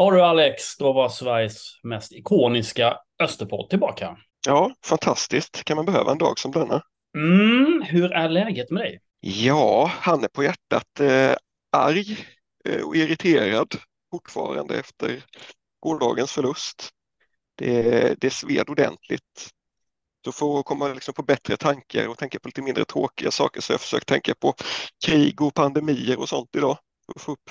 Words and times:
Ja 0.00 0.10
du 0.10 0.22
Alex, 0.22 0.76
då 0.76 0.92
var 0.92 1.08
Sveriges 1.08 1.80
mest 1.82 2.12
ikoniska 2.12 2.96
Österpodd 3.22 3.70
tillbaka. 3.70 4.16
Ja, 4.46 4.74
fantastiskt. 4.84 5.64
Kan 5.64 5.76
man 5.76 5.84
behöva 5.84 6.12
en 6.12 6.18
dag 6.18 6.38
som 6.38 6.52
denna? 6.52 6.82
Mm, 7.16 7.82
hur 7.82 8.12
är 8.12 8.28
läget 8.28 8.70
med 8.70 8.82
dig? 8.82 9.00
Ja, 9.20 9.90
han 10.00 10.24
är 10.24 10.28
på 10.28 10.42
hjärtat. 10.42 11.00
Eh, 11.00 11.36
arg 11.72 12.18
eh, 12.68 12.82
och 12.82 12.96
irriterad 12.96 13.74
fortfarande 14.10 14.78
efter 14.80 15.24
gårdagens 15.80 16.32
förlust. 16.32 16.88
Det, 17.58 18.20
det 18.20 18.30
sved 18.30 18.70
ordentligt. 18.70 19.50
Så 20.24 20.32
för 20.32 20.58
att 20.58 20.64
komma 20.64 20.88
liksom 20.88 21.14
på 21.14 21.22
bättre 21.22 21.56
tankar 21.56 22.08
och 22.08 22.18
tänka 22.18 22.38
på 22.38 22.48
lite 22.48 22.62
mindre 22.62 22.84
tråkiga 22.84 23.30
saker 23.30 23.60
så 23.60 23.72
har 23.72 23.74
jag 23.74 23.80
försökt 23.80 24.08
tänka 24.08 24.34
på 24.34 24.54
krig 25.06 25.40
och 25.42 25.54
pandemier 25.54 26.18
och 26.18 26.28
sånt 26.28 26.56
idag. 26.56 26.78
För 27.06 27.12
att 27.18 27.22
få 27.22 27.32
upp 27.32 27.50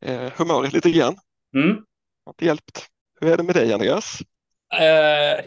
eh, 0.00 0.32
humöret 0.36 0.72
lite 0.72 0.90
grann. 0.90 1.16
Mm. 1.54 1.76
Har 2.24 2.32
inte 2.32 2.44
hjälpt. 2.44 2.86
Hur 3.20 3.32
är 3.32 3.36
det 3.36 3.42
med 3.42 3.54
dig 3.54 3.72
Andreas? 3.72 4.18
Eh, 4.78 5.44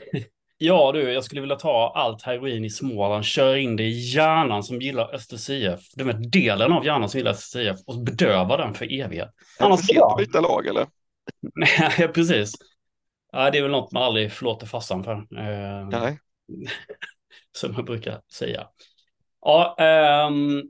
ja 0.57 0.91
du, 0.91 1.13
jag 1.13 1.23
skulle 1.23 1.41
vilja 1.41 1.55
ta 1.55 1.93
allt 1.95 2.21
heroin 2.21 2.65
i 2.65 2.69
Småland, 2.69 3.25
köra 3.25 3.57
in 3.57 3.75
det 3.75 3.83
i 3.83 4.13
hjärnan 4.13 4.63
som 4.63 4.81
gillar 4.81 5.15
Östers 5.15 5.49
IF, 5.49 5.79
den 5.95 6.07
här 6.07 6.29
delen 6.29 6.71
av 6.71 6.85
hjärnan 6.85 7.09
som 7.09 7.17
gillar 7.17 7.31
Östers 7.31 7.61
IF 7.61 7.77
och 7.85 8.03
bedöva 8.03 8.57
den 8.57 8.73
för 8.73 8.85
det 9.69 9.77
för 9.77 9.83
sent 9.83 10.03
att 10.03 10.17
byta 10.17 10.41
lag 10.41 10.67
eller? 10.67 10.87
Nej, 11.55 12.07
precis. 12.07 12.53
Ja, 13.31 13.51
det 13.51 13.57
är 13.57 13.61
väl 13.61 13.71
något 13.71 13.91
man 13.91 14.03
aldrig 14.03 14.31
förlåter 14.31 14.67
farsan 14.67 15.03
för. 15.03 15.13
Eh, 15.13 15.87
Nej. 15.89 16.19
som 17.51 17.73
jag 17.73 17.85
brukar 17.85 18.21
säga. 18.33 18.67
Ja, 19.41 19.75
ehm, 19.79 20.63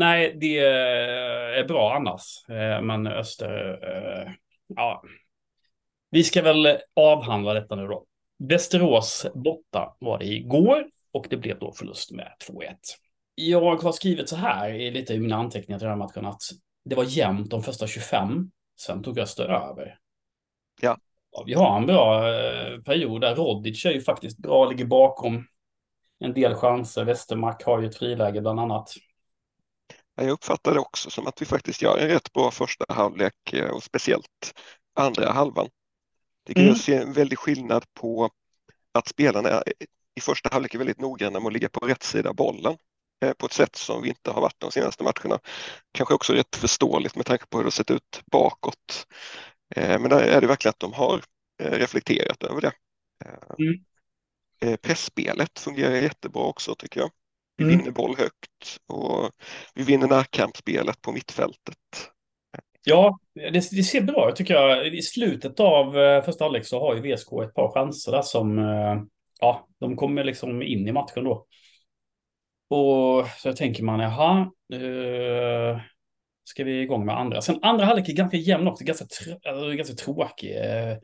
nej, 0.00 0.36
det 0.40 0.58
är 0.58 1.64
bra 1.64 1.94
annars. 1.94 2.48
Eh, 2.48 2.82
men 2.82 3.06
Öster, 3.06 3.78
eh, 3.82 4.32
ja. 4.76 5.02
Vi 6.10 6.24
ska 6.24 6.42
väl 6.42 6.78
avhandla 6.96 7.54
detta 7.54 7.74
nu 7.74 7.86
då. 7.86 8.06
Västerås 8.38 9.26
borta 9.34 9.96
var 9.98 10.18
det 10.18 10.24
igår 10.24 10.86
och 11.12 11.26
det 11.30 11.36
blev 11.36 11.58
då 11.58 11.72
förlust 11.72 12.12
med 12.12 12.32
2-1. 12.48 12.76
Jag 13.34 13.76
har 13.76 13.92
skrivit 13.92 14.28
så 14.28 14.36
här 14.36 14.70
i 14.70 14.90
lite 14.90 15.14
i 15.14 15.20
mina 15.20 15.36
anteckningar 15.36 15.78
till 15.78 15.88
den 15.88 15.98
här 15.98 16.06
matchen 16.06 16.26
att 16.26 16.42
det 16.84 16.94
var 16.94 17.04
jämnt 17.04 17.50
de 17.50 17.62
första 17.62 17.86
25. 17.86 18.50
Sen 18.80 19.02
tog 19.02 19.18
Öster 19.18 19.44
över. 19.44 19.98
Ja. 20.80 20.96
Ja, 21.32 21.42
vi 21.46 21.54
har 21.54 21.76
en 21.76 21.86
bra 21.86 22.28
eh, 22.28 22.80
period 22.80 23.20
där 23.20 23.34
Rodic 23.34 23.84
är 23.84 23.90
ju 23.90 24.00
faktiskt 24.00 24.38
bra, 24.38 24.70
ligger 24.70 24.84
bakom 24.84 25.46
en 26.18 26.34
del 26.34 26.54
chanser. 26.54 27.04
Westermark 27.04 27.64
har 27.64 27.80
ju 27.80 27.86
ett 27.86 27.96
friläge 27.96 28.40
bland 28.40 28.60
annat. 28.60 28.92
Jag 30.20 30.30
uppfattar 30.30 30.74
det 30.74 30.80
också 30.80 31.10
som 31.10 31.26
att 31.26 31.42
vi 31.42 31.46
faktiskt 31.46 31.82
gör 31.82 31.98
en 31.98 32.08
rätt 32.08 32.32
bra 32.32 32.50
första 32.50 32.84
halvlek 32.88 33.52
eh, 33.52 33.70
och 33.70 33.82
speciellt 33.82 34.54
andra 34.94 35.32
halvan. 35.32 35.68
Det 36.46 36.54
kan 36.54 36.62
Mm. 36.62 36.74
jag 36.74 36.80
se 36.84 36.94
en 36.94 37.12
väldig 37.12 37.38
skillnad 37.38 37.84
på 37.94 38.30
att 38.92 39.08
spelarna 39.08 39.62
i 40.14 40.20
första 40.20 40.48
halvlek 40.52 40.74
är 40.74 40.78
väldigt 40.78 41.00
noggranna 41.00 41.40
med 41.40 41.46
att 41.46 41.52
ligga 41.52 41.68
på 41.68 41.86
rätt 41.86 42.02
sida 42.02 42.32
bollen 42.32 42.76
eh, 43.24 43.32
på 43.32 43.46
ett 43.46 43.52
sätt 43.52 43.76
som 43.76 44.02
vi 44.02 44.08
inte 44.08 44.30
har 44.30 44.40
varit 44.40 44.60
de 44.60 44.70
senaste 44.72 45.04
matcherna. 45.04 45.40
Kanske 45.92 46.14
också 46.14 46.32
rätt 46.32 46.56
förståeligt 46.56 47.16
med 47.16 47.26
tanke 47.26 47.46
på 47.46 47.58
hur 47.58 47.64
det 47.64 47.66
har 47.66 47.70
sett 47.70 47.90
ut 47.90 48.22
bakåt. 48.26 49.06
Eh, 49.76 49.98
Men 50.00 50.10
där 50.10 50.20
är 50.20 50.40
det 50.40 50.46
verkligen 50.46 50.70
att 50.70 50.80
de 50.80 50.92
har 50.92 51.22
reflekterat 51.62 52.42
över 52.42 52.60
det. 52.60 52.72
Mm. 53.58 53.84
Pressspelet 54.82 55.58
fungerar 55.58 55.94
jättebra 55.94 56.42
också 56.42 56.74
tycker 56.74 57.00
jag. 57.00 57.10
Vi 57.60 57.64
Mm. 57.64 57.78
vinner 57.78 57.90
boll 57.90 58.16
högt 58.18 58.78
och 58.86 59.30
vi 59.74 59.82
vinner 59.82 60.08
närkampsspelet 60.08 61.02
på 61.02 61.12
mittfältet. 61.12 61.76
Ja, 62.84 63.18
det, 63.34 63.50
det 63.50 63.82
ser 63.82 64.00
bra 64.00 64.28
ut 64.30 64.36
tycker 64.36 64.54
jag. 64.54 64.86
I 64.94 65.02
slutet 65.02 65.60
av 65.60 65.98
eh, 65.98 66.22
första 66.24 66.44
halvlek 66.44 66.66
så 66.66 66.80
har 66.80 66.94
ju 66.96 67.00
VSK 67.14 67.32
ett 67.44 67.54
par 67.54 67.72
chanser 67.72 68.12
där 68.12 68.22
som, 68.22 68.58
eh, 68.58 69.02
ja, 69.40 69.68
de 69.80 69.96
kommer 69.96 70.24
liksom 70.24 70.62
in 70.62 70.88
i 70.88 70.92
matchen 70.92 71.24
då. 71.24 71.46
Och 72.68 73.26
så 73.38 73.52
tänker 73.52 73.82
man, 73.84 74.00
jaha, 74.00 74.40
eh, 74.72 75.80
ska 76.44 76.64
vi 76.64 76.80
igång 76.82 77.06
med 77.06 77.18
andra? 77.18 77.42
Sen 77.42 77.58
andra 77.62 77.84
halvlek 77.84 78.08
är 78.08 78.12
ganska 78.12 78.36
jämn 78.36 78.68
också, 78.68 78.84
ganska, 78.84 79.04
tr- 79.04 79.48
alltså, 79.48 79.70
ganska 79.70 79.94
tråkig 79.94 80.56
eh, 80.56 80.96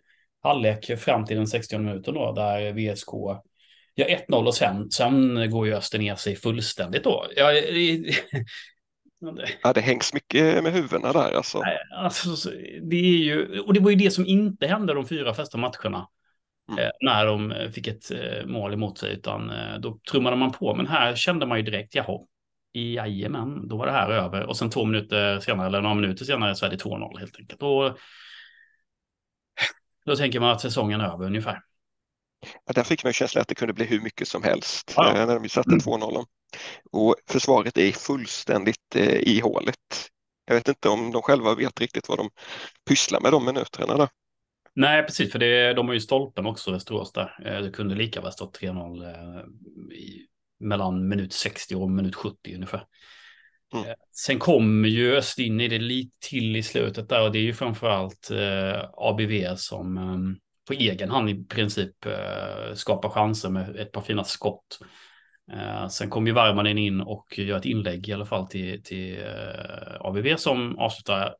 halvlek 0.42 0.98
fram 0.98 1.24
till 1.24 1.36
den 1.36 1.46
60 1.46 1.78
minuten 1.78 2.14
då, 2.14 2.32
där 2.32 2.72
VSK 2.72 3.08
gör 3.96 4.06
1-0 4.06 4.46
och 4.46 4.54
sen, 4.54 4.90
sen 4.90 5.50
går 5.50 5.66
ju 5.66 5.74
Öster 5.74 5.98
ner 5.98 6.14
sig 6.14 6.36
fullständigt 6.36 7.04
då. 7.04 7.26
Ja, 7.36 7.52
det- 7.52 8.14
Ja, 9.62 9.72
det 9.72 9.80
hängs 9.80 10.14
mycket 10.14 10.62
med 10.64 10.72
huvudena 10.72 11.12
där 11.12 11.32
alltså. 11.36 11.58
Nej, 11.60 11.78
Alltså, 11.96 12.36
så- 12.36 12.50
det 12.82 12.96
är 12.96 13.18
ju, 13.18 13.60
och 13.60 13.74
det 13.74 13.80
var 13.80 13.90
ju 13.90 13.96
det 13.96 14.10
som 14.10 14.26
inte 14.26 14.66
hände 14.66 14.94
de 14.94 15.06
fyra 15.06 15.34
första 15.34 15.58
matcherna. 15.58 16.08
Mm. 16.68 16.84
Eh, 16.84 16.90
när 17.00 17.26
de 17.26 17.52
eh, 17.52 17.70
fick 17.70 17.86
ett 17.86 18.10
eh, 18.10 18.46
mål 18.46 18.72
emot 18.72 18.98
sig, 18.98 19.12
utan 19.12 19.52
då 19.80 19.98
trummade 20.10 20.36
man 20.36 20.52
på. 20.52 20.74
Men 20.74 20.86
här 20.86 21.14
kände 21.14 21.46
man 21.46 21.58
ju 21.58 21.64
direkt, 21.64 21.94
jaha, 21.94 22.18
jajamän, 22.72 23.68
då 23.68 23.76
var 23.76 23.86
det 23.86 23.92
här 23.92 24.10
över. 24.10 24.46
Och 24.46 24.56
sen 24.56 24.70
två 24.70 24.84
minuter 24.84 25.40
senare, 25.40 25.66
eller 25.66 25.80
några 25.80 25.94
minuter 25.94 26.24
senare, 26.24 26.54
så 26.54 26.66
är 26.66 26.70
det 26.70 26.76
2-0 26.84 27.18
helt 27.18 27.36
enkelt. 27.38 27.62
Och 27.62 27.98
då 30.06 30.16
tänker 30.16 30.40
man 30.40 30.50
att 30.50 30.60
säsongen 30.60 31.00
är 31.00 31.12
över 31.14 31.26
ungefär. 31.26 31.60
Ja, 32.66 32.72
där 32.72 32.82
fick 32.82 33.04
man 33.04 33.12
känslan 33.12 33.42
att 33.42 33.48
det 33.48 33.54
kunde 33.54 33.74
bli 33.74 33.84
hur 33.84 34.00
mycket 34.00 34.28
som 34.28 34.42
helst 34.42 34.92
Ja. 34.96 35.16
eh, 35.16 35.26
när 35.26 35.38
de 35.40 35.48
satte 35.48 35.70
Mm. 35.70 35.80
2-0. 35.80 36.24
Och 36.92 37.14
försvaret 37.30 37.78
är 37.78 37.92
fullständigt 37.92 38.96
eh, 38.96 39.14
i 39.16 39.40
hålet. 39.40 39.76
Jag 40.46 40.54
vet 40.54 40.68
inte 40.68 40.88
om 40.88 41.12
de 41.12 41.22
själva 41.22 41.54
vet 41.54 41.80
riktigt 41.80 42.08
vad 42.08 42.18
de 42.18 42.30
pysslar 42.88 43.20
med 43.20 43.32
de 43.32 43.44
minuterna 43.44 43.96
där. 43.96 44.08
Nej, 44.74 45.02
precis, 45.02 45.32
för 45.32 45.38
det, 45.38 45.74
de 45.74 45.86
har 45.86 45.94
ju 45.94 46.00
stolpen 46.00 46.46
också, 46.46 46.72
Västerås 46.72 47.12
där. 47.12 47.36
Eh, 47.46 47.62
Det 47.62 47.70
kunde 47.70 47.94
lika 47.94 48.20
väl 48.20 48.32
stått 48.32 48.58
3-0 48.60 49.02
eh, 49.04 49.44
mellan 50.60 51.08
minut 51.08 51.32
60 51.32 51.74
och 51.74 51.90
minut 51.90 52.14
70 52.14 52.54
ungefär. 52.54 52.86
Mm. 53.74 53.86
Eh, 53.86 53.94
Sen 54.12 54.38
kommer 54.38 54.88
ju 54.88 55.16
Öst 55.16 55.38
in 55.38 55.60
i 55.60 55.68
det 55.68 55.78
lite 55.78 56.16
till 56.28 56.56
i 56.56 56.62
slutet 56.62 57.08
där 57.08 57.22
och 57.22 57.32
det 57.32 57.38
är 57.38 57.42
ju 57.42 57.54
framförallt 57.54 58.30
eh, 58.30 58.88
ABV 58.96 59.56
som 59.56 59.96
eh, 59.96 60.18
på 60.66 60.72
egen 60.72 61.10
hand 61.10 61.30
i 61.30 61.44
princip 61.44 62.06
eh, 62.06 62.74
skapar 62.74 63.08
chanser 63.08 63.50
med 63.50 63.76
ett 63.76 63.92
par 63.92 64.00
fina 64.00 64.24
skott. 64.24 64.78
Eh, 65.52 65.88
sen 65.88 66.10
kommer 66.10 66.26
ju 66.26 66.34
Värmanen 66.34 66.78
in 66.78 67.00
och 67.00 67.38
gör 67.38 67.58
ett 67.58 67.64
inlägg 67.64 68.08
i 68.08 68.12
alla 68.12 68.26
fall 68.26 68.46
till, 68.46 68.82
till 68.82 69.20
eh, 69.20 70.00
ABV 70.00 70.36
som 70.36 70.78
avslutar 70.78 71.36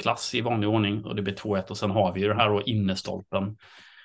klass 0.00 0.34
i 0.34 0.40
vanlig 0.40 0.68
ordning 0.68 1.04
och 1.04 1.16
det 1.16 1.22
blir 1.22 1.34
2-1 1.34 1.70
och 1.70 1.78
sen 1.78 1.90
har 1.90 2.12
vi 2.12 2.20
ju 2.20 2.28
det 2.28 2.34
här 2.34 2.48
då 2.48 2.62
innestolpen. 2.62 3.56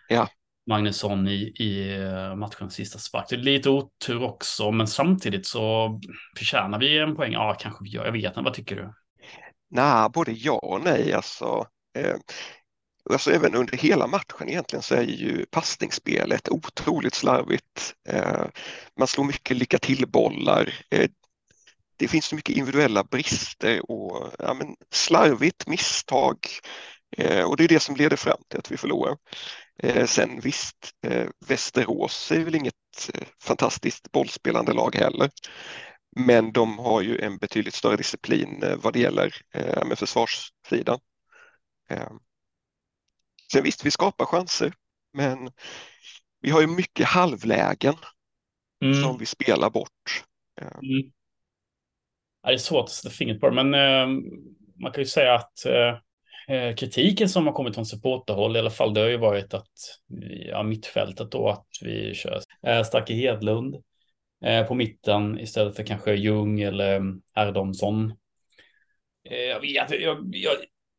Ja. 0.09 0.27
Magnusson 0.69 1.27
i, 1.27 1.53
i 1.59 1.97
eh, 2.01 2.35
matchens 2.35 2.73
sista 2.73 2.99
spark. 2.99 3.25
Det 3.29 3.35
är 3.35 3.39
lite 3.39 3.69
otur 3.69 4.23
också, 4.23 4.71
men 4.71 4.87
samtidigt 4.87 5.47
så 5.47 5.99
förtjänar 6.37 6.79
vi 6.79 6.99
en 6.99 7.15
poäng. 7.15 7.33
Ja, 7.33 7.55
kanske 7.59 7.83
vi 7.83 7.89
gör. 7.89 8.05
Jag 8.05 8.11
vet 8.11 8.25
inte, 8.25 8.41
vad 8.41 8.53
tycker 8.53 8.75
du? 8.75 8.93
Nej, 9.69 10.09
både 10.13 10.31
ja 10.31 10.53
och 10.53 10.81
nej. 10.83 11.13
Alltså, 11.13 11.65
eh, 11.97 12.15
alltså 13.13 13.31
även 13.31 13.55
under 13.55 13.77
hela 13.77 14.07
matchen 14.07 14.49
egentligen 14.49 14.83
så 14.83 14.95
är 14.95 15.03
ju 15.03 15.45
passningsspelet 15.45 16.49
otroligt 16.49 17.13
slarvigt. 17.13 17.95
Eh, 18.09 18.45
man 18.99 19.07
slår 19.07 19.23
mycket 19.23 19.57
lycka 19.57 19.77
till-bollar. 19.79 20.73
Eh, 20.89 21.09
det 21.97 22.07
finns 22.07 22.25
så 22.25 22.35
mycket 22.35 22.55
individuella 22.55 23.03
brister 23.03 23.91
och 23.91 24.33
ja, 24.39 24.53
men, 24.53 24.75
slarvigt 24.91 25.67
misstag. 25.67 26.37
Eh, 27.17 27.43
och 27.43 27.57
det 27.57 27.63
är 27.63 27.67
det 27.67 27.79
som 27.79 27.95
leder 27.95 28.17
fram 28.17 28.37
till 28.49 28.59
att 28.59 28.71
vi 28.71 28.77
förlorar. 28.77 29.17
Sen 30.05 30.39
visst, 30.39 30.91
Västerås 31.47 32.31
är 32.31 32.39
väl 32.39 32.55
inget 32.55 33.09
fantastiskt 33.41 34.11
bollspelande 34.11 34.73
lag 34.73 34.95
heller. 34.95 35.29
Men 36.15 36.51
de 36.51 36.79
har 36.79 37.01
ju 37.01 37.19
en 37.19 37.37
betydligt 37.37 37.73
större 37.73 37.95
disciplin 37.95 38.63
vad 38.77 38.93
det 38.93 38.99
gäller 38.99 39.35
med 39.85 39.99
försvarssidan. 39.99 40.99
Eh, 43.45 43.53
sen 43.53 43.63
visst, 43.63 43.85
vi 43.85 43.91
skapar 43.91 44.25
chanser, 44.25 44.73
men 45.13 45.51
vi 46.41 46.49
har 46.49 46.61
ju 46.61 46.67
mycket 46.67 47.05
halvlägen 47.05 47.95
Mm. 48.83 49.03
som 49.03 49.17
vi 49.17 49.25
spelar 49.25 49.69
bort. 49.69 50.23
Eh, 50.61 50.67
Mm. 50.67 51.11
Ja, 52.43 52.49
det 52.49 52.55
är 52.55 52.57
svårt 52.57 52.83
att 52.83 52.89
sätta 52.89 53.09
fingret 53.09 53.39
på 53.39 53.49
det, 53.49 53.63
men 53.63 53.73
eh, 53.73 54.07
man 54.81 54.91
kan 54.91 55.01
ju 55.01 55.05
säga 55.05 55.33
att 55.33 55.65
eh, 55.65 56.55
eh, 56.55 56.75
kritiken 56.75 57.29
som 57.29 57.45
har 57.47 57.53
kommit 57.53 57.75
från 57.75 57.85
supporterhåll 57.85 58.55
i 58.55 58.59
alla 58.59 58.69
fall, 58.69 58.93
det 58.93 59.01
har 59.01 59.07
ju 59.07 59.17
varit 59.17 59.53
att 59.53 59.71
ja, 60.47 60.63
mittfältet 60.63 61.31
då, 61.31 61.49
att 61.49 61.67
vi 61.81 62.13
kör 62.13 62.41
eh, 62.67 62.83
Starke 62.83 63.13
Hedlund 63.13 63.75
eh, 64.45 64.67
på 64.67 64.75
mitten 64.75 65.39
istället 65.39 65.75
för 65.75 65.83
kanske 65.83 66.13
Ljung 66.13 66.61
eller 66.61 67.01
Erdomsson. 67.35 68.13
Eh, 69.29 69.37
jag, 69.37 69.59
vet, 69.59 70.01
jag, 70.01 70.29
jag, 70.35 70.55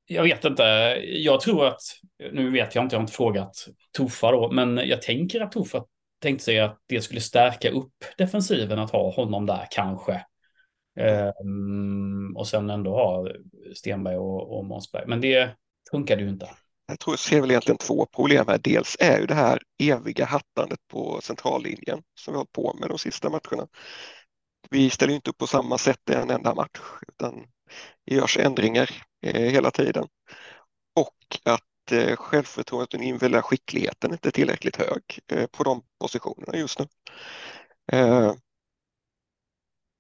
jag 0.07 0.23
vet 0.23 0.45
inte, 0.45 0.63
jag 1.05 1.41
tror 1.41 1.67
att, 1.67 1.81
nu 2.33 2.51
vet 2.51 2.75
jag 2.75 2.85
inte, 2.85 2.95
jag 2.95 3.01
har 3.01 3.03
inte 3.05 3.13
frågat 3.13 3.69
Tofa 3.93 4.31
då, 4.31 4.51
men 4.53 4.77
jag 4.77 5.03
tänker 5.03 5.41
att 5.41 5.53
Tofa 5.53 5.85
tänkte 6.21 6.45
sig 6.45 6.61
att 6.61 6.79
det 6.87 7.01
skulle 7.03 7.21
stärka 7.21 7.71
upp 7.71 7.95
defensiven 8.19 8.79
att 8.79 8.91
ha 8.91 9.13
honom 9.13 9.47
där 9.47 9.67
kanske. 9.71 10.25
Um, 11.45 12.37
och 12.37 12.49
sen 12.49 12.71
ändå 12.71 12.91
ha 12.91 13.29
Stenberg 13.75 14.17
och, 14.17 14.59
och 14.59 14.65
Månsberg. 14.65 15.05
Men 15.07 15.21
det 15.21 15.57
funkade 15.91 16.23
ju 16.23 16.29
inte. 16.29 16.49
jag 16.89 17.01
tror 17.01 17.13
jag 17.13 17.19
ser 17.19 17.41
väl 17.41 17.51
egentligen 17.51 17.79
två 17.79 18.07
problem 18.07 18.45
här. 18.49 18.59
Dels 18.59 18.97
är 19.01 19.21
ju 19.21 19.27
det 19.27 19.35
här 19.35 19.63
eviga 19.83 20.25
hattandet 20.25 20.79
på 20.89 21.21
centrallinjen 21.23 22.03
som 22.15 22.33
vi 22.33 22.37
har 22.37 22.39
hållit 22.39 22.53
på 22.53 22.77
med 22.81 22.89
de 22.89 22.99
sista 22.99 23.31
matcherna. 23.31 23.69
Vi 24.71 24.91
ställer 24.91 25.15
inte 25.15 25.31
upp 25.31 25.39
på 25.39 25.47
samma 25.47 25.79
sätt 25.79 26.11
i 26.11 26.15
en 26.15 26.31
enda 26.31 26.55
match 26.55 26.81
utan 27.09 27.47
görs 28.07 28.37
ändringar 28.37 28.91
eh, 29.23 29.41
hela 29.41 29.71
tiden. 29.71 30.09
Och 30.95 31.39
att 31.45 31.93
eh, 31.93 32.17
självförtroendet 32.17 32.95
och 32.95 32.99
den 32.99 33.07
individuella 33.07 33.43
skickligheten 33.43 34.13
inte 34.13 34.29
är 34.29 34.33
tillräckligt 34.33 34.77
hög 34.77 35.21
eh, 35.33 35.47
på 35.47 35.65
de 35.65 35.83
positionerna 36.01 36.59
just 36.59 36.79
nu. 36.79 36.87
Eh, 37.93 38.35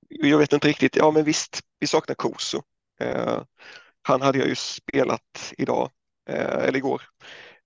jag 0.08 0.38
vet 0.38 0.52
inte 0.52 0.68
riktigt, 0.68 0.96
ja 0.96 1.10
men 1.10 1.24
visst, 1.24 1.60
vi 1.78 1.86
saknar 1.86 2.14
Koso. 2.14 2.62
Han 4.02 4.22
hade 4.22 4.38
jag 4.38 4.48
ju 4.48 4.54
spelat 4.54 5.52
idag, 5.58 5.90
eller 6.26 6.76
igår. 6.76 7.02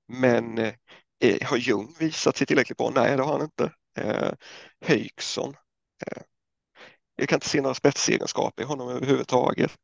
Men 0.09 0.73
har 1.43 1.57
Ljung 1.57 1.95
visat 1.99 2.37
sig 2.37 2.47
tillräckligt 2.47 2.79
bra? 2.79 2.91
Nej, 2.91 3.17
det 3.17 3.23
har 3.23 3.33
han 3.33 3.43
inte. 3.43 3.73
Eh, 3.99 4.33
Höjksson. 4.87 5.57
Eh, 6.07 6.23
jag 7.21 7.29
kan 7.29 7.37
inte 7.37 7.49
se 7.49 7.61
några 7.61 7.75
spetsegenskaper 7.75 8.63
i 8.63 8.67
honom 8.67 8.89
överhuvudtaget. 8.89 9.81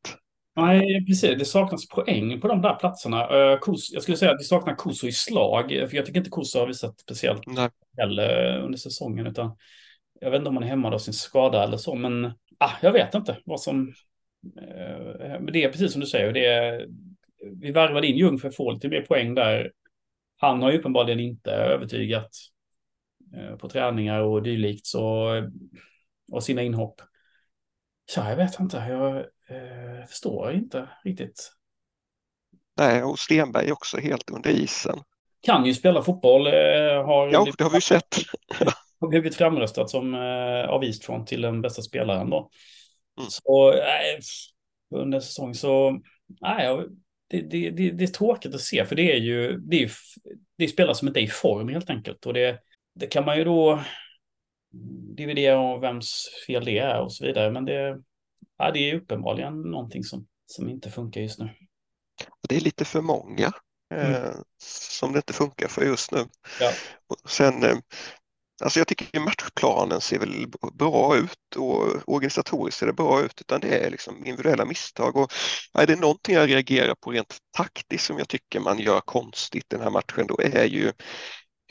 Nej, 0.55 1.05
precis. 1.05 1.39
Det 1.39 1.45
saknas 1.45 1.87
poäng 1.87 2.41
på 2.41 2.47
de 2.47 2.61
där 2.61 2.75
platserna. 2.75 3.27
Kos, 3.61 3.91
jag 3.93 4.03
skulle 4.03 4.17
säga 4.17 4.31
att 4.31 4.37
det 4.37 4.43
saknar 4.43 4.75
Koso 4.75 5.07
i 5.07 5.11
slag, 5.11 5.69
för 5.69 5.95
jag 5.95 6.05
tycker 6.05 6.19
inte 6.19 6.29
Koso 6.29 6.59
har 6.59 6.67
visat 6.67 6.99
speciellt 6.99 7.47
Nej. 7.47 7.69
heller 7.97 8.57
under 8.59 8.77
säsongen, 8.77 9.27
utan 9.27 9.57
jag 10.19 10.31
vet 10.31 10.37
inte 10.37 10.49
om 10.49 10.55
han 10.55 10.63
är 10.63 10.67
hemma 10.67 10.93
av 10.93 10.99
sin 10.99 11.13
skada 11.13 11.63
eller 11.63 11.77
så, 11.77 11.95
men 11.95 12.25
ah, 12.57 12.71
jag 12.81 12.91
vet 12.91 13.15
inte 13.15 13.37
vad 13.45 13.61
som... 13.61 13.93
Eh, 14.61 15.39
men 15.39 15.53
det 15.53 15.63
är 15.63 15.71
precis 15.71 15.91
som 15.91 16.01
du 16.01 16.07
säger, 16.07 16.33
det 16.33 16.45
är, 16.45 16.87
vi 17.61 17.71
värvade 17.71 18.07
in 18.07 18.17
Ljung 18.17 18.37
för 18.39 18.47
att 18.47 18.55
få 18.55 18.71
lite 18.71 18.89
mer 18.89 19.01
poäng 19.01 19.35
där. 19.35 19.71
Han 20.37 20.61
har 20.61 20.71
ju 20.71 20.77
uppenbarligen 20.77 21.19
inte 21.19 21.51
övertygat 21.51 22.29
eh, 23.35 23.55
på 23.55 23.69
träningar 23.69 24.21
och 24.21 24.43
dylikt 24.43 24.85
så, 24.85 25.29
och 26.31 26.43
sina 26.43 26.61
inhopp. 26.61 27.01
Så 28.09 28.19
jag 28.19 28.35
vet 28.35 28.59
inte, 28.59 28.77
jag 28.77 29.17
eh, 29.17 30.05
förstår 30.07 30.51
inte 30.51 30.89
riktigt. 31.03 31.51
Nej, 32.77 33.03
och 33.03 33.19
Stenberg 33.19 33.71
också 33.71 33.97
helt 33.97 34.29
under 34.29 34.49
isen. 34.49 34.99
Kan 35.41 35.65
ju 35.65 35.73
spela 35.73 36.01
fotboll. 36.01 36.47
Eh, 36.47 36.53
har 37.05 37.29
ja, 37.31 37.47
det 37.57 37.63
har 37.63 37.71
vi 37.71 37.81
sett. 37.81 38.17
har 38.99 39.07
blivit 39.07 39.35
framröstad 39.35 39.87
som 39.87 40.13
eh, 40.13 40.69
av 40.69 40.83
Eastron 40.83 41.25
till 41.25 41.41
den 41.41 41.61
bästa 41.61 41.81
spelaren 41.81 42.29
då. 42.29 42.49
Mm. 43.17 43.29
Så 43.29 43.73
eh, 43.73 44.19
under 44.95 45.19
säsong 45.19 45.53
så, 45.53 45.99
nej, 46.41 46.87
det, 47.29 47.41
det, 47.41 47.69
det, 47.69 47.91
det, 47.91 48.03
är 48.03 48.07
tråkigt 48.07 48.55
att 48.55 48.61
se 48.61 48.85
för 48.85 48.95
det 48.95 49.13
är 49.13 49.17
ju, 49.17 49.57
det 49.57 49.83
är, 49.83 49.91
det 50.57 50.63
är 50.63 50.67
spelare 50.67 50.95
som 50.95 51.07
inte 51.07 51.19
är 51.19 51.23
i 51.23 51.27
form 51.27 51.69
helt 51.69 51.89
enkelt 51.89 52.25
och 52.25 52.33
det, 52.33 52.59
det 52.95 53.07
kan 53.07 53.25
man 53.25 53.37
ju 53.37 53.43
då 53.43 53.83
dividera 55.15 55.59
om 55.59 55.81
vems 55.81 56.29
fel 56.47 56.65
det 56.65 56.77
är 56.77 57.01
och 57.01 57.13
så 57.13 57.25
vidare 57.25 57.51
men 57.51 57.65
det, 57.65 58.01
ja, 58.57 58.71
det 58.71 58.79
är 58.79 58.95
uppenbarligen 58.95 59.61
någonting 59.61 60.03
som, 60.03 60.27
som 60.45 60.69
inte 60.69 60.91
funkar 60.91 61.21
just 61.21 61.39
nu. 61.39 61.49
Det 62.49 62.55
är 62.55 62.61
lite 62.61 62.85
för 62.85 63.01
många 63.01 63.51
mm. 63.93 64.13
eh, 64.13 64.31
som 64.63 65.13
det 65.13 65.17
inte 65.17 65.33
funkar 65.33 65.67
för 65.67 65.85
just 65.85 66.11
nu. 66.11 66.25
Ja. 66.59 66.71
Och 67.07 67.31
sen 67.31 67.63
eh, 67.63 67.77
Alltså 68.63 68.79
jag 68.79 68.87
tycker 68.87 69.19
matchplanen 69.19 70.01
ser 70.01 70.19
väl 70.19 70.47
bra 70.73 71.17
ut 71.17 71.55
och 71.55 72.09
organisatoriskt 72.09 72.79
ser 72.79 72.85
det 72.85 72.93
bra 72.93 73.21
ut 73.21 73.41
utan 73.41 73.61
det 73.61 73.85
är 73.85 73.89
liksom 73.89 74.25
individuella 74.25 74.65
misstag. 74.65 75.15
Och 75.15 75.31
är 75.73 75.87
det 75.87 75.95
någonting 75.95 76.35
jag 76.35 76.49
reagerar 76.49 76.95
på 76.95 77.11
rent 77.11 77.37
taktiskt 77.57 78.05
som 78.05 78.17
jag 78.17 78.29
tycker 78.29 78.59
man 78.59 78.79
gör 78.79 78.99
konstigt 78.99 79.65
den 79.67 79.81
här 79.81 79.89
matchen 79.89 80.27
då 80.27 80.39
är 80.41 80.65
ju 80.65 80.91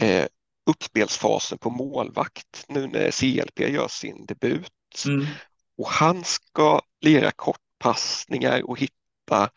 eh, 0.00 0.26
uppspelsfasen 0.66 1.58
på 1.58 1.70
målvakt 1.70 2.64
nu 2.68 2.86
när 2.86 3.10
CLP 3.10 3.60
gör 3.60 3.88
sin 3.88 4.26
debut. 4.26 5.04
Mm. 5.06 5.26
Och 5.78 5.88
han 5.88 6.24
ska 6.24 6.80
lira 7.00 7.30
kortpassningar 7.30 8.70
och 8.70 8.80
hitta 8.80 9.50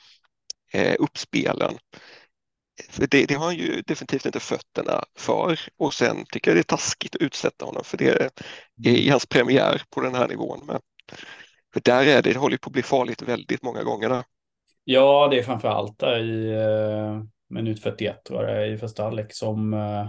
eh, 0.73 0.95
uppspelen. 0.99 1.77
För 2.89 3.07
det, 3.07 3.25
det, 3.25 3.33
har 3.33 3.45
han 3.45 3.55
ju 3.55 3.81
definitivt 3.81 4.25
inte 4.25 4.39
fötterna 4.39 5.03
för 5.17 5.59
och 5.77 5.93
sen 5.93 6.25
tycker 6.31 6.51
jag 6.51 6.55
det 6.55 6.61
är 6.61 6.77
taskigt 6.77 7.15
att 7.15 7.21
utsätta 7.21 7.65
honom 7.65 7.83
för 7.83 7.97
det 7.97 8.09
är 8.09 8.29
i 8.87 9.09
hans 9.09 9.25
premiär 9.25 9.81
på 9.89 10.01
den 10.01 10.15
här 10.15 10.27
nivån. 10.27 10.65
Men, 10.67 10.79
för 11.73 11.81
där 11.83 12.05
är 12.05 12.21
det, 12.21 12.33
det 12.33 12.39
håller 12.39 12.57
på 12.57 12.69
att 12.69 12.73
bli 12.73 12.83
farligt 12.83 13.21
väldigt 13.21 13.63
många 13.63 13.83
gånger. 13.83 14.09
Där. 14.09 14.23
Ja, 14.83 15.27
det 15.31 15.39
är 15.39 15.43
framför 15.43 15.67
allt 15.67 15.99
där 15.99 16.19
i 16.19 16.51
eh, 16.51 17.23
minut 17.49 17.83
41 17.83 18.23
tror 18.23 18.43
jag 18.43 18.71
i 18.71 18.77
första 18.77 19.03
halvlek 19.03 19.33
som 19.33 19.73
eh, 19.73 20.07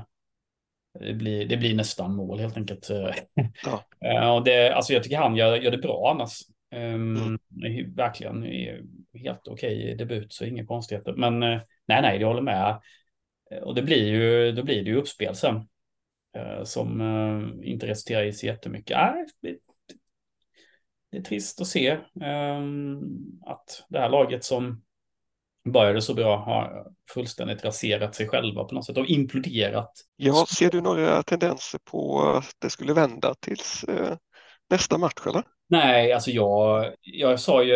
det, 0.98 1.14
blir, 1.14 1.46
det 1.46 1.56
blir 1.56 1.74
nästan 1.74 2.16
mål 2.16 2.38
helt 2.38 2.56
enkelt. 2.56 2.88
Ja. 3.64 3.84
eh, 4.04 4.34
och 4.34 4.44
det, 4.44 4.74
alltså 4.74 4.92
jag 4.92 5.02
tycker 5.02 5.16
han 5.16 5.36
gör, 5.36 5.56
gör 5.56 5.70
det 5.70 5.78
bra 5.78 6.10
annars. 6.10 6.42
Um, 6.74 7.16
mm. 7.16 7.94
Verkligen 7.94 8.42
helt 9.14 9.48
okej 9.48 9.82
okay 9.84 9.94
debut, 9.94 10.32
så 10.32 10.44
inga 10.44 10.66
konstigheter. 10.66 11.12
Men 11.12 11.42
eh, 11.42 11.60
nej, 11.86 12.02
nej, 12.02 12.20
jag 12.20 12.28
håller 12.28 12.42
med. 12.42 12.80
Eh, 13.50 13.58
och 13.58 13.74
det 13.74 13.82
blir 13.82 14.06
ju, 14.06 14.52
då 14.52 14.62
blir 14.62 14.84
det 14.84 14.90
ju 14.90 14.96
uppspel 14.96 15.34
sen. 15.34 15.66
Som 16.64 17.00
inte 17.64 17.86
resulterar 17.86 18.24
i 18.24 18.32
så 18.32 18.46
jättemycket. 18.46 18.96
Nej, 18.96 19.26
det, 19.40 19.56
det 21.10 21.18
är 21.18 21.22
trist 21.22 21.60
att 21.60 21.66
se 21.66 21.98
ehm, 22.20 23.00
att 23.46 23.84
det 23.88 23.98
här 23.98 24.08
laget 24.08 24.44
som 24.44 24.82
började 25.68 26.02
så 26.02 26.14
bra 26.14 26.36
har 26.36 26.86
fullständigt 27.14 27.64
raserat 27.64 28.14
sig 28.14 28.28
själva 28.28 28.64
på 28.64 28.74
något 28.74 28.86
sätt 28.86 28.98
och 28.98 29.06
imploderat. 29.06 29.92
Ja, 30.16 30.46
ser 30.48 30.70
du 30.70 30.80
några 30.80 31.22
tendenser 31.22 31.80
på 31.84 32.22
att 32.22 32.54
det 32.58 32.70
skulle 32.70 32.92
vända 32.92 33.34
tills 33.40 33.84
nästa 34.70 34.98
match 34.98 35.26
eller? 35.26 35.42
Nej, 35.68 36.12
alltså 36.12 36.30
jag, 36.30 36.92
jag 37.00 37.40
sa 37.40 37.62
ju 37.62 37.74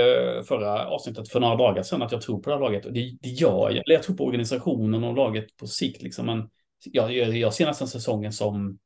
förra 0.49 0.87
avsnittet 0.87 1.29
för 1.29 1.41
några 1.41 1.57
dagar 1.57 1.83
sedan 1.83 2.03
att 2.03 2.13
jag 2.13 2.21
tror 2.21 2.43
på 2.43 2.51
det 2.51 2.57
här 2.57 2.61
laget 2.61 2.87
och 2.87 2.93
det, 2.93 3.17
det 3.21 3.29
gör 3.29 3.71
jag. 3.71 3.71
Eller 3.71 3.95
jag 3.95 4.03
tror 4.03 4.17
på 4.17 4.25
organisationen 4.25 5.05
och 5.05 5.17
laget 5.17 5.57
på 5.57 5.67
sikt 5.67 6.03
liksom. 6.03 6.27
Men 6.27 6.51
jag, 6.85 7.13
jag, 7.13 7.37
jag 7.37 7.55
ser 7.55 7.67
nästan 7.67 7.89
säsongen 7.89 8.33
som 8.33 8.79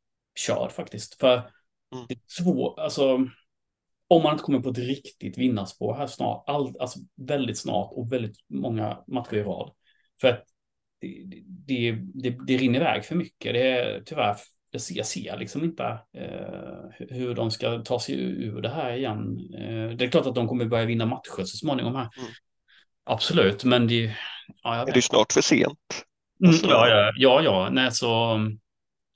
körd 0.46 0.72
faktiskt. 0.72 1.14
För 1.14 1.34
mm. 1.34 2.06
det 2.08 2.14
är 2.14 2.42
svårt, 2.42 2.78
alltså 2.78 3.18
om 4.08 4.22
man 4.22 4.32
inte 4.32 4.44
kommer 4.44 4.60
på 4.60 4.68
ett 4.68 4.78
riktigt 4.78 5.38
vinnarspår 5.38 5.94
här 5.94 6.06
snart, 6.06 6.44
all, 6.46 6.74
alltså 6.80 6.98
väldigt 7.16 7.58
snart 7.58 7.90
och 7.92 8.12
väldigt 8.12 8.36
många 8.48 8.98
matcher 9.06 9.34
i 9.34 9.42
rad. 9.42 9.72
För 10.20 10.28
att 10.28 10.44
det, 11.00 11.22
det, 11.66 11.92
det, 12.14 12.36
det 12.46 12.56
rinner 12.56 12.80
iväg 12.80 13.04
för 13.04 13.14
mycket. 13.14 13.52
Det 13.52 13.70
är 13.70 14.02
tyvärr 14.06 14.36
jag 14.90 15.06
ser 15.06 15.36
liksom 15.36 15.64
inte 15.64 15.84
eh, 16.14 17.06
hur 17.08 17.34
de 17.34 17.50
ska 17.50 17.78
ta 17.78 18.00
sig 18.00 18.14
ur 18.20 18.60
det 18.60 18.68
här 18.68 18.96
igen. 18.96 19.38
Eh, 19.54 19.96
det 19.96 20.04
är 20.04 20.10
klart 20.10 20.26
att 20.26 20.34
de 20.34 20.48
kommer 20.48 20.64
börja 20.64 20.84
vinna 20.84 21.06
matcher 21.06 21.44
så 21.44 21.56
småningom 21.56 21.94
här. 21.94 22.08
Mm. 22.18 22.30
Absolut, 23.04 23.64
men 23.64 23.86
det... 23.86 24.16
Ja, 24.62 24.74
är 24.74 24.92
det 24.92 25.02
snart 25.02 25.32
för 25.32 25.40
sent? 25.40 26.04
Mm, 26.44 26.56
ja, 26.62 26.88
ja, 26.88 27.12
ja, 27.16 27.42
ja, 27.42 27.68
nej 27.72 27.92
så 27.92 28.38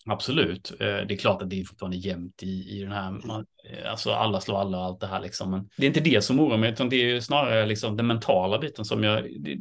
absolut. 0.07 0.71
Eh, 0.71 0.87
det 0.87 1.15
är 1.15 1.17
klart 1.17 1.43
att 1.43 1.51
det 1.51 1.61
är 1.61 1.65
fortfarande 1.65 1.97
jämnt 1.97 2.43
i, 2.43 2.79
i 2.79 2.83
den 2.83 2.93
här, 2.93 3.09
mm. 3.09 3.47
alltså 3.87 4.13
alla 4.13 4.41
slår 4.41 4.61
alla 4.61 4.79
och 4.79 4.85
allt 4.85 5.01
det 5.01 5.07
här 5.07 5.21
liksom. 5.21 5.51
Men 5.51 5.69
det 5.77 5.87
är 5.87 5.89
inte 5.89 6.01
det 6.01 6.25
som 6.25 6.41
oroar 6.41 6.59
mig, 6.59 6.71
utan 6.71 6.89
det 6.89 6.97
är 6.97 7.21
snarare 7.21 7.67
liksom 7.67 7.97
den 7.97 8.07
mentala 8.07 8.59
biten 8.59 8.85
som 8.85 9.05
jag, 9.05 9.25
det, 9.41 9.57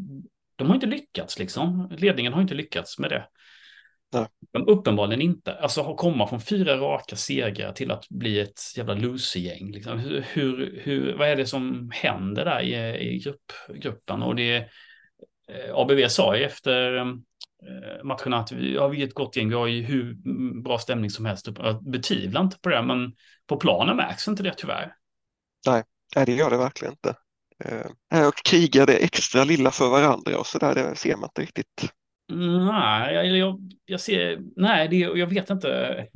de 0.55 0.67
har 0.67 0.75
inte 0.75 0.87
lyckats 0.87 1.39
liksom. 1.39 1.91
Ledningen 1.97 2.33
har 2.33 2.41
inte 2.41 2.53
lyckats 2.53 2.99
med 2.99 3.09
det. 3.09 3.27
Nej. 4.13 4.27
Men 4.53 4.65
uppenbarligen 4.65 5.21
inte. 5.21 5.53
Alltså 5.53 5.81
att 5.81 5.97
komma 5.97 6.27
från 6.27 6.41
fyra 6.41 6.77
raka 6.77 7.15
segrar 7.15 7.73
till 7.73 7.91
att 7.91 8.09
bli 8.09 8.39
ett 8.39 8.59
jävla 8.77 8.93
losergäng. 8.93 9.71
Liksom. 9.71 9.99
Hur, 9.99 10.25
hur, 10.33 10.81
hur, 10.83 11.13
vad 11.17 11.27
är 11.27 11.35
det 11.35 11.45
som 11.45 11.91
händer 11.93 12.45
där 12.45 12.61
i, 12.61 12.99
i 13.15 13.19
grupp, 13.19 13.51
gruppen? 13.75 14.23
Och 14.23 14.35
det 14.35 14.55
eh, 15.47 15.75
ABV 15.75 16.07
sa 16.07 16.37
ju 16.37 16.43
efter 16.43 16.97
eh, 16.97 17.05
matcherna 18.03 18.37
att 18.37 18.51
vi 18.51 18.77
har 18.77 18.89
vi 18.89 19.03
ett 19.03 19.13
gott 19.13 19.35
gäng, 19.35 19.49
vi 19.49 19.55
har 19.55 19.67
ju 19.67 19.81
hur 19.81 20.13
bra 20.63 20.79
stämning 20.79 21.09
som 21.09 21.25
helst. 21.25 21.47
Jag 21.57 21.83
betvivlar 21.83 22.41
inte 22.41 22.57
på 22.59 22.69
det, 22.69 22.81
men 22.81 23.13
på 23.47 23.57
planen 23.57 23.97
märks 23.97 24.27
inte 24.27 24.43
det 24.43 24.53
tyvärr. 24.57 24.95
Nej, 25.67 25.83
nej 26.15 26.25
det 26.25 26.35
gör 26.35 26.49
det 26.49 26.57
verkligen 26.57 26.93
inte. 26.93 27.15
Eh, 28.13 28.27
och 28.27 28.35
krigar 28.35 28.85
det 28.85 28.97
extra 28.97 29.43
lilla 29.43 29.71
för 29.71 29.89
varandra 29.89 30.39
och 30.39 30.47
så 30.47 30.57
där, 30.57 30.75
det 30.75 30.95
ser 30.95 31.15
man 31.15 31.23
inte 31.23 31.41
riktigt. 31.41 31.91
Nej, 32.33 33.15
jag, 33.15 33.37
jag, 33.37 33.59
jag 33.85 33.99
ser, 33.99 34.39
nej, 34.55 34.87
det, 34.87 34.97
jag 34.97 35.27
vet 35.27 35.49
inte. 35.49 36.07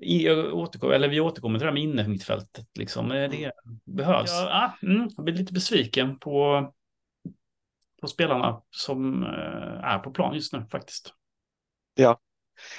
Jag 0.00 0.54
återkommer, 0.54 0.94
eller 0.94 1.08
vi 1.08 1.20
återkommer 1.20 1.58
till 1.58 1.64
det 1.64 1.70
här 1.70 1.74
med 1.74 1.82
innermittfältet. 1.82 2.66
Liksom. 2.78 3.08
Det 3.08 3.24
mm. 3.24 3.50
behövs. 3.84 4.30
Jag, 4.30 4.48
ah, 4.50 4.78
mm, 4.82 5.08
jag 5.16 5.24
blir 5.24 5.34
lite 5.34 5.52
besviken 5.52 6.18
på, 6.18 6.72
på 8.02 8.08
spelarna 8.08 8.62
som 8.70 9.22
eh, 9.22 9.84
är 9.84 9.98
på 9.98 10.10
plan 10.10 10.34
just 10.34 10.52
nu 10.52 10.66
faktiskt. 10.70 11.14
Ja, 11.94 12.20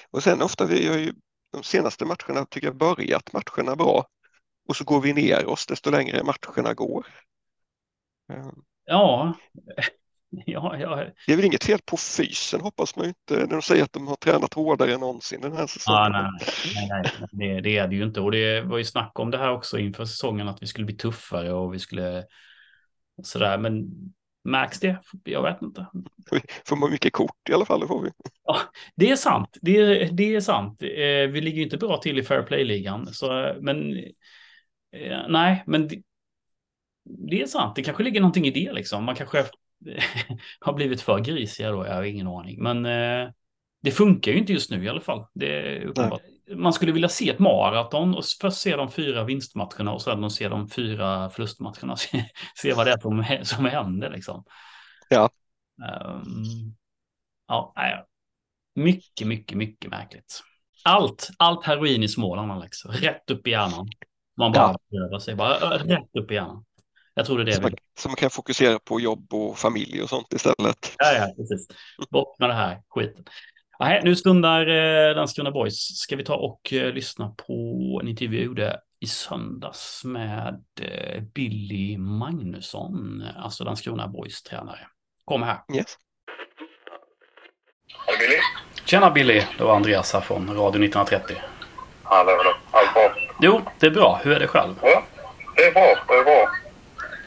och 0.09 0.23
sen 0.23 0.41
ofta 0.41 0.65
vi 0.65 0.87
har 0.87 0.97
ju 0.97 1.13
de 1.51 1.63
senaste 1.63 2.05
matcherna 2.05 2.45
tycker 2.49 2.67
jag 2.67 2.77
börjat 2.77 3.33
matcherna 3.33 3.75
bra 3.75 4.05
och 4.67 4.75
så 4.75 4.83
går 4.83 5.01
vi 5.01 5.13
ner 5.13 5.45
oss 5.45 5.65
desto 5.65 5.89
längre 5.91 6.23
matcherna 6.23 6.73
går. 6.73 7.05
Ja, 8.85 9.35
Ja, 10.45 10.77
ja. 10.77 11.05
Det 11.27 11.33
är 11.33 11.35
väl 11.35 11.45
inget 11.45 11.63
fel 11.63 11.79
på 11.85 11.97
fysen 11.97 12.61
hoppas 12.61 12.95
man 12.95 13.05
inte 13.05 13.35
när 13.35 13.47
de 13.47 13.61
säger 13.61 13.83
att 13.83 13.93
de 13.93 14.07
har 14.07 14.15
tränat 14.15 14.53
hårdare 14.53 14.93
än 14.93 14.99
någonsin 14.99 15.41
den 15.41 15.53
här 15.53 15.67
säsongen. 15.67 15.99
Ah, 15.99 16.09
nej, 16.09 16.31
nej, 16.89 16.89
nej, 16.89 17.27
det, 17.31 17.61
det 17.61 17.77
är 17.77 17.87
det 17.87 17.95
ju 17.95 18.03
inte. 18.03 18.21
Och 18.21 18.31
det 18.31 18.61
var 18.61 18.77
ju 18.77 18.83
snack 18.83 19.19
om 19.19 19.31
det 19.31 19.37
här 19.37 19.51
också 19.51 19.77
inför 19.77 20.05
säsongen 20.05 20.47
att 20.47 20.61
vi 20.61 20.67
skulle 20.67 20.85
bli 20.85 20.95
tuffare 20.95 21.53
och 21.53 21.73
vi 21.73 21.79
skulle 21.79 22.25
sådär. 23.23 23.57
Men 23.57 23.89
märks 24.43 24.79
det? 24.79 24.97
Jag 25.23 25.43
vet 25.43 25.61
inte. 25.61 25.87
Får 26.65 26.75
man 26.75 26.91
mycket 26.91 27.13
kort 27.13 27.49
i 27.49 27.53
alla 27.53 27.65
fall, 27.65 27.79
det 27.79 27.87
får 27.87 28.01
vi. 28.01 28.09
Ja, 28.43 28.59
det 28.95 29.11
är 29.11 29.15
sant. 29.15 29.57
Det 29.61 29.77
är, 29.77 30.11
det 30.11 30.35
är 30.35 30.41
sant. 30.41 30.83
Eh, 30.83 31.31
vi 31.31 31.41
ligger 31.41 31.57
ju 31.57 31.63
inte 31.63 31.77
bra 31.77 31.97
till 31.97 32.19
i 32.19 32.23
Fair 32.23 32.43
Play-ligan. 32.43 33.07
Men 33.59 33.97
eh, 34.91 35.21
nej, 35.29 35.63
men 35.67 35.87
det, 35.87 36.01
det 37.03 37.41
är 37.41 37.45
sant. 37.45 37.75
Det 37.75 37.83
kanske 37.83 38.03
ligger 38.03 38.21
någonting 38.21 38.45
i 38.45 38.51
det 38.51 38.73
liksom. 38.73 39.03
Man 39.03 39.15
kanske 39.15 39.45
har 40.59 40.73
blivit 40.73 41.01
för 41.01 41.19
grisiga 41.19 41.71
då, 41.71 41.85
jag 41.85 41.93
har 41.93 42.03
ingen 42.03 42.27
aning. 42.27 42.63
Men 42.63 42.85
eh, 42.85 43.31
det 43.81 43.91
funkar 43.91 44.31
ju 44.31 44.37
inte 44.37 44.53
just 44.53 44.71
nu 44.71 44.83
i 44.83 44.89
alla 44.89 45.01
fall. 45.01 45.25
Det 45.33 45.59
är 45.59 45.85
uppenbart. 45.85 46.21
Man 46.55 46.73
skulle 46.73 46.91
vilja 46.91 47.09
se 47.09 47.29
ett 47.29 47.39
maraton 47.39 48.15
och 48.15 48.23
först 48.41 48.57
se 48.57 48.75
de 48.75 48.91
fyra 48.91 49.23
vinstmatcherna 49.23 49.91
och 49.91 50.01
sedan 50.01 50.29
se 50.29 50.47
de 50.47 50.69
fyra 50.69 51.29
förlustmatcherna. 51.29 51.95
se 52.55 52.73
vad 52.73 52.87
det 52.87 52.91
är 52.91 52.99
som, 52.99 53.45
som 53.45 53.65
händer 53.65 54.09
liksom. 54.09 54.43
Ja. 55.09 55.29
Um, 56.05 56.75
ja. 57.47 57.73
Mycket, 58.75 59.27
mycket, 59.27 59.57
mycket 59.57 59.91
märkligt. 59.91 60.41
Allt, 60.83 61.29
allt 61.37 61.65
heroin 61.65 62.03
i 62.03 62.07
Småland, 62.07 62.51
Alex. 62.51 62.85
Rätt 62.85 63.29
upp 63.29 63.47
i 63.47 63.49
hjärnan. 63.49 63.87
Man 64.37 64.51
bara 64.51 64.77
ja. 64.89 65.19
sig, 65.19 65.35
bara 65.35 65.77
rätt 65.77 66.15
upp 66.19 66.31
i 66.31 66.33
hjärnan. 66.33 66.65
Jag 67.13 67.25
tror 67.25 67.37
det 67.37 67.43
är 67.43 67.45
det. 67.45 67.53
Så 67.53 67.61
man, 67.61 67.71
så 67.97 68.09
man 68.09 68.15
kan 68.15 68.29
fokusera 68.29 68.79
på 68.79 68.99
jobb 68.99 69.33
och 69.33 69.57
familj 69.57 70.01
och 70.01 70.09
sånt 70.09 70.33
istället. 70.33 70.95
Ja, 70.97 71.13
ja, 71.13 71.33
precis. 71.37 71.67
Bort 72.09 72.39
med 72.39 72.49
det 72.49 72.53
här 72.53 72.81
skiten. 72.89 73.25
Nej, 73.83 74.01
nu 74.03 74.15
stundar 74.15 74.67
eh, 74.67 75.15
Landskrona 75.15 75.51
Boys. 75.51 75.97
Ska 75.97 76.15
vi 76.15 76.23
ta 76.23 76.35
och 76.35 76.73
eh, 76.73 76.93
lyssna 76.93 77.35
på 77.47 77.53
en 78.01 78.07
intervju 78.07 78.37
jag 78.37 78.45
gjorde 78.45 78.79
i 78.99 79.07
söndags 79.07 80.01
med 80.03 80.63
eh, 80.81 81.21
Billy 81.21 81.97
Magnusson, 81.97 83.23
alltså 83.37 83.63
Landskrona 83.63 84.07
Boys 84.07 84.43
tränare. 84.43 84.79
Kom 85.25 85.43
här. 85.43 85.57
Yes. 85.75 85.85
Hej 88.07 88.17
Billy. 88.19 88.39
Tjena 88.85 89.09
Billy, 89.09 89.43
det 89.57 89.63
var 89.63 89.75
Andreas 89.75 90.13
här 90.13 90.21
från 90.21 90.47
Radio 90.47 90.83
1930. 90.83 91.37
Hallå, 92.03 92.31
hallå. 92.37 92.55
Allt 92.71 92.93
bra? 92.93 93.15
Jo, 93.39 93.61
det 93.79 93.85
är 93.85 93.91
bra. 93.91 94.19
Hur 94.23 94.33
är 94.33 94.39
det 94.39 94.47
själv? 94.47 94.73
Ja, 94.81 95.03
det 95.55 95.63
är 95.63 95.71
bra. 95.71 95.95
Det 96.07 96.13
är 96.13 96.23
bra. 96.23 96.49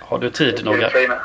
Har 0.00 0.18
du 0.18 0.30
tid 0.30 0.64
några... 0.64 0.88
Det 0.88 1.04
är. 1.04 1.20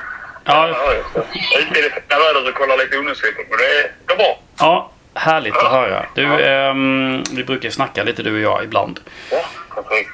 Ja, 0.45 0.67
ja 0.67 0.93
ute 1.13 1.79
i 1.79 1.81
det 1.81 1.89
fina 1.89 2.19
vädret 2.19 2.47
och 2.47 2.55
kollar 2.55 2.77
lite 2.77 2.97
ungdomsfotboll. 2.97 3.45
Men 3.49 3.57
det 3.57 3.91
går 4.07 4.17
bra. 4.17 4.39
Ja, 4.59 4.91
härligt 5.13 5.57
att 5.57 5.71
höra. 5.71 6.05
Du, 6.15 6.21
ja. 6.21 6.39
ähm, 6.39 7.23
vi 7.31 7.43
brukar 7.43 7.69
snacka 7.69 8.03
lite 8.03 8.23
du 8.23 8.33
och 8.33 8.39
jag 8.39 8.63
ibland. 8.63 8.99
Ja, 9.31 9.45
perfekt. 9.75 10.09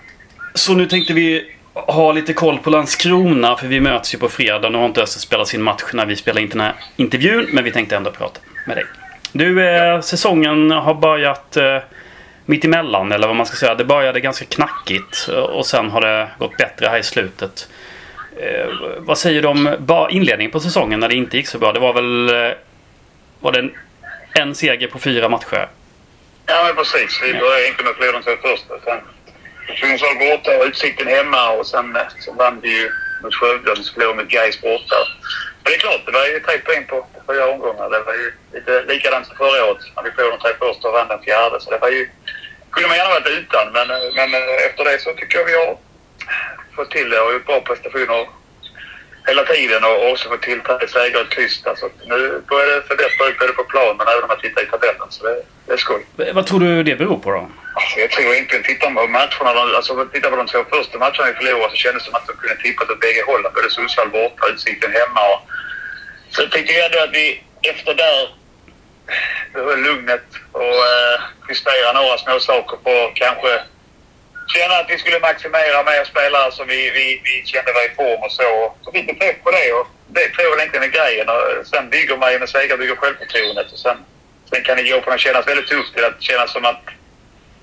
Så 0.53 0.73
nu 0.73 0.85
tänkte 0.85 1.13
vi 1.13 1.53
ha 1.73 2.11
lite 2.11 2.33
koll 2.33 2.57
på 2.57 2.69
Landskrona 2.69 3.55
för 3.55 3.67
vi 3.67 3.79
möts 3.79 4.13
ju 4.13 4.17
på 4.17 4.29
fredag. 4.29 4.69
Nu 4.69 4.77
har 4.77 4.85
inte 4.85 5.01
Öster 5.01 5.19
spelat 5.19 5.47
sin 5.47 5.61
match 5.61 5.83
när 5.93 6.05
vi 6.05 6.15
spelar 6.15 6.41
in 6.41 6.49
den 6.49 6.59
här 6.59 6.73
intervjun 6.95 7.47
men 7.51 7.63
vi 7.63 7.71
tänkte 7.71 7.95
ändå 7.95 8.11
prata 8.11 8.39
med 8.67 8.77
dig. 8.77 8.85
Du, 9.31 9.67
eh, 9.67 10.01
säsongen 10.01 10.71
har 10.71 10.93
börjat 10.93 11.57
eh, 11.57 11.77
mitt 12.45 12.65
emellan 12.65 13.11
eller 13.11 13.27
vad 13.27 13.35
man 13.35 13.45
ska 13.45 13.55
säga. 13.55 13.75
Det 13.75 13.85
började 13.85 14.19
ganska 14.19 14.45
knackigt 14.45 15.27
och 15.27 15.65
sen 15.65 15.89
har 15.89 16.01
det 16.01 16.27
gått 16.39 16.57
bättre 16.57 16.87
här 16.87 16.97
i 16.97 17.03
slutet. 17.03 17.69
Eh, 18.39 18.67
vad 18.97 19.17
säger 19.17 19.41
du 19.41 19.47
om 19.47 19.75
inledningen 20.09 20.51
på 20.51 20.59
säsongen 20.59 20.99
när 20.99 21.09
det 21.09 21.15
inte 21.15 21.37
gick 21.37 21.47
så 21.47 21.59
bra? 21.59 21.73
Det 21.73 21.79
var 21.79 21.93
väl 21.93 22.29
eh, 22.29 22.57
var 23.39 23.51
det 23.51 23.69
en, 24.33 24.55
seger 24.55 24.87
på 24.87 24.99
fyra 24.99 25.29
matcher? 25.29 25.69
Ja, 26.45 26.63
men 26.65 26.75
precis. 26.75 27.19
Vi 27.23 27.33
började 27.33 27.63
egentligen 27.63 27.85
med 27.85 27.91
att 27.91 27.97
förlora 27.97 28.19
de 28.19 28.23
två 28.23 28.47
första. 28.47 28.79
Sen 28.85 29.01
Sundsvall 29.79 30.17
borta 30.17 30.57
och 30.57 30.65
Utsikten 30.65 31.07
hemma 31.07 31.51
och 31.51 31.67
sen 31.67 31.95
eh, 31.95 32.01
så 32.19 32.33
vann 32.33 32.59
vi 32.61 32.69
ju 32.69 32.91
mot 33.23 33.35
Skövde 33.35 33.71
och 33.71 33.77
förlorade 33.77 34.23
mot 34.23 34.31
Gais 34.31 34.61
borta. 34.61 34.95
Men 35.63 35.71
det 35.71 35.75
är 35.75 35.79
klart, 35.79 36.05
det 36.05 36.11
var 36.11 36.25
ju 36.25 36.39
tre 36.39 36.57
poäng 36.57 36.85
på, 36.87 36.95
på 37.13 37.33
fyra 37.33 37.47
omgångar. 37.53 37.89
Det 37.89 37.99
var 37.99 38.13
ju 38.13 38.33
lite 38.53 38.83
likadant 38.93 39.27
som 39.27 39.35
förra 39.37 39.65
året 39.65 39.83
när 39.95 40.03
vi 40.03 40.11
förlorade 40.11 40.37
de 40.37 40.41
tre 40.41 40.53
första 40.59 40.87
och 40.87 40.93
vann 40.93 41.07
den 41.07 41.23
fjärde. 41.23 41.59
Så 41.59 41.71
det 41.71 41.77
var 41.77 41.89
ju... 41.89 42.09
kunde 42.71 42.87
man 42.87 42.97
gärna 42.97 43.13
varit 43.13 43.27
utan, 43.27 43.65
men, 43.73 43.91
eh, 43.91 44.09
men 44.15 44.33
eh, 44.33 44.65
efter 44.67 44.83
det 44.85 44.99
så 44.99 45.13
tycker 45.13 45.37
jag 45.37 45.45
vi 45.45 45.53
har 45.53 45.77
fått 46.75 46.91
till 46.91 47.09
det 47.09 47.19
och 47.19 47.33
gjort 47.33 47.45
bra 47.45 47.61
prestationer 47.61 48.27
hela 49.27 49.43
tiden 49.43 49.83
och 49.83 50.11
också 50.11 50.29
fått 50.29 50.41
till 50.41 50.61
tre 50.61 50.87
segrar 50.87 51.21
och 51.21 51.31
kryss. 51.31 51.63
Så 51.75 51.89
nu 52.05 52.41
börjar 52.49 52.75
det 52.75 52.81
förbättra 52.87 53.27
ut 53.27 53.39
både 53.39 53.53
på 53.53 53.63
plan 53.63 53.97
men 53.97 54.07
även 54.07 54.23
om 54.23 54.27
man 54.27 54.39
tittar 54.39 54.63
i 54.63 54.65
tabellen. 54.65 55.07
Så 55.09 55.23
det, 55.27 55.43
det 55.65 55.73
är 55.73 55.77
skoj. 55.77 56.05
Vad 56.33 56.45
tror 56.47 56.59
du 56.59 56.83
det 56.83 56.95
beror 56.95 57.19
på 57.19 57.31
då? 57.31 57.49
Alltså, 57.79 57.99
jag 57.99 58.11
tror 58.11 58.33
egentligen, 58.33 58.63
tittar 58.63 58.89
på 58.91 59.07
matcherna, 59.07 59.75
alltså 59.77 60.05
tittar 60.13 60.29
på 60.29 60.35
de 60.35 60.47
två 60.47 60.63
första 60.73 60.97
matcherna 60.97 61.27
vi 61.27 61.33
förlorade 61.33 61.69
så 61.71 61.75
kändes 61.75 62.03
det 62.03 62.09
som 62.09 62.15
att 62.15 62.27
de 62.27 62.33
kunde 62.33 62.55
tippa 62.63 62.83
åt 62.83 62.99
bägge 62.99 63.23
hållen. 63.27 63.51
Både 63.55 63.69
Sundsvall 63.69 64.09
borta 64.09 64.45
och 64.45 64.49
Utsikten 64.53 64.91
hemma. 64.91 65.21
Och, 65.33 65.39
så 66.31 66.41
jag 66.41 66.51
tycker 66.51 66.85
ändå 66.85 66.99
att 66.99 67.13
vi 67.19 67.43
efter 67.71 67.93
där 67.93 68.19
behöll 69.53 69.81
lugnet 69.87 70.27
och 70.51 70.77
eh, 70.93 71.17
justera 71.49 71.93
några 71.93 72.17
små 72.17 72.39
saker 72.39 72.77
på 72.77 73.11
kanske 73.15 73.51
känna 74.55 74.75
att 74.79 74.89
vi 74.89 74.97
skulle 74.97 75.19
maximera 75.19 75.83
mer 75.83 76.03
spelare 76.11 76.31
som 76.31 76.45
alltså, 76.45 76.63
vi, 76.63 76.79
vi, 76.97 77.05
vi 77.27 77.35
kände 77.51 77.73
var 77.73 77.85
i 77.89 77.97
form 78.01 78.21
och 78.27 78.31
så. 78.31 78.51
Så 78.83 78.91
fick 78.91 79.09
vi 79.09 79.15
träff 79.15 79.37
på 79.43 79.51
det 79.51 79.67
och 79.77 79.87
det 80.15 80.27
tror 80.29 80.47
jag 80.47 80.57
egentligen 80.57 80.87
är 80.89 80.97
grejen. 80.99 81.27
Och 81.33 81.67
sen 81.71 81.89
bygger 81.89 82.17
man 82.17 82.31
ju 82.31 82.39
med 82.39 82.49
segrar 82.49 82.77
bygger 82.77 82.95
självförtroendet 82.95 83.71
och 83.73 83.79
sen, 83.85 83.97
sen 84.49 84.63
kan 84.63 84.77
det 84.77 84.89
gå 84.91 85.01
från 85.01 85.13
att 85.13 85.25
kännas 85.25 85.47
väldigt 85.47 85.67
tufft 85.67 85.93
till 85.93 86.05
att 86.05 86.21
kännas 86.21 86.51
som 86.53 86.65
att 86.65 86.83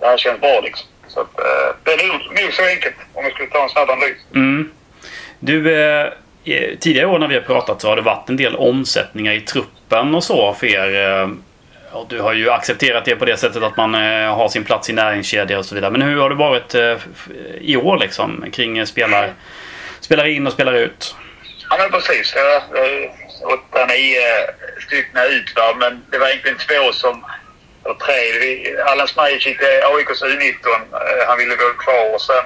det 0.00 0.06
här 0.06 0.18
känns 0.18 0.40
bra 0.40 0.60
liksom. 0.60 0.88
Så 1.08 1.20
att, 1.20 1.40
eh, 1.40 1.68
det 1.84 1.92
är 1.92 2.08
nog, 2.08 2.20
nog 2.42 2.52
så 2.52 2.64
enkelt 2.64 2.96
om 3.14 3.24
vi 3.24 3.30
skulle 3.30 3.48
ta 3.48 3.62
en 3.62 3.68
snabb 3.68 3.90
analys. 3.90 4.16
Mm. 4.34 4.70
Du, 5.38 5.56
eh, 5.82 6.12
tidigare 6.80 7.06
år 7.06 7.18
när 7.18 7.28
vi 7.28 7.34
har 7.34 7.42
pratat 7.42 7.80
så 7.80 7.88
har 7.88 7.96
det 7.96 8.02
varit 8.02 8.28
en 8.28 8.36
del 8.36 8.56
omsättningar 8.56 9.32
i 9.32 9.40
truppen 9.40 10.14
och 10.14 10.24
så 10.24 10.54
för 10.54 10.66
er. 10.66 11.10
Eh, 11.10 11.28
och 11.94 12.08
du 12.08 12.20
har 12.20 12.32
ju 12.32 12.50
accepterat 12.50 13.04
det 13.04 13.16
på 13.16 13.24
det 13.24 13.36
sättet 13.36 13.62
att 13.62 13.76
man 13.76 13.94
eh, 13.94 14.36
har 14.36 14.48
sin 14.48 14.64
plats 14.64 14.90
i 14.90 14.92
näringskedja 14.92 15.58
och 15.58 15.64
så 15.64 15.74
vidare. 15.74 15.90
Men 15.90 16.02
hur 16.02 16.20
har 16.20 16.28
det 16.28 16.34
varit 16.34 16.74
eh, 16.74 16.96
i 17.60 17.76
år 17.76 17.98
liksom 17.98 18.44
kring 18.52 18.78
eh, 18.78 18.84
spelar, 18.84 19.32
spelar 20.00 20.26
in 20.26 20.46
och 20.46 20.52
spelar 20.52 20.72
ut? 20.72 21.16
Ja 21.70 21.76
men 21.78 21.90
precis. 21.90 22.34
Jag, 22.36 22.62
åtta, 23.52 23.86
nio 23.86 24.22
stycken 24.86 25.20
ut 25.30 25.56
va? 25.56 25.74
men 25.78 26.04
det 26.10 26.18
var 26.18 26.28
egentligen 26.28 26.58
två 26.58 26.92
som 26.92 27.24
eller 27.84 27.94
tre. 27.94 28.16
Allan 28.90 29.08
Smajic 29.08 29.46
gick 29.46 29.58
till 29.58 29.66
AIKs 29.66 30.22
U19. 30.22 30.66
Han 31.26 31.38
ville 31.38 31.56
vara 31.56 31.72
kvar 31.72 32.14
och 32.14 32.20
sen 32.20 32.44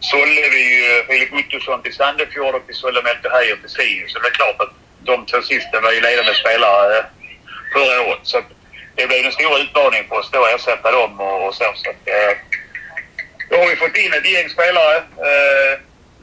sålde 0.00 0.48
vi 0.52 0.62
ju 0.76 1.04
Filip 1.08 1.32
Ottosson 1.32 1.82
till 1.82 1.94
Sandefjord 1.94 2.54
och 2.54 2.62
vi 2.66 2.74
sålde 2.74 3.02
Melker 3.02 3.30
Heijer 3.30 3.56
till 3.56 3.70
Sirius. 3.70 4.12
Så 4.12 4.18
det 4.18 4.28
är 4.28 4.30
klart 4.30 4.60
att 4.60 4.72
de 4.98 5.26
två 5.26 5.42
sista 5.42 5.80
var 5.80 5.92
ju 5.92 6.00
ledande 6.00 6.34
spelare 6.34 7.06
förra 7.72 8.00
året. 8.08 8.20
Så 8.22 8.40
det 8.96 9.06
blir 9.06 9.24
en 9.24 9.32
stor 9.32 9.60
utmaning 9.60 10.04
för 10.08 10.16
oss 10.18 10.30
då 10.32 10.44
att 10.44 10.54
ersätta 10.54 10.90
dem 10.90 11.20
och, 11.20 11.46
och 11.46 11.54
så. 11.54 11.64
så 11.74 11.90
att, 11.90 12.02
eh, 12.04 12.36
då 13.50 13.56
har 13.56 13.68
vi 13.68 13.76
fått 13.76 13.96
in 13.96 14.12
ett 14.12 14.32
gäng 14.32 14.48
spelare. 14.48 14.96
Eh, 14.96 15.72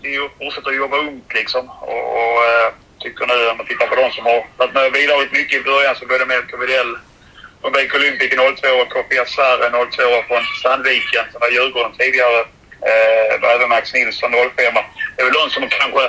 vi 0.02 0.30
fortsätter 0.38 0.70
att 0.70 0.76
jobba 0.76 0.98
ungt 0.98 1.34
liksom. 1.34 1.70
Och, 1.70 2.04
och 2.18 2.46
eh, 2.46 2.70
tycker 3.00 3.26
nu 3.26 3.50
om 3.50 3.58
man 3.58 3.68
tittar 3.68 3.88
på 3.88 3.96
de 3.96 4.12
som 4.12 4.26
har 4.26 4.46
varit 4.58 4.74
med 4.74 4.86
och 4.86 4.92
bidragit 4.92 5.32
mycket 5.32 5.60
i 5.60 5.64
början 5.64 5.96
så 5.96 6.06
både 6.06 6.26
Melker 6.26 6.58
Widell 6.58 6.98
från 7.62 7.72
BK 7.72 7.96
Olympic 7.96 8.32
02 8.32 8.68
och 8.82 8.90
Kofi 8.94 9.20
Asare 9.20 9.70
02 9.70 10.04
från 10.28 10.44
Sandviken 10.62 11.26
som 11.32 11.40
var 11.42 11.50
Djurgården 11.50 11.98
tidigare. 11.98 12.40
Eh, 12.90 13.52
även 13.56 13.70
Max 13.70 13.94
Nilsson 13.94 14.32
05. 14.32 14.74
Det 15.16 15.22
är 15.22 15.26
väl 15.26 15.34
de 15.34 15.50
som 15.50 15.70
kanske 15.70 16.04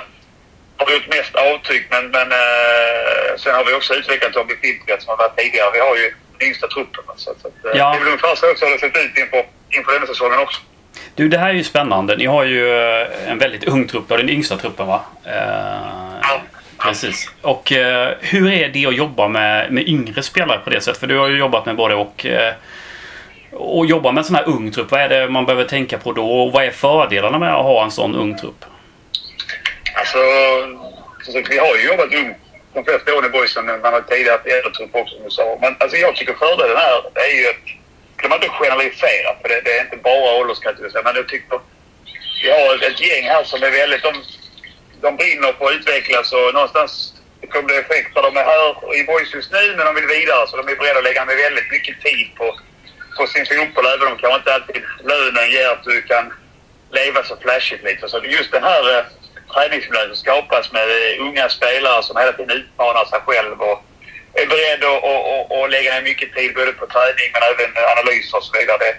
har 0.76 0.92
gjort 0.92 1.08
mest 1.08 1.34
avtryck 1.34 1.86
men, 1.90 2.10
men 2.10 2.32
eh, 2.32 3.36
sen 3.38 3.54
har 3.54 3.64
vi 3.64 3.74
också 3.74 3.94
utvecklat 3.94 4.32
de 4.32 4.46
befintliga 4.46 5.00
som 5.00 5.08
har 5.08 5.16
varit 5.16 5.36
tidigare. 5.36 5.70
Vi 5.72 5.78
har 5.78 5.96
ju 5.96 6.14
yngsta 6.44 6.66
truppen. 6.68 7.04
Så, 7.16 7.34
så, 7.42 7.48
eh, 7.48 7.52
ja. 7.78 7.90
Det 7.90 7.96
är 7.96 7.98
väl 7.98 8.08
ungefär 8.08 8.34
så 8.34 8.50
också 8.50 8.64
det 8.64 8.78
sett 8.78 8.96
ut 8.96 9.18
inför, 9.18 9.44
inför 9.70 9.92
denna 9.92 10.06
säsongen 10.06 10.38
också. 10.38 10.60
Du, 11.14 11.28
det 11.28 11.38
här 11.38 11.48
är 11.48 11.54
ju 11.54 11.64
spännande. 11.64 12.16
Ni 12.16 12.26
har 12.26 12.44
ju 12.44 12.68
eh, 12.68 13.30
en 13.30 13.38
väldigt 13.38 13.64
ung 13.64 13.86
trupp. 13.86 14.08
Den 14.08 14.30
yngsta 14.30 14.56
truppen 14.56 14.86
va? 14.86 15.04
Eh, 15.24 15.32
ja. 16.22 16.40
Precis. 16.78 17.30
Och 17.42 17.72
eh, 17.72 18.12
hur 18.20 18.52
är 18.52 18.68
det 18.68 18.86
att 18.86 18.96
jobba 18.96 19.28
med, 19.28 19.72
med 19.72 19.88
yngre 19.88 20.22
spelare 20.22 20.58
på 20.64 20.70
det 20.70 20.80
sättet? 20.80 21.00
För 21.00 21.06
du 21.06 21.18
har 21.18 21.28
ju 21.28 21.38
jobbat 21.38 21.66
med 21.66 21.76
både 21.76 21.94
och. 21.94 22.26
Eh, 22.26 22.54
och 23.56 23.86
jobba 23.86 24.12
med 24.12 24.20
en 24.20 24.24
sån 24.24 24.36
här 24.36 24.48
ung 24.48 24.70
trupp. 24.70 24.90
Vad 24.90 25.00
är 25.00 25.08
det 25.08 25.28
man 25.28 25.46
behöver 25.46 25.64
tänka 25.64 25.98
på 25.98 26.12
då? 26.12 26.42
Och 26.42 26.52
vad 26.52 26.64
är 26.64 26.70
fördelarna 26.70 27.38
med 27.38 27.54
att 27.54 27.62
ha 27.62 27.84
en 27.84 27.90
sån 27.90 28.14
ung 28.14 28.38
trupp? 28.38 28.64
Alltså, 29.94 30.18
vi 31.48 31.58
har 31.58 31.76
ju 31.76 31.86
jobbat 31.86 32.14
ungt 32.14 32.36
de 32.74 32.84
flesta 32.84 33.14
åren 33.14 33.26
i 33.26 33.28
boysen. 33.28 33.66
Man 33.66 33.92
har 33.92 34.00
tidigare 34.00 34.36
haft 34.36 34.46
äldre 34.46 34.68
också 34.68 35.14
som 35.14 35.24
du 35.24 35.30
sa. 35.30 35.58
Men 35.60 35.76
alltså, 35.80 35.96
jag 35.96 36.16
tycker 36.16 36.34
fördelen 36.34 36.76
här 36.76 37.00
är 37.14 37.32
ju 37.38 37.48
att 37.48 37.64
kan 38.16 38.30
man 38.30 38.42
inte 38.42 38.48
generalisera 38.48 39.30
för 39.40 39.48
det, 39.48 39.60
det 39.64 39.78
är 39.78 39.84
inte 39.84 39.96
bara 39.96 40.38
ålderskategorier. 40.40 41.02
Men 41.04 41.16
jag 41.16 41.28
tycker 41.28 41.60
vi 42.42 42.50
har 42.50 42.74
ett, 42.74 43.00
gäng 43.00 43.24
här 43.24 43.44
som 43.44 43.62
är 43.62 43.70
väldigt... 43.70 44.02
De, 44.02 44.14
de 45.00 45.16
brinner 45.16 45.52
på 45.52 45.66
att 45.66 45.74
utvecklas 45.74 46.32
och 46.32 46.54
någonstans 46.54 47.14
det 47.40 47.46
kommer 47.46 47.68
det 47.68 47.78
effekter. 47.78 48.22
De 48.22 48.36
är 48.36 48.44
här 48.44 48.94
i 49.00 49.04
Boys 49.04 49.34
just 49.34 49.52
nu, 49.52 49.74
men 49.76 49.86
de 49.86 49.94
vill 49.94 50.06
vidare. 50.06 50.46
Så 50.46 50.56
de 50.56 50.68
är 50.68 50.76
beredda 50.76 50.98
att 50.98 51.04
lägga 51.04 51.24
ner 51.24 51.36
väldigt 51.36 51.70
mycket 51.70 52.00
tid 52.00 52.26
på, 52.38 52.46
på 53.16 53.26
sin 53.26 53.46
fotboll. 53.46 53.86
Även 53.86 54.12
om 54.12 54.18
kanske 54.18 54.38
inte 54.38 54.54
alltid 54.54 54.82
lönen 55.04 55.50
ger 55.50 55.68
att 55.68 55.84
du 55.84 56.02
kan 56.02 56.32
leva 56.92 57.22
så 57.24 57.36
flashigt 57.36 57.84
lite. 57.84 58.08
Så 58.08 58.20
just 58.24 58.52
den 58.52 58.62
här 58.62 58.98
eh, 58.98 59.04
träningsmiljö 59.52 60.06
som 60.06 60.16
skapas 60.16 60.72
med 60.72 60.88
unga 61.20 61.48
spelare 61.48 62.02
som 62.02 62.16
hela 62.16 62.32
tiden 62.32 62.56
utmanar 62.56 63.04
sig 63.04 63.20
själv 63.26 63.62
och 63.62 63.84
är 64.34 64.46
beredd 64.46 64.84
att, 64.84 65.02
och, 65.02 65.22
och, 65.32 65.60
och 65.60 65.70
lägga 65.70 65.94
ner 65.94 66.02
mycket 66.02 66.34
tid 66.34 66.54
både 66.54 66.72
på 66.72 66.86
träning 66.86 67.28
men 67.32 67.42
även 67.50 67.70
analyser 67.98 68.36
och 68.36 68.44
så 68.44 68.52
vidare. 68.58 68.78
Det, 68.78 68.94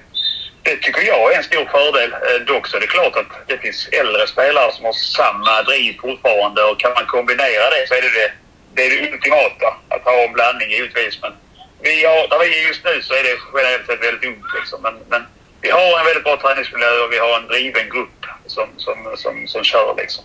det 0.63 0.75
tycker 0.77 1.01
jag 1.01 1.33
är 1.33 1.37
en 1.37 1.43
stor 1.43 1.65
fördel. 1.65 2.13
Eh, 2.13 2.39
dock 2.51 2.67
så 2.67 2.77
är 2.77 2.81
det 2.81 2.87
klart 2.87 3.15
att 3.15 3.47
det 3.47 3.57
finns 3.57 3.87
äldre 3.87 4.27
spelare 4.27 4.71
som 4.71 4.85
har 4.85 4.93
samma 4.93 5.61
driv 5.61 5.93
fortfarande 6.01 6.63
och 6.63 6.79
kan 6.79 6.93
man 6.93 7.05
kombinera 7.05 7.69
det 7.69 7.87
så 7.87 7.93
är 7.93 8.01
det 8.01 8.13
det, 8.19 8.31
det, 8.73 8.81
är 8.85 8.89
det 8.89 9.11
ultimata. 9.11 9.69
Att 9.89 10.03
ha 10.03 10.17
en 10.23 10.33
blandning 10.33 10.69
givetvis. 10.71 11.21
Men 11.21 11.33
vi 11.81 12.05
har, 12.05 12.27
där 12.27 12.39
vi 12.39 12.59
är 12.59 12.67
just 12.67 12.83
nu 12.83 13.01
så 13.01 13.13
är 13.13 13.23
det 13.23 13.37
generellt 13.55 13.87
sett 13.87 14.03
väldigt 14.03 14.29
ungt 14.29 14.45
liksom. 14.57 14.81
Men, 14.81 14.95
men 15.09 15.21
vi 15.61 15.69
har 15.69 15.99
en 15.99 16.05
väldigt 16.05 16.23
bra 16.23 16.37
träningsmiljö 16.37 16.91
och 17.03 17.11
vi 17.11 17.17
har 17.17 17.37
en 17.37 17.47
driven 17.47 17.89
grupp 17.89 18.21
som, 18.45 18.67
som, 18.77 18.97
som, 19.17 19.47
som 19.47 19.63
kör 19.63 19.95
liksom. 19.97 20.23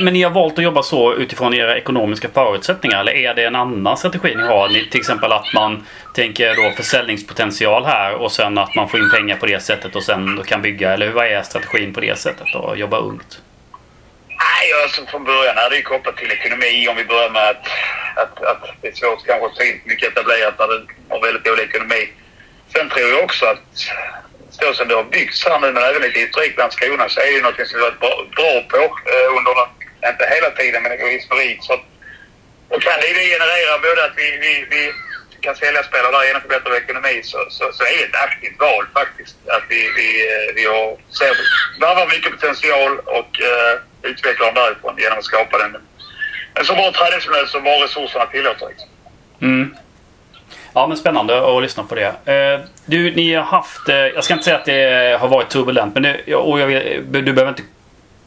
Men 0.00 0.12
ni 0.12 0.22
har 0.22 0.30
valt 0.30 0.58
att 0.58 0.64
jobba 0.64 0.82
så 0.82 1.14
utifrån 1.14 1.54
era 1.54 1.76
ekonomiska 1.76 2.28
förutsättningar 2.34 3.00
eller 3.00 3.12
är 3.12 3.34
det 3.34 3.44
en 3.44 3.56
annan 3.56 3.96
strategi 3.96 4.34
ni 4.34 4.42
har? 4.42 4.68
Ni, 4.68 4.88
till 4.88 5.00
exempel 5.00 5.32
att 5.32 5.52
man 5.54 5.86
tänker 6.14 6.54
då 6.54 6.70
försäljningspotential 6.76 7.84
här 7.84 8.14
och 8.14 8.32
sen 8.32 8.58
att 8.58 8.74
man 8.74 8.88
får 8.88 9.00
in 9.00 9.10
pengar 9.10 9.36
på 9.36 9.46
det 9.46 9.60
sättet 9.60 9.96
och 9.96 10.02
sen 10.02 10.36
då 10.36 10.42
kan 10.42 10.62
bygga 10.62 10.92
eller 10.92 11.10
vad 11.10 11.26
är 11.26 11.42
strategin 11.42 11.94
på 11.94 12.00
det 12.00 12.18
sättet 12.18 12.46
då? 12.52 12.74
jobba 12.76 12.98
ungt? 12.98 13.40
Nej, 14.28 14.82
alltså 14.82 15.06
från 15.06 15.24
början 15.24 15.56
är 15.58 15.70
det 15.70 15.82
kopplat 15.82 16.16
till 16.16 16.32
ekonomi 16.32 16.88
om 16.88 16.96
vi 16.96 17.04
börjar 17.04 17.30
med 17.30 17.48
att, 17.48 17.66
att, 18.16 18.42
att 18.42 18.62
det 18.80 18.88
är 18.88 18.92
svårt 18.92 19.26
kanske 19.26 19.46
att 19.46 19.56
få 19.56 19.62
in 19.62 19.80
mycket 19.84 20.12
etablerat 20.12 20.58
när 20.58 20.66
du 20.66 20.86
har 21.08 21.20
väldigt 21.20 21.44
dålig 21.44 21.62
ekonomi. 21.62 22.08
Sen 22.72 22.88
tror 22.88 23.08
jag 23.08 23.24
också 23.24 23.46
att 23.46 23.74
så 24.50 24.74
som 24.74 24.88
det 24.88 24.94
har 24.94 25.04
byggts 25.04 25.44
här 25.46 25.60
nu 25.60 25.72
men 25.72 25.82
även 25.82 26.02
lite 26.02 26.20
historik 26.20 26.58
Landskrona 26.58 27.08
så 27.08 27.20
är 27.20 27.32
det 27.36 27.42
något 27.42 27.68
som 27.68 27.78
vi 27.78 27.84
varit 27.88 28.00
bra, 28.00 28.14
bra 28.36 28.52
på 28.72 28.82
eh, 29.12 29.36
under, 29.36 29.54
inte 30.10 30.24
hela 30.34 30.50
tiden 30.50 30.82
men 30.82 30.90
det 30.92 30.96
går 30.96 31.08
historik. 31.08 31.58
Så 31.62 31.74
och 32.68 32.82
kan 32.82 33.00
det 33.00 33.30
generera 33.34 33.78
både 33.78 34.04
att 34.04 34.16
vi, 34.16 34.28
vi, 34.44 34.52
vi 34.70 34.92
kan 35.40 35.56
sälja 35.56 35.82
spelare 35.82 36.12
där 36.12 36.24
genom 36.24 36.42
förbättrad 36.42 36.76
ekonomi 36.76 37.20
så, 37.22 37.38
så, 37.50 37.64
så 37.72 37.82
är 37.84 37.96
det 37.98 38.04
ett 38.04 38.24
aktivt 38.28 38.58
val 38.58 38.86
faktiskt. 38.94 39.36
Att 39.46 39.64
vi, 39.68 39.80
vi, 39.96 40.08
eh, 40.30 40.54
vi 40.54 40.64
har, 40.64 40.86
ser, 41.18 41.34
värvar 41.80 42.06
mycket 42.06 42.32
potential 42.32 42.98
och 42.98 43.32
eh, 43.50 43.74
utvecklar 44.02 44.46
dem 44.46 44.54
därifrån 44.54 44.94
genom 44.98 45.18
att 45.18 45.24
skapa 45.24 45.58
den, 45.58 45.76
en 46.54 46.64
så 46.64 46.74
bra 46.74 46.92
träningsmiljö 46.92 47.46
som 47.46 47.64
bara 47.64 47.84
resurserna 47.84 48.26
tillåter. 48.26 48.68
Liksom. 48.68 48.88
Mm. 49.42 49.76
Ja 50.72 50.86
men 50.86 50.96
spännande 50.96 51.56
att 51.56 51.62
lyssna 51.62 51.82
på 51.82 51.94
det. 51.94 52.06
Eh, 52.06 52.60
du, 52.84 53.14
ni 53.14 53.34
har 53.34 53.42
haft, 53.42 53.88
eh, 53.88 53.96
jag 53.96 54.24
ska 54.24 54.34
inte 54.34 54.44
säga 54.44 54.56
att 54.56 54.64
det 54.64 55.18
har 55.20 55.28
varit 55.28 55.48
turbulent, 55.48 55.94
men 55.94 56.02
det, 56.02 56.34
och 56.34 56.60
jag 56.60 56.66
vill, 56.66 57.04
du 57.10 57.32
behöver 57.32 57.48
inte 57.48 57.62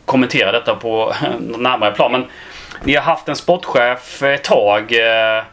kommentera 0.06 0.52
detta 0.52 0.76
på 0.76 1.14
närmare 1.40 1.92
plan. 1.92 2.12
Men 2.12 2.26
ni 2.84 2.94
har 2.96 3.02
haft 3.02 3.28
en 3.28 3.36
sportchef 3.36 4.24
ett 4.24 4.44
tag, 4.44 4.92
eh, 4.92 5.44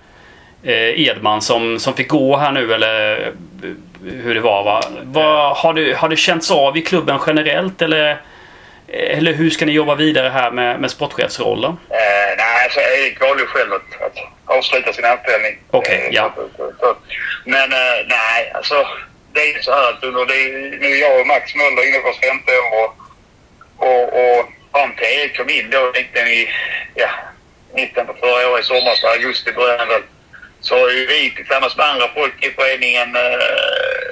Edman, 0.63 1.41
som, 1.41 1.79
som 1.79 1.95
fick 1.95 2.09
gå 2.09 2.37
här 2.37 2.53
nu 2.53 2.73
eller 2.75 3.33
hur 4.05 4.35
det 4.35 4.41
var 4.41 4.65
va? 4.65 4.83
Vad, 5.03 5.57
har, 5.57 5.75
det, 5.75 5.93
har 5.97 6.09
det 6.09 6.17
känts 6.17 6.51
av 6.51 6.77
i 6.77 6.83
klubben 6.83 7.19
generellt 7.27 7.83
eller 7.83 8.21
eller 8.93 9.33
hur 9.33 9.51
ska 9.51 9.67
ni 9.67 9.73
jobba 9.73 9.95
vidare 9.95 10.29
här 10.29 10.51
med, 10.51 10.81
med 10.81 10.91
sportchefsrollen? 10.91 11.71
Eh, 11.71 12.37
nej, 12.37 12.65
alltså 12.65 12.81
Erik 12.81 13.21
valde 13.21 13.43
ju 13.43 13.47
själv 13.47 13.73
att, 13.73 14.03
att 14.03 14.17
avsluta 14.45 14.93
sin 14.93 15.05
anställning. 15.05 15.59
Okej, 15.71 15.97
okay, 15.97 16.07
eh, 16.07 16.15
ja. 16.15 16.35
Men 17.45 17.73
eh, 17.73 18.07
nej, 18.09 18.53
alltså 18.55 18.87
det 19.33 19.41
är 19.41 19.63
så 19.63 19.73
här 19.73 19.89
att 19.91 20.05
under 20.05 20.27
det, 20.27 20.43
nu 20.79 20.87
är 20.87 21.01
jag 21.01 21.21
och 21.21 21.27
Max 21.27 21.55
Möller 21.55 21.89
inne 21.89 21.99
på 21.99 22.09
vårt 22.09 22.25
femte 22.25 22.53
år 22.53 22.93
och, 23.77 23.87
och, 23.89 24.05
och 24.05 24.51
fram 24.73 24.95
till 24.97 25.05
Erik 25.05 25.37
kom 25.37 25.51
in 25.51 25.71
då 25.71 25.93
egentligen 25.95 26.29
i 26.29 26.49
ja, 26.95 27.09
mitten 27.75 28.07
på 28.07 28.15
förra 28.21 28.49
året, 28.51 28.65
i 28.65 28.67
sommar, 28.67 28.95
så 28.95 29.07
augusti 29.09 29.53
början 29.53 29.89
väl, 29.89 30.03
så 30.61 30.79
har 30.79 30.91
ju 30.91 31.07
vi 31.07 31.31
tillsammans 31.37 31.77
med 31.77 31.87
andra 31.87 32.09
folk 32.15 32.45
i 32.45 32.51
föreningen 32.51 33.17
eh, 33.17 34.10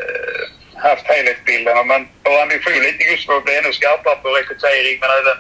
haft 0.79 1.07
helhetsbilden. 1.07 1.87
Men 1.87 2.09
vår 2.25 2.43
ambition 2.43 2.83
lite 2.83 3.05
just 3.05 3.29
var 3.29 3.37
att 3.37 3.45
bli 3.45 3.57
ännu 3.57 3.73
skarpare 3.73 4.17
på 4.23 4.29
rekrytering 4.29 4.99
men 5.01 5.11
även 5.11 5.39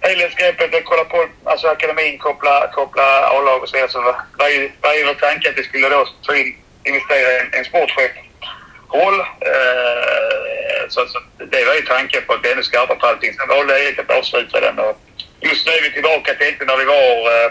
helhetsgreppet 0.00 0.74
att 0.74 0.84
kolla 0.84 1.04
på 1.04 1.28
alltså 1.44 1.68
akademin, 1.68 2.18
koppla, 2.18 2.70
koppla 2.72 3.26
A-lag 3.34 3.62
och 3.62 3.68
så 3.68 3.76
vidare. 3.76 3.90
Så 3.90 4.14
var 4.38 4.48
ju, 4.48 4.70
var 4.80 4.94
ju 4.94 5.04
vår 5.04 5.14
tanke 5.14 5.50
att 5.50 5.58
vi 5.58 5.64
skulle 5.64 5.88
då 5.88 6.08
ta 6.22 6.36
in, 6.36 6.56
investera 6.84 7.32
i 7.32 7.38
en, 7.40 7.48
en 7.52 7.64
sportchefroll. 7.64 9.20
Eh, 9.20 10.82
så, 10.88 11.06
så 11.06 11.18
det 11.36 11.64
var 11.64 11.74
ju 11.74 11.82
tanken 11.82 12.22
på 12.26 12.32
att 12.32 12.42
bli 12.42 12.52
ännu 12.52 12.62
skarpare 12.62 12.98
på 12.98 13.06
allting. 13.06 13.34
Sen 13.34 13.48
valde 13.48 13.84
Erik 13.84 13.98
att 13.98 14.10
avsluta 14.10 14.60
den 14.60 14.78
och 14.78 15.00
just 15.40 15.66
nu 15.66 15.72
är 15.72 15.82
vi 15.82 15.92
tillbaka 15.92 16.34
till 16.34 16.66
när 16.66 16.76
vi 16.76 16.84
var 16.84 17.44
eh, 17.44 17.50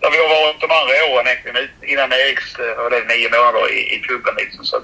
där 0.00 0.10
vi 0.10 0.18
har 0.18 0.28
varit 0.28 0.60
de 0.60 0.70
andra 0.70 0.94
åren 1.12 1.26
egentligen 1.26 1.68
innan 1.82 2.12
Eriks, 2.12 2.58
eh, 2.58 2.88
det, 2.90 3.14
nio 3.14 3.28
månader 3.30 3.72
i, 3.72 3.94
i 3.94 3.98
klubben 4.06 4.34
liksom. 4.38 4.64
Så 4.64 4.76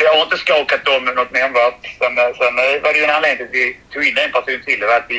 det 0.00 0.08
har 0.12 0.22
inte 0.22 0.38
skakat 0.44 0.84
dem 0.84 1.04
något 1.04 1.32
nämnvärt. 1.38 1.82
Sen, 2.00 2.18
eh, 2.18 2.32
sen 2.40 2.54
eh, 2.64 2.82
var 2.84 2.92
det 2.92 2.98
ju 2.98 3.04
en 3.04 3.16
anledning 3.18 3.38
till 3.38 3.46
att 3.46 3.54
vi 3.60 3.64
tog 3.92 4.02
in 4.08 4.18
en 4.24 4.32
person 4.36 4.60
till. 4.66 4.80
Det 4.80 4.86
var 4.86 4.98
att 5.02 5.12
vi, 5.14 5.18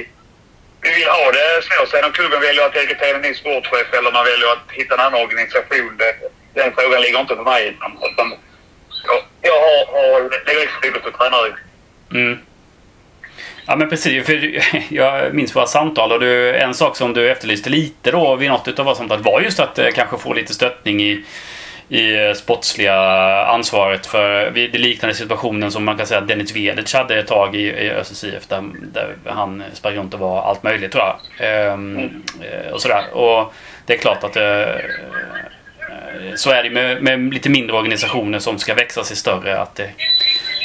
vi 0.85 0.89
vill 0.97 1.09
ha 1.19 1.25
det 1.37 1.47
så. 1.69 1.79
Sen 1.91 2.05
om 2.07 2.11
klubben 2.11 2.41
väljer 2.47 2.65
att 2.65 2.75
rekrytera 2.75 3.15
en 3.15 3.21
ny 3.27 3.33
sportchef 3.41 3.87
eller 3.97 4.11
man 4.17 4.25
väljer 4.31 4.49
att 4.55 4.67
hitta 4.79 4.93
en 4.93 5.05
annan 5.05 5.21
organisation. 5.25 5.91
Det, 6.01 6.11
den 6.59 6.69
frågan 6.75 7.01
ligger 7.01 7.19
inte 7.19 7.35
på 7.35 7.43
mig. 7.53 7.63
Utan, 8.11 8.29
jag, 9.07 9.19
jag 9.49 9.57
har, 9.65 9.79
har 9.95 10.19
direktfokus 10.49 11.01
på 11.03 11.11
tränare. 11.17 11.51
Mm. 12.19 12.37
Ja 13.65 13.75
men 13.75 13.89
precis, 13.89 14.25
för 14.25 14.61
jag 14.93 15.33
minns 15.33 15.55
våra 15.55 15.67
samtal 15.67 16.11
och 16.11 16.19
du, 16.19 16.55
en 16.55 16.73
sak 16.73 16.97
som 16.97 17.13
du 17.13 17.31
efterlyste 17.31 17.69
lite 17.69 18.11
då 18.11 18.35
vid 18.35 18.49
något 18.49 18.79
av 18.79 18.85
våra 18.85 18.95
samtal 18.95 19.21
var 19.21 19.41
just 19.41 19.59
att 19.59 19.79
eh, 19.79 19.87
kanske 19.95 20.17
få 20.17 20.33
lite 20.33 20.53
stöttning 20.53 21.01
i 21.01 21.23
i 21.91 22.27
eh, 22.27 22.33
sportsliga 22.33 22.95
ansvaret 23.45 24.05
för 24.05 24.51
det 24.51 24.67
liknande 24.67 25.15
situationen 25.15 25.71
som 25.71 25.83
man 25.83 25.97
kan 25.97 26.07
säga 26.07 26.19
att 26.19 26.27
Dennis 26.27 26.55
Vedic 26.55 26.93
hade 26.93 27.19
ett 27.19 27.27
tag 27.27 27.55
i, 27.55 27.59
i 27.59 27.91
ÖSSIF 27.91 28.47
där, 28.47 28.63
där 28.93 29.15
han 29.25 29.63
sprang 29.73 29.95
runt 29.95 30.13
och 30.13 30.19
var 30.19 30.41
allt 30.41 30.63
möjligt 30.63 30.91
tror 30.91 31.03
jag. 31.03 31.19
Ehm, 31.47 31.97
mm. 31.97 32.23
och 32.73 32.81
sådär. 32.81 33.13
Och 33.13 33.53
det 33.85 33.93
är 33.93 33.97
klart 33.97 34.23
att 34.23 34.35
eh, 34.35 34.65
så 36.35 36.51
är 36.51 36.63
det 36.63 36.69
med, 36.69 37.03
med, 37.03 37.33
lite 37.33 37.49
mindre 37.49 37.77
organisationer 37.77 38.39
som 38.39 38.59
ska 38.59 38.73
växa 38.73 39.03
sig 39.03 39.17
större 39.17 39.59
att 39.59 39.75
det, 39.75 39.89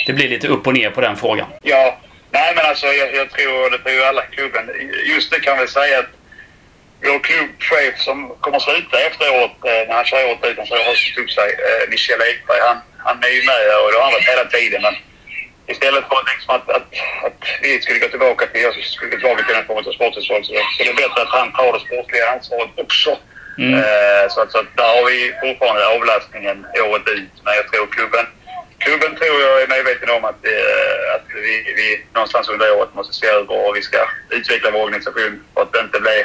det 0.07 0.13
blir 0.13 0.29
lite 0.29 0.49
upp 0.49 0.67
och 0.67 0.75
ner 0.75 0.91
på 0.91 1.01
den 1.01 1.17
frågan. 1.17 1.47
Ja, 1.63 1.99
nej 2.31 2.53
men 2.57 2.67
alltså 2.67 2.87
jag, 2.87 3.15
jag 3.15 3.31
tror, 3.31 3.71
det 3.71 3.79
tror 3.79 3.95
ju 3.95 4.03
alla 4.03 4.23
klubben. 4.23 4.71
Just 5.15 5.31
det 5.31 5.41
kan 5.41 5.59
vi 5.59 5.67
säga 5.67 5.99
att 5.99 6.07
vår 7.03 7.19
klubbchef 7.19 7.95
som 7.99 8.17
kommer 8.41 8.59
sluta 8.59 9.01
efteråt 9.01 9.57
eh, 9.65 9.89
när 9.89 9.95
han 9.95 10.05
kör 10.05 10.27
året 10.29 10.47
ut, 10.47 10.59
han 10.59 10.79
har 10.87 11.21
upp 11.23 11.31
sig, 11.31 11.51
eh, 11.67 11.91
Michel 11.91 12.23
Ekberg, 12.23 12.61
han, 12.61 12.79
han 12.99 13.25
är 13.25 13.33
ju 13.37 13.43
med 13.51 13.63
och 13.83 13.91
det 13.91 13.99
har 13.99 14.05
han 14.05 14.13
varit 14.13 14.33
hela 14.35 14.45
tiden. 14.45 14.83
Men 14.83 14.95
istället 15.67 16.05
för 16.09 16.21
liksom 16.33 16.55
att, 16.57 16.69
att, 16.77 16.89
att 17.27 17.43
vi 17.63 17.81
skulle 17.81 17.99
gå 17.99 18.09
tillbaka 18.09 18.47
till, 18.47 18.63
jag 18.63 18.75
skulle 18.75 19.11
gå 19.11 19.17
tillbaka 19.17 19.43
till 19.43 19.55
den 19.55 19.67
formen 19.67 19.87
av 19.87 19.93
sporthushåll 19.93 20.45
så, 20.45 20.53
det 20.53 20.89
är 20.89 21.03
bättre 21.03 21.23
att 21.23 21.39
han 21.39 21.53
tar 21.53 21.73
det 21.73 21.85
sportliga 21.87 22.31
ansvaret 22.35 22.71
också. 22.85 23.19
Mm. 23.59 23.75
Eh, 23.75 24.25
så, 24.31 24.41
att, 24.41 24.53
så 24.53 24.59
att 24.59 24.77
där 24.77 24.91
har 24.97 25.05
vi 25.11 25.35
fortfarande 25.43 25.87
avlastningen 25.87 26.67
året 26.89 27.09
ut. 27.09 27.35
Men 27.45 27.55
jag 27.55 27.67
tror 27.69 27.87
klubben, 27.97 28.27
klubben 28.79 29.17
tror 29.17 29.41
jag 29.41 29.63
är 29.63 29.69
medveten 29.69 30.11
om 30.11 30.25
att, 30.25 30.41
att 31.15 31.29
vi, 31.35 31.55
vi 31.81 32.05
någonstans 32.15 32.49
under 32.49 32.77
året 32.77 32.95
måste 32.95 33.15
se 33.15 33.27
över 33.27 33.69
och 33.69 33.77
vi 33.77 33.83
ska 33.83 34.01
utveckla 34.31 34.71
vår 34.71 34.83
organisation 34.83 35.45
för 35.55 35.63
att 35.63 35.73
det 35.73 35.81
inte 35.81 36.01
blir 36.01 36.23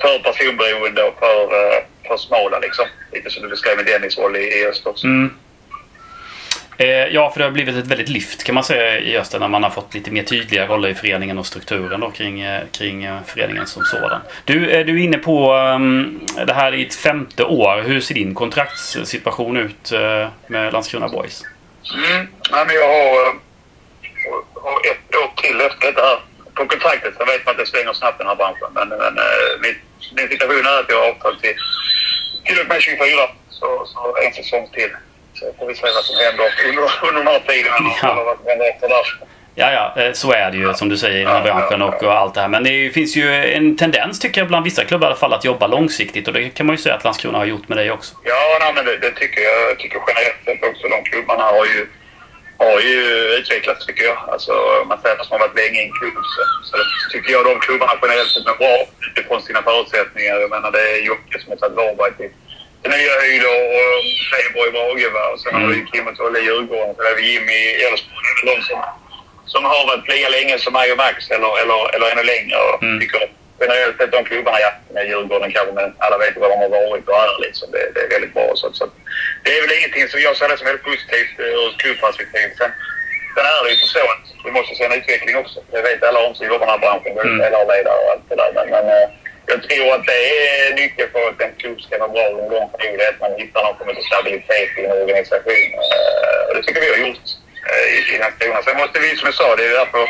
för 0.00 0.18
personberoende 0.18 1.02
och 1.02 1.18
för, 1.18 1.42
eh, 1.42 1.82
för 2.06 2.16
smala 2.16 2.58
liksom. 2.58 2.86
Lite 3.12 3.30
som 3.30 3.42
du 3.42 3.48
beskrev 3.48 3.76
med 3.76 3.86
Dennis 3.86 4.18
roll 4.18 4.36
i, 4.36 4.40
i 4.40 4.66
öst 4.66 4.86
också. 4.86 5.06
Mm. 5.06 5.30
Eh, 6.80 7.06
ja, 7.06 7.30
för 7.30 7.38
det 7.38 7.44
har 7.44 7.52
blivit 7.52 7.76
ett 7.76 7.86
väldigt 7.86 8.08
lyft 8.08 8.44
kan 8.44 8.54
man 8.54 8.64
säga 8.64 8.98
i 8.98 9.18
Öster 9.18 9.38
när 9.38 9.48
man 9.48 9.62
har 9.62 9.70
fått 9.70 9.94
lite 9.94 10.10
mer 10.10 10.22
tydliga 10.22 10.66
roller 10.66 10.88
i 10.88 10.94
föreningen 10.94 11.38
och 11.38 11.46
strukturen 11.46 12.00
då, 12.00 12.10
kring, 12.10 12.40
eh, 12.40 12.62
kring 12.72 13.04
eh, 13.04 13.18
föreningen 13.26 13.66
som 13.66 13.84
sådan. 13.84 14.20
Du, 14.44 14.70
är 14.70 14.84
du 14.84 15.02
inne 15.02 15.18
på 15.18 15.54
um, 15.54 16.20
det 16.46 16.52
här 16.52 16.74
i 16.74 16.86
ett 16.86 16.94
femte 16.94 17.44
år. 17.44 17.82
Hur 17.82 18.00
ser 18.00 18.14
din 18.14 18.34
kontraktssituation 18.34 19.56
ut 19.56 19.92
uh, 19.92 20.28
med 20.46 20.72
Landskrona 20.72 21.08
Boys? 21.08 21.44
Mm. 21.94 22.28
Ja, 22.50 22.64
men 22.66 22.74
jag 22.74 22.88
har, 22.88 23.26
har 24.62 24.80
ett 24.90 25.16
år 25.16 25.42
till 25.42 25.60
efter 25.60 25.92
det 25.92 26.00
här 26.00 26.18
på 26.54 26.66
kontraktet 26.66 27.14
så 27.18 27.24
vet 27.24 27.46
man 27.46 27.52
att 27.52 27.58
det 27.58 27.66
svänger 27.66 27.92
snabbt 27.92 28.18
den 28.18 28.26
här 28.26 28.36
branschen. 28.36 28.68
Men, 28.74 28.88
men 28.88 29.18
uh, 29.18 29.60
min, 30.00 30.16
min 30.16 30.28
situation 30.28 30.66
är 30.66 30.80
att 30.80 30.90
jag 30.92 31.00
har 31.00 31.08
avtal 31.08 31.40
till, 31.40 31.56
till 32.44 32.60
och 32.60 32.68
med 32.68 32.82
24. 32.82 32.98
Så, 33.50 33.86
så 33.86 34.16
en 34.24 34.32
säsong 34.32 34.68
till. 34.72 34.90
Så 35.34 35.44
får 35.58 35.66
vi 35.66 35.74
se 35.74 35.82
vad 35.82 36.04
som 36.04 36.16
händer 36.24 36.46
under, 36.68 37.08
under 37.08 37.20
den 37.24 37.32
här 37.32 37.40
tiden. 37.40 37.72
Ja. 38.02 38.24
Vad 38.24 38.36
som 38.38 38.46
händer 38.46 38.66
efter 38.72 38.88
där. 38.88 39.06
Ja, 39.60 39.72
ja, 39.72 40.02
eh, 40.02 40.12
så 40.12 40.32
är 40.32 40.50
det 40.50 40.56
ju 40.56 40.74
som 40.74 40.88
du 40.88 40.96
säger 40.96 41.16
i 41.16 41.24
den 41.24 41.32
här 41.32 41.42
branschen 41.42 41.82
och, 41.82 42.02
och 42.02 42.12
allt 42.12 42.34
det 42.34 42.40
här. 42.40 42.48
Men 42.48 42.64
det 42.64 42.90
finns 42.90 43.16
ju 43.16 43.34
en 43.34 43.76
tendens 43.76 44.18
tycker 44.18 44.40
jag 44.40 44.48
bland 44.48 44.64
vissa 44.64 44.84
klubbar 44.84 45.06
i 45.06 45.10
alla 45.10 45.16
fall 45.16 45.32
att 45.32 45.44
jobba 45.44 45.66
långsiktigt 45.66 46.28
och 46.28 46.34
det 46.34 46.50
kan 46.50 46.66
man 46.66 46.76
ju 46.76 46.82
säga 46.82 46.94
att 46.94 47.04
Landskrona 47.04 47.38
har 47.38 47.44
gjort 47.44 47.68
med 47.68 47.78
dig 47.78 47.90
också. 47.90 48.14
Ja, 48.24 48.58
nej, 48.60 48.72
men 48.74 48.84
det, 48.84 48.96
det 48.96 49.10
tycker 49.10 49.40
jag. 49.40 49.70
Jag 49.70 49.78
tycker 49.78 50.00
generellt 50.06 50.44
sett 50.44 50.70
också 50.70 50.88
de 50.88 51.10
klubbarna 51.10 51.44
har 51.44 51.66
ju, 51.66 51.86
har 52.58 52.80
ju 52.80 53.00
utvecklats 53.38 53.86
tycker 53.86 54.04
jag. 54.04 54.18
Alltså 54.32 54.52
man 54.88 55.00
säger 55.00 55.16
att 55.16 55.30
har 55.30 55.38
varit 55.38 55.60
länge 55.62 55.80
i 55.80 55.84
en 55.86 55.92
klubb 55.98 56.14
så, 56.14 56.42
så 56.68 56.76
tycker 57.12 57.32
jag 57.32 57.44
de 57.44 57.60
klubbarna 57.60 57.94
generellt 58.02 58.30
sett 58.30 58.46
är 58.52 58.58
bra 58.64 58.76
utifrån 59.06 59.42
sina 59.42 59.62
förutsättningar. 59.62 60.34
Jag 60.44 60.50
menar 60.50 60.70
det 60.70 60.84
är 60.94 61.06
Jocke 61.10 61.36
som 61.40 61.48
har 61.50 61.56
tagit 61.56 61.76
Varberg 61.76 62.12
till 62.18 62.32
nya 62.94 63.14
höjder 63.20 63.54
och 63.96 64.04
Freiburg 64.28 64.68
i 64.68 65.10
Brage 65.14 65.32
och 65.32 65.40
sen 65.40 65.54
har 65.54 65.66
vi 65.72 65.86
Kim 65.90 66.06
och 66.06 66.16
Tolle 66.16 66.38
i 66.38 66.44
Djurgården. 66.44 66.94
Sen 66.94 67.06
har 67.06 67.16
vi 67.20 67.32
Jimmy 67.32 67.58
i 67.70 67.82
Elfsborg. 67.86 68.22
Det 68.24 68.30
är 68.30 68.36
väl 68.38 68.54
de 68.54 68.62
som 68.68 68.80
som 69.54 69.64
har 69.64 69.86
varit 69.86 70.08
lika 70.08 70.28
länge 70.28 70.58
som 70.58 70.72
mig 70.72 70.92
och 70.92 70.98
Max 70.98 71.30
eller, 71.30 71.52
eller, 71.62 71.94
eller 71.94 72.10
ännu 72.12 72.22
längre. 72.22 72.56
Och 72.56 72.82
mm. 72.82 73.00
tycker 73.00 73.28
generellt 73.60 73.96
sett 73.96 74.12
de 74.12 74.24
klubbarna, 74.24 74.60
ja, 74.60 74.72
med 74.94 75.06
Djurgården 75.08 75.52
kanske, 75.52 75.72
men 75.72 75.88
alla 75.98 76.18
vet 76.18 76.36
ju 76.36 76.40
vad 76.40 76.50
de 76.50 76.58
har 76.64 76.68
varit 76.68 77.08
och 77.08 77.18
är 77.24 77.40
liksom. 77.46 77.70
Det, 77.74 77.90
det 77.94 78.00
är 78.00 78.10
väldigt 78.14 78.34
bra. 78.34 78.46
Så, 78.54 78.72
så 78.72 78.84
det 79.44 79.50
är 79.56 79.62
väl 79.62 79.78
ingenting 79.78 80.08
som 80.08 80.20
jag 80.20 80.36
ser 80.36 80.48
det 80.48 80.58
som 80.58 80.66
väldigt 80.66 80.88
positivt 80.90 81.34
ur 81.38 81.68
ett 81.68 81.78
klubbperspektiv. 81.82 82.48
Sen, 82.58 82.72
sen 83.34 83.46
är 83.54 83.64
det 83.64 83.70
ju 83.70 83.76
så 83.76 84.04
att 84.14 84.24
vi 84.44 84.50
måste 84.50 84.74
se 84.74 84.84
en 84.84 84.98
utveckling 85.00 85.36
också. 85.42 85.58
Det 85.72 85.82
vet 85.82 86.02
alla 86.02 86.20
om 86.26 86.34
som 86.34 86.46
jobbar 86.46 86.66
i 86.66 86.66
den 86.66 86.74
här 86.74 86.84
branschen. 86.84 87.12
Mm. 87.18 87.38
Ledare 87.38 87.98
och 88.02 88.10
allt 88.12 88.28
det 88.28 88.36
där. 88.42 88.50
Men, 88.54 88.68
men 88.74 88.84
eh, 88.96 89.08
jag 89.50 89.58
tror 89.62 89.94
att 89.94 90.06
det 90.12 90.20
är 90.40 90.74
nyckeln 90.74 91.10
för 91.12 91.28
att 91.28 91.40
en 91.40 91.54
klubb 91.60 91.80
ska 91.80 91.98
vara 91.98 92.14
bra 92.14 92.24
under 92.28 92.44
en 92.44 92.50
lång 92.50 92.68
period. 92.70 93.00
Att 93.00 93.20
man 93.20 93.32
hittar 93.40 93.62
någon 93.64 93.76
form 93.78 93.88
av 93.88 94.02
stabilitet 94.10 94.70
i 94.78 94.84
en 94.84 94.98
organisation. 95.02 95.68
Eh, 95.84 96.40
och 96.46 96.54
det 96.54 96.62
tycker 96.62 96.80
vi 96.80 96.94
har 96.94 97.02
gjort 97.06 97.28
i, 98.12 98.18
Landskrona. 98.18 98.62
Sen 98.62 98.76
måste 98.82 98.98
vi, 99.04 99.16
som 99.16 99.26
jag 99.30 99.34
sa, 99.34 99.56
det 99.56 99.66
är 99.66 99.78
därför 99.82 100.04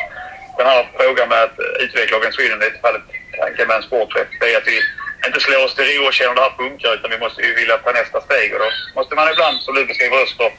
den 0.58 0.66
här 0.66 0.88
frågan 0.98 1.28
med 1.28 1.42
att 1.42 1.58
utveckla 1.84 2.16
organisationen, 2.16 2.58
det 2.58 2.80
fallet 2.86 3.02
tanken 3.38 3.68
med 3.68 3.76
en 3.76 3.82
sportchef, 3.82 4.28
det 4.40 4.54
är 4.54 4.56
att 4.60 4.66
vi 4.72 4.78
inte 5.26 5.40
slår 5.40 5.64
oss 5.64 5.74
till 5.74 5.84
ro 5.84 6.06
och 6.06 6.12
känner 6.12 6.30
att 6.30 6.36
det 6.36 6.46
här 6.48 6.56
funkar 6.62 6.94
utan 6.94 7.10
vi 7.10 7.18
måste 7.18 7.42
ju 7.42 7.54
vilja 7.54 7.76
ta 7.78 7.92
nästa 7.92 8.20
steg 8.20 8.48
och 8.54 8.60
då 8.64 8.68
måste 8.98 9.14
man 9.14 9.32
ibland, 9.32 9.56
som 9.60 9.74
du 9.74 9.84
beskriver 9.84 10.16
Öster, 10.22 10.50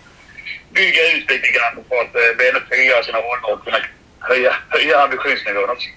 bygga 0.80 1.02
ut 1.14 1.26
lite 1.34 1.50
grann 1.56 1.76
för 1.90 1.98
att 2.04 2.16
eh, 2.16 2.36
bli 2.38 2.50
ännu 2.50 2.62
tydligare 2.70 3.04
sina 3.04 3.18
roller 3.18 3.54
och 3.54 3.64
kunna 3.66 3.80
höja, 4.20 4.54
höja 4.70 5.00
ambitionsnivån 5.04 5.70
också. 5.70 5.90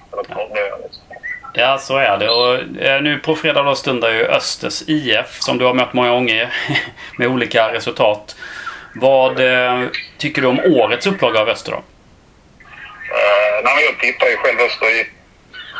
Ja, 1.54 1.78
så 1.78 1.96
är 1.96 2.18
det. 2.18 2.30
Och 2.30 2.54
eh, 2.82 3.02
nu 3.02 3.18
på 3.18 3.36
fredag 3.36 3.62
då 3.62 3.74
stundar 3.74 4.10
ju 4.10 4.26
Östers 4.26 4.82
IF 4.86 5.36
som 5.40 5.58
du 5.58 5.64
har 5.64 5.74
mött 5.74 5.92
många 5.92 6.10
gånger 6.10 6.54
med 7.18 7.28
olika 7.28 7.72
resultat. 7.72 8.36
Vad 8.94 9.40
eh, 9.40 9.88
tycker 10.18 10.42
du 10.42 10.48
om 10.48 10.60
årets 10.60 11.06
upplaga 11.06 11.40
av 11.40 11.48
Öster 11.48 11.72
då? 11.72 11.78
Uh, 11.78 13.64
nej, 13.64 13.84
jag 13.84 13.98
tippar 13.98 14.26
ju 14.26 14.36
själv 14.36 14.60
Öster 14.60 15.00
i 15.00 15.10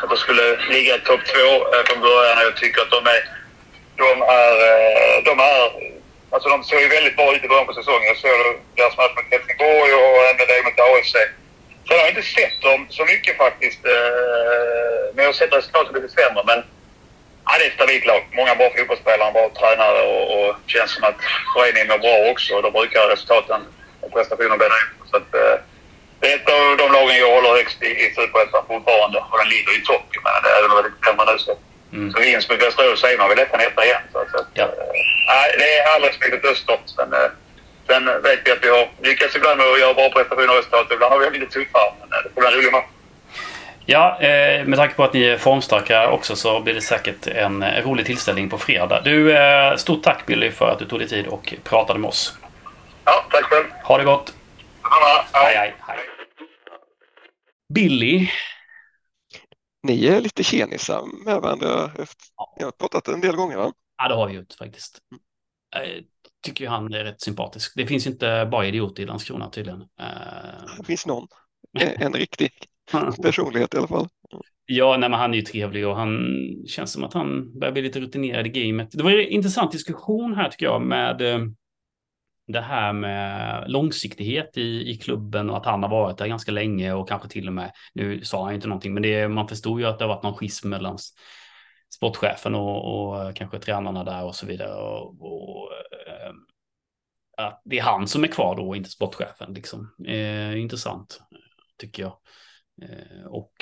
att 0.03 0.09
de 0.09 0.17
skulle 0.17 0.45
ligga 0.75 0.95
i 0.95 0.99
topp 0.99 1.23
två 1.33 1.47
eh, 1.73 1.83
från 1.87 2.01
början. 2.01 2.37
Jag 2.47 2.57
tycker 2.57 2.81
att 2.81 2.91
de 2.91 3.01
är... 3.15 3.21
De 4.03 4.21
är, 4.41 4.53
eh, 4.69 5.23
de 5.29 5.39
är 5.39 5.59
alltså 6.29 6.49
de 6.49 6.63
såg 6.63 6.81
ju 6.81 6.87
väldigt 6.87 7.15
bra 7.15 7.35
ut 7.35 7.43
i 7.43 7.47
början 7.47 7.65
på 7.65 7.73
säsongen. 7.73 8.07
Jag 8.13 8.17
såg 8.17 8.39
deras 8.75 8.97
match 8.97 9.15
mot 9.15 9.31
Helsingborg 9.31 9.93
och 9.93 10.17
även 10.29 10.47
det 10.47 10.63
mot 10.67 10.79
AFC. 10.79 11.15
Sen 11.87 11.97
har 11.97 12.05
jag 12.05 12.09
inte 12.09 12.21
sett 12.37 12.61
dem 12.61 12.87
så 12.89 13.05
mycket 13.05 13.37
faktiskt. 13.37 13.85
Eh, 13.85 15.01
men 15.13 15.23
jag 15.23 15.29
har 15.31 15.33
sett 15.33 15.53
resultatet 15.53 15.95
lite 15.95 16.09
sämre. 16.09 16.43
Men 16.45 16.63
Ja, 17.45 17.51
det 17.57 17.65
är 17.65 17.67
ett 17.67 17.73
stabilt 17.73 18.05
lag. 18.05 18.21
Många 18.39 18.55
bra 18.55 18.69
fotbollsspelare, 18.77 19.31
bra 19.31 19.49
tränare 19.59 20.01
och, 20.13 20.25
och 20.37 20.55
känns 20.67 20.91
som 20.91 21.03
att 21.03 21.19
föreningen 21.53 21.87
mår 21.87 21.97
bra 21.97 22.31
också. 22.31 22.61
Då 22.61 22.71
brukar 22.71 23.07
resultaten 23.07 23.61
och 24.01 24.13
prestationen 24.13 24.57
bli. 24.57 24.67
Så 25.11 25.17
att, 25.17 25.35
eh, 25.35 25.55
det 26.23 26.31
är 26.31 26.35
ett 26.35 26.49
av 26.49 26.77
de 26.81 26.85
lagen 26.97 27.17
jag 27.17 27.31
håller 27.35 27.51
högst 27.59 27.79
i, 27.83 27.91
i 28.03 28.05
Superettan 28.15 28.63
fortfarande 28.67 29.17
och 29.29 29.37
den 29.41 29.49
ligger 29.53 29.73
i 29.79 29.81
topp. 29.91 30.09
Men 30.23 30.33
det 30.43 30.49
är 30.49 30.55
även 30.59 30.71
om 30.71 30.77
det 30.77 30.89
lite 30.89 31.03
sämre 31.05 31.25
nu 31.31 31.37
så. 31.39 31.53
Mm. 31.93 32.11
Så 32.11 32.19
vinst 32.19 32.49
mot 32.49 32.61
Västerås 32.61 33.03
är 33.03 33.17
man 33.17 33.29
väl 33.29 33.39
ettan 33.39 33.59
etta 33.59 33.85
igen. 33.85 34.03
Så, 34.13 34.19
så 34.31 34.37
ja. 34.53 34.63
äh, 34.63 35.49
det 35.59 35.69
är 35.77 35.81
all 35.91 36.03
respekt 36.09 36.33
åt 36.37 36.51
Öster. 36.51 36.79
Sen, 36.95 37.13
äh, 37.13 37.29
sen 37.87 38.03
vet 38.27 38.39
vi 38.45 38.51
att 38.51 38.63
vi 38.65 38.69
har 38.69 38.85
lyckats 39.01 39.35
ibland 39.35 39.57
med 39.57 39.67
att 39.67 39.79
göra 39.79 39.93
bra 39.93 40.09
prestationer 40.09 40.49
och 40.49 40.59
resultat. 40.61 40.87
Ibland 40.93 41.13
har 41.13 41.19
vi 41.19 41.39
lite 41.39 41.53
tuffare. 41.53 41.91
Men 41.99 42.09
det 42.09 42.29
får 42.33 42.41
bli 42.41 42.49
en 42.49 42.57
rolig 42.57 42.71
match. 42.71 42.91
Ja, 43.85 44.17
eh, 44.21 44.65
med 44.65 44.77
tanke 44.79 44.95
på 44.95 45.03
att 45.03 45.13
ni 45.13 45.23
är 45.23 45.37
formstarka 45.37 46.09
också 46.09 46.35
så 46.35 46.59
blir 46.59 46.73
det 46.73 46.81
säkert 46.81 47.27
en 47.27 47.65
rolig 47.85 48.05
tillställning 48.05 48.49
på 48.49 48.57
fredag. 48.57 49.01
Du, 49.01 49.37
eh, 49.37 49.75
stort 49.75 50.03
tack 50.03 50.25
Billy 50.25 50.51
för 50.51 50.67
att 50.69 50.79
du 50.79 50.85
tog 50.85 50.99
dig 50.99 51.07
tid 51.09 51.27
och 51.27 51.53
pratade 51.63 51.99
med 51.99 52.07
oss. 52.07 52.37
Ja, 53.05 53.25
tack 53.31 53.43
själv. 53.43 53.65
Ha 53.83 53.97
det 53.97 54.03
gott. 54.03 54.33
Ja, 54.83 55.25
hej, 55.33 55.55
hej, 55.55 55.73
hej. 55.87 56.12
Billy. 57.73 58.27
Ni 59.83 60.05
är 60.05 60.21
lite 60.21 60.43
tjenisar 60.43 61.25
med 61.25 61.41
varandra. 61.41 61.91
Jag 62.59 62.67
har 62.67 62.71
pratat 62.71 63.07
en 63.07 63.21
del 63.21 63.35
gånger 63.35 63.57
va? 63.57 63.73
Ja, 63.97 64.07
det 64.07 64.15
har 64.15 64.27
vi 64.27 64.33
gjort 64.33 64.53
faktiskt. 64.59 64.99
Jag 65.75 66.03
tycker 66.45 66.67
han 66.67 66.93
är 66.93 67.03
rätt 67.03 67.21
sympatisk. 67.21 67.73
Det 67.75 67.87
finns 67.87 68.07
inte 68.07 68.47
bara 68.51 68.67
idioter 68.67 69.03
i 69.03 69.05
Landskrona 69.05 69.49
tydligen. 69.49 69.83
Det 70.77 70.83
finns 70.85 71.05
någon. 71.05 71.27
En 71.79 72.13
riktig 72.13 72.51
personlighet 73.23 73.73
i 73.73 73.77
alla 73.77 73.87
fall. 73.87 74.07
Ja, 74.65 74.97
nej, 74.97 75.09
men 75.09 75.19
han 75.19 75.33
är 75.33 75.37
ju 75.37 75.41
trevlig 75.41 75.87
och 75.87 75.95
han 75.95 76.17
känns 76.67 76.91
som 76.91 77.03
att 77.03 77.13
han 77.13 77.59
börjar 77.59 77.71
bli 77.71 77.81
lite 77.81 77.99
rutinerad 77.99 78.47
i 78.47 78.49
gamet. 78.49 78.91
Det 78.91 79.03
var 79.03 79.11
en 79.11 79.27
intressant 79.27 79.71
diskussion 79.71 80.35
här 80.35 80.49
tycker 80.49 80.65
jag 80.65 80.81
med 80.81 81.21
eh, 81.21 81.39
det 82.47 82.61
här 82.61 82.93
med 82.93 83.63
långsiktighet 83.71 84.57
i, 84.57 84.89
i 84.89 84.97
klubben 84.97 85.49
och 85.49 85.57
att 85.57 85.65
han 85.65 85.83
har 85.83 85.89
varit 85.89 86.17
där 86.17 86.27
ganska 86.27 86.51
länge 86.51 86.93
och 86.93 87.09
kanske 87.09 87.29
till 87.29 87.47
och 87.47 87.53
med, 87.53 87.71
nu 87.93 88.21
sa 88.23 88.45
han 88.45 88.53
inte 88.53 88.67
någonting, 88.67 88.93
men 88.93 89.03
det, 89.03 89.27
man 89.27 89.47
förstod 89.47 89.79
ju 89.79 89.85
att 89.85 89.99
det 89.99 90.05
har 90.05 90.15
varit 90.15 90.23
någon 90.23 90.33
schism 90.33 90.69
mellan 90.69 90.97
sportchefen 91.95 92.55
och, 92.55 93.07
och 93.07 93.23
eh, 93.23 93.33
kanske 93.33 93.59
tränarna 93.59 94.03
där 94.03 94.23
och 94.23 94.35
så 94.35 94.45
vidare. 94.45 94.73
Och, 94.73 95.21
och 95.21 95.69
eh, 96.07 96.33
att 97.37 97.61
det 97.65 97.79
är 97.79 97.83
han 97.83 98.07
som 98.07 98.23
är 98.23 98.27
kvar 98.27 98.55
då 98.55 98.67
och 98.67 98.75
inte 98.75 98.89
sportchefen. 98.89 99.53
Liksom. 99.53 99.95
Eh, 100.07 100.61
intressant 100.61 101.21
tycker 101.77 102.03
jag. 102.03 102.17
Eh, 102.81 103.25
och 103.25 103.53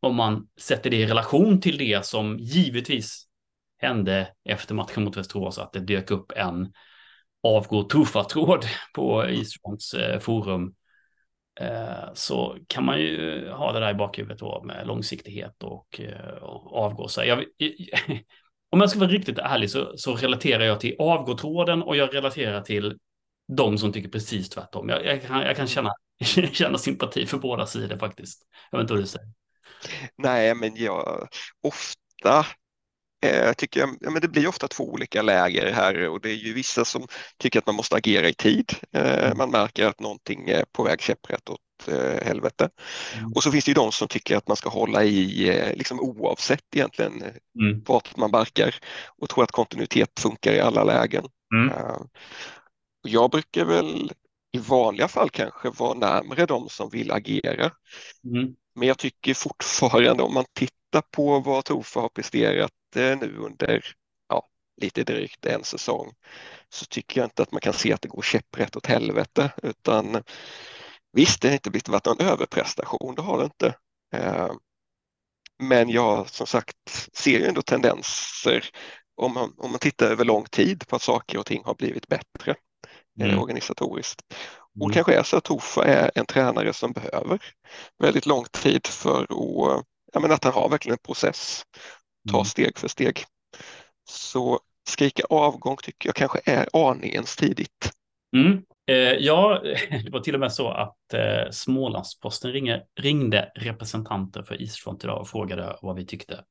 om 0.00 0.16
man 0.16 0.48
sätter 0.60 0.90
det 0.90 0.96
i 0.96 1.06
relation 1.06 1.60
till 1.60 1.78
det 1.78 2.06
som 2.06 2.38
givetvis 2.38 3.26
hände 3.78 4.34
efter 4.44 4.74
matchen 4.74 5.04
mot 5.04 5.16
Västerås, 5.16 5.58
att 5.58 5.72
det 5.72 5.80
dök 5.80 6.10
upp 6.10 6.32
en 6.36 6.72
avgå 7.42 7.82
tuffa-tråd 7.82 8.64
på 8.94 9.24
Eastrons 9.24 9.94
eh, 9.94 10.20
forum, 10.20 10.74
eh, 11.60 12.14
så 12.14 12.56
kan 12.66 12.84
man 12.84 13.00
ju 13.00 13.48
ha 13.50 13.72
det 13.72 13.80
där 13.80 13.90
i 13.90 13.94
bakhuvudet 13.94 14.38
då 14.38 14.62
med 14.64 14.86
långsiktighet 14.86 15.62
och, 15.62 16.00
eh, 16.00 16.42
och 16.42 16.76
avgå 16.76 17.08
sig. 17.08 17.28
Jag, 17.28 17.38
om 18.70 18.80
jag 18.80 18.90
ska 18.90 18.98
vara 18.98 19.10
riktigt 19.10 19.38
ärlig 19.38 19.70
så, 19.70 19.92
så 19.96 20.14
relaterar 20.14 20.64
jag 20.64 20.80
till 20.80 20.96
avgå-tråden 20.98 21.82
och 21.82 21.96
jag 21.96 22.14
relaterar 22.14 22.60
till 22.60 22.98
de 23.56 23.78
som 23.78 23.92
tycker 23.92 24.08
precis 24.08 24.48
tvärtom. 24.48 24.88
Jag, 24.88 25.06
jag, 25.06 25.22
kan, 25.22 25.40
jag 25.40 25.56
kan 25.56 25.66
känna 25.66 25.92
känna 26.52 26.78
sympati 26.78 27.26
för 27.26 27.38
båda 27.38 27.66
sidor 27.66 27.98
faktiskt. 27.98 28.42
Jag 28.70 28.78
vet 28.78 28.84
inte 28.84 28.92
vad 28.92 29.02
du 29.02 29.06
säger. 29.06 29.28
Nej, 30.16 30.54
men 30.54 30.76
jag 30.76 31.28
ofta 31.62 32.46
eh, 33.22 33.52
tycker 33.52 33.80
jag, 33.80 33.96
ja, 34.00 34.10
men 34.10 34.22
det 34.22 34.28
blir 34.28 34.48
ofta 34.48 34.68
två 34.68 34.84
olika 34.84 35.22
läger 35.22 35.72
här 35.72 36.08
och 36.08 36.20
det 36.20 36.30
är 36.30 36.34
ju 36.34 36.52
vissa 36.52 36.84
som 36.84 37.06
tycker 37.38 37.58
att 37.58 37.66
man 37.66 37.74
måste 37.74 37.96
agera 37.96 38.28
i 38.28 38.34
tid. 38.34 38.72
Eh, 38.92 39.24
mm. 39.24 39.38
man 39.38 39.50
märker 39.50 39.86
att 39.86 40.00
någonting 40.00 40.48
är 40.48 40.64
på 40.72 40.82
väg 40.82 41.00
käpprätt 41.00 41.48
åt 41.50 41.88
eh, 41.88 42.26
helvete. 42.26 42.70
Mm. 43.18 43.32
Och 43.32 43.42
så 43.42 43.52
finns 43.52 43.64
det 43.64 43.70
ju 43.70 43.74
de 43.74 43.92
som 43.92 44.08
tycker 44.08 44.36
att 44.36 44.48
man 44.48 44.56
ska 44.56 44.68
hålla 44.68 45.04
i 45.04 45.48
eh, 45.48 45.76
liksom 45.76 46.00
oavsett 46.00 46.76
egentligen 46.76 47.22
mm. 47.60 47.82
vart 47.86 48.16
man 48.16 48.30
barkar 48.30 48.74
och 49.18 49.28
tror 49.28 49.44
att 49.44 49.52
kontinuitet 49.52 50.20
funkar 50.20 50.52
i 50.52 50.60
alla 50.60 50.84
lägen. 50.84 51.24
Mm. 51.54 51.68
Uh, 51.68 52.02
jag 53.02 53.30
brukar 53.30 53.64
väl 53.64 54.12
i 54.52 54.58
vanliga 54.58 55.08
fall 55.08 55.30
kanske 55.30 55.70
vara 55.70 55.94
närmre 55.94 56.46
de 56.46 56.68
som 56.68 56.90
vill 56.90 57.12
agera. 57.12 57.70
Mm. 58.24 58.54
Men 58.74 58.88
jag 58.88 58.98
tycker 58.98 59.34
fortfarande 59.34 60.22
om 60.22 60.34
man 60.34 60.44
tittar 60.52 61.02
på 61.10 61.40
vad 61.40 61.64
Tofa 61.64 62.00
har 62.00 62.08
presterat 62.08 62.70
eh, 62.70 62.81
nu 63.00 63.36
under 63.38 63.84
ja, 64.28 64.48
lite 64.80 65.04
drygt 65.04 65.46
en 65.46 65.64
säsong 65.64 66.12
så 66.68 66.84
tycker 66.84 67.20
jag 67.20 67.26
inte 67.26 67.42
att 67.42 67.52
man 67.52 67.60
kan 67.60 67.72
se 67.72 67.92
att 67.92 68.02
det 68.02 68.08
går 68.08 68.22
käpprätt 68.22 68.76
åt 68.76 68.86
helvete 68.86 69.52
utan 69.62 70.22
visst, 71.12 71.42
det 71.42 71.48
har 71.48 71.52
inte 71.52 71.70
blivit 71.70 71.88
varit 71.88 72.06
någon 72.06 72.20
överprestation, 72.20 73.14
det 73.14 73.22
har 73.22 73.38
det 73.38 73.44
inte. 73.44 73.74
Eh, 74.14 74.52
men 75.62 75.88
jag 75.88 76.30
som 76.30 76.46
sagt 76.46 77.08
ser 77.12 77.38
ju 77.38 77.46
ändå 77.46 77.62
tendenser 77.62 78.64
om 79.16 79.34
man, 79.34 79.54
om 79.58 79.70
man 79.70 79.80
tittar 79.80 80.06
över 80.06 80.24
lång 80.24 80.44
tid 80.44 80.88
på 80.88 80.96
att 80.96 81.02
saker 81.02 81.38
och 81.38 81.46
ting 81.46 81.62
har 81.64 81.74
blivit 81.74 82.08
bättre. 82.08 82.54
Eh, 83.20 83.26
mm. 83.26 83.38
organisatoriskt. 83.38 84.22
Och 84.80 84.84
mm. 84.84 84.94
kanske 84.94 85.14
är 85.14 85.22
så 85.22 85.36
att 85.36 85.44
Tofa 85.44 85.84
är 85.84 86.10
en 86.14 86.26
tränare 86.26 86.72
som 86.72 86.92
behöver 86.92 87.38
väldigt 87.98 88.26
lång 88.26 88.44
tid 88.44 88.86
för 88.86 89.22
att, 89.22 89.84
ja, 90.12 90.20
men 90.20 90.32
att 90.32 90.44
han 90.44 90.52
har 90.52 90.68
verkligen 90.68 90.94
en 90.94 91.06
process, 91.06 91.62
ta 92.30 92.36
mm. 92.36 92.44
steg 92.44 92.78
för 92.78 92.88
steg. 92.88 93.24
Så 94.10 94.60
skrika 94.88 95.22
avgång 95.30 95.76
tycker 95.82 96.08
jag 96.08 96.16
kanske 96.16 96.40
är 96.44 96.90
aningens 96.90 97.36
tidigt. 97.36 97.92
Mm. 98.36 98.62
Eh, 98.90 98.96
ja, 98.96 99.60
det 100.04 100.10
var 100.10 100.20
till 100.20 100.34
och 100.34 100.40
med 100.40 100.52
så 100.52 100.68
att 100.68 101.14
eh, 101.14 101.50
Smålandsposten 101.50 102.52
ringe, 102.52 102.82
ringde 103.00 103.52
representanter 103.54 104.42
för 104.42 104.62
Eastfront 104.62 105.04
idag 105.04 105.20
och 105.20 105.28
frågade 105.28 105.76
vad 105.82 105.96
vi 105.96 106.06
tyckte. 106.06 106.44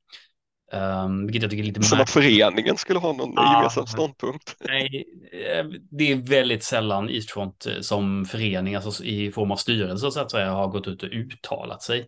Um, 0.73 1.25
vilket 1.25 1.41
jag 1.41 1.51
tycker 1.51 1.63
är 1.63 1.67
lite 1.67 1.83
Som 1.83 2.01
att 2.01 2.09
föreningen 2.09 2.77
skulle 2.77 2.99
ha 2.99 3.13
någon 3.13 3.39
ah, 3.39 3.53
gemensam 3.53 3.87
ståndpunkt. 3.87 4.55
Nej, 4.67 5.05
eh, 5.31 5.65
det 5.91 6.11
är 6.11 6.15
väldigt 6.15 6.63
sällan 6.63 7.09
Eastfront 7.09 7.65
eh, 7.65 7.79
som 7.81 8.25
förening, 8.25 8.75
alltså 8.75 9.03
i 9.03 9.31
form 9.31 9.51
av 9.51 9.55
styrelse 9.55 10.11
så 10.11 10.19
att 10.19 10.31
säga, 10.31 10.51
har 10.51 10.67
gått 10.67 10.87
ut 10.87 11.03
och 11.03 11.09
uttalat 11.11 11.81
sig 11.81 12.07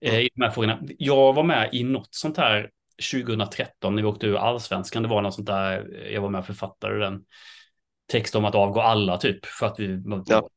mm. 0.00 0.20
i 0.20 0.28
de 0.34 0.44
här 0.44 0.50
frågorna. 0.50 0.80
Jag 0.98 1.32
var 1.32 1.42
med 1.42 1.68
i 1.72 1.84
något 1.84 2.08
sånt 2.10 2.36
här 2.36 2.70
2013 3.12 3.94
när 3.94 4.02
vi 4.02 4.08
åkte 4.08 4.26
ur 4.26 4.36
allsvenskan. 4.36 5.02
Det 5.02 5.08
var 5.08 5.22
något 5.22 5.34
sånt 5.34 5.46
där, 5.46 5.88
jag 6.12 6.20
var 6.20 6.30
med 6.30 6.38
och 6.38 6.46
författade 6.46 6.98
den 6.98 7.22
text 8.12 8.34
om 8.34 8.44
att 8.44 8.54
avgå 8.54 8.80
alla 8.80 9.16
typ 9.16 9.46
för 9.46 9.66
att 9.66 9.80
vi 9.80 10.02
ja. 10.26 10.48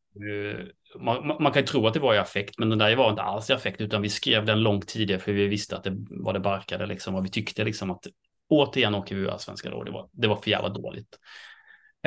man, 1.00 1.28
man, 1.40 1.52
kan 1.52 1.66
tro 1.66 1.88
att 1.88 1.94
det 1.94 2.00
var 2.00 2.16
i 2.16 2.18
affekt, 2.18 2.58
men 2.58 2.70
den 2.70 2.80
där 2.80 2.96
var 2.96 3.10
inte 3.10 3.22
alls 3.22 3.50
i 3.50 3.54
affekt, 3.54 3.82
utan 3.82 4.02
vi 4.02 4.10
skrev 4.10 4.46
den 4.46 4.62
långt 4.62 4.88
tidigare 4.88 5.22
för 5.22 5.32
vi 5.32 5.48
visste 5.48 5.78
att 5.78 5.84
det 5.84 5.96
var 6.10 6.34
det 6.34 6.40
barkade 6.40 6.86
liksom 6.86 7.16
och 7.16 7.26
vi 7.26 7.30
tyckte 7.30 7.64
liksom 7.64 7.92
att 7.92 8.08
återigen 8.50 8.96
åker 8.96 9.16
vi 9.16 9.22
ur 9.22 9.30
allsvenskan 9.30 9.72
då. 9.72 9.84
Det 9.84 9.92
var, 9.92 10.10
det 10.12 10.28
var 10.28 10.36
för 10.36 10.52
jävla 10.52 10.70
dåligt. 10.70 11.20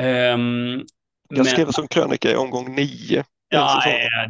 Um, 0.01 0.85
jag 1.29 1.47
skrev 1.47 1.65
men... 1.65 1.73
som 1.73 1.87
krönika 1.87 2.31
i 2.31 2.35
omgång 2.35 2.75
nio. 2.75 3.23
Ja, 3.53 3.81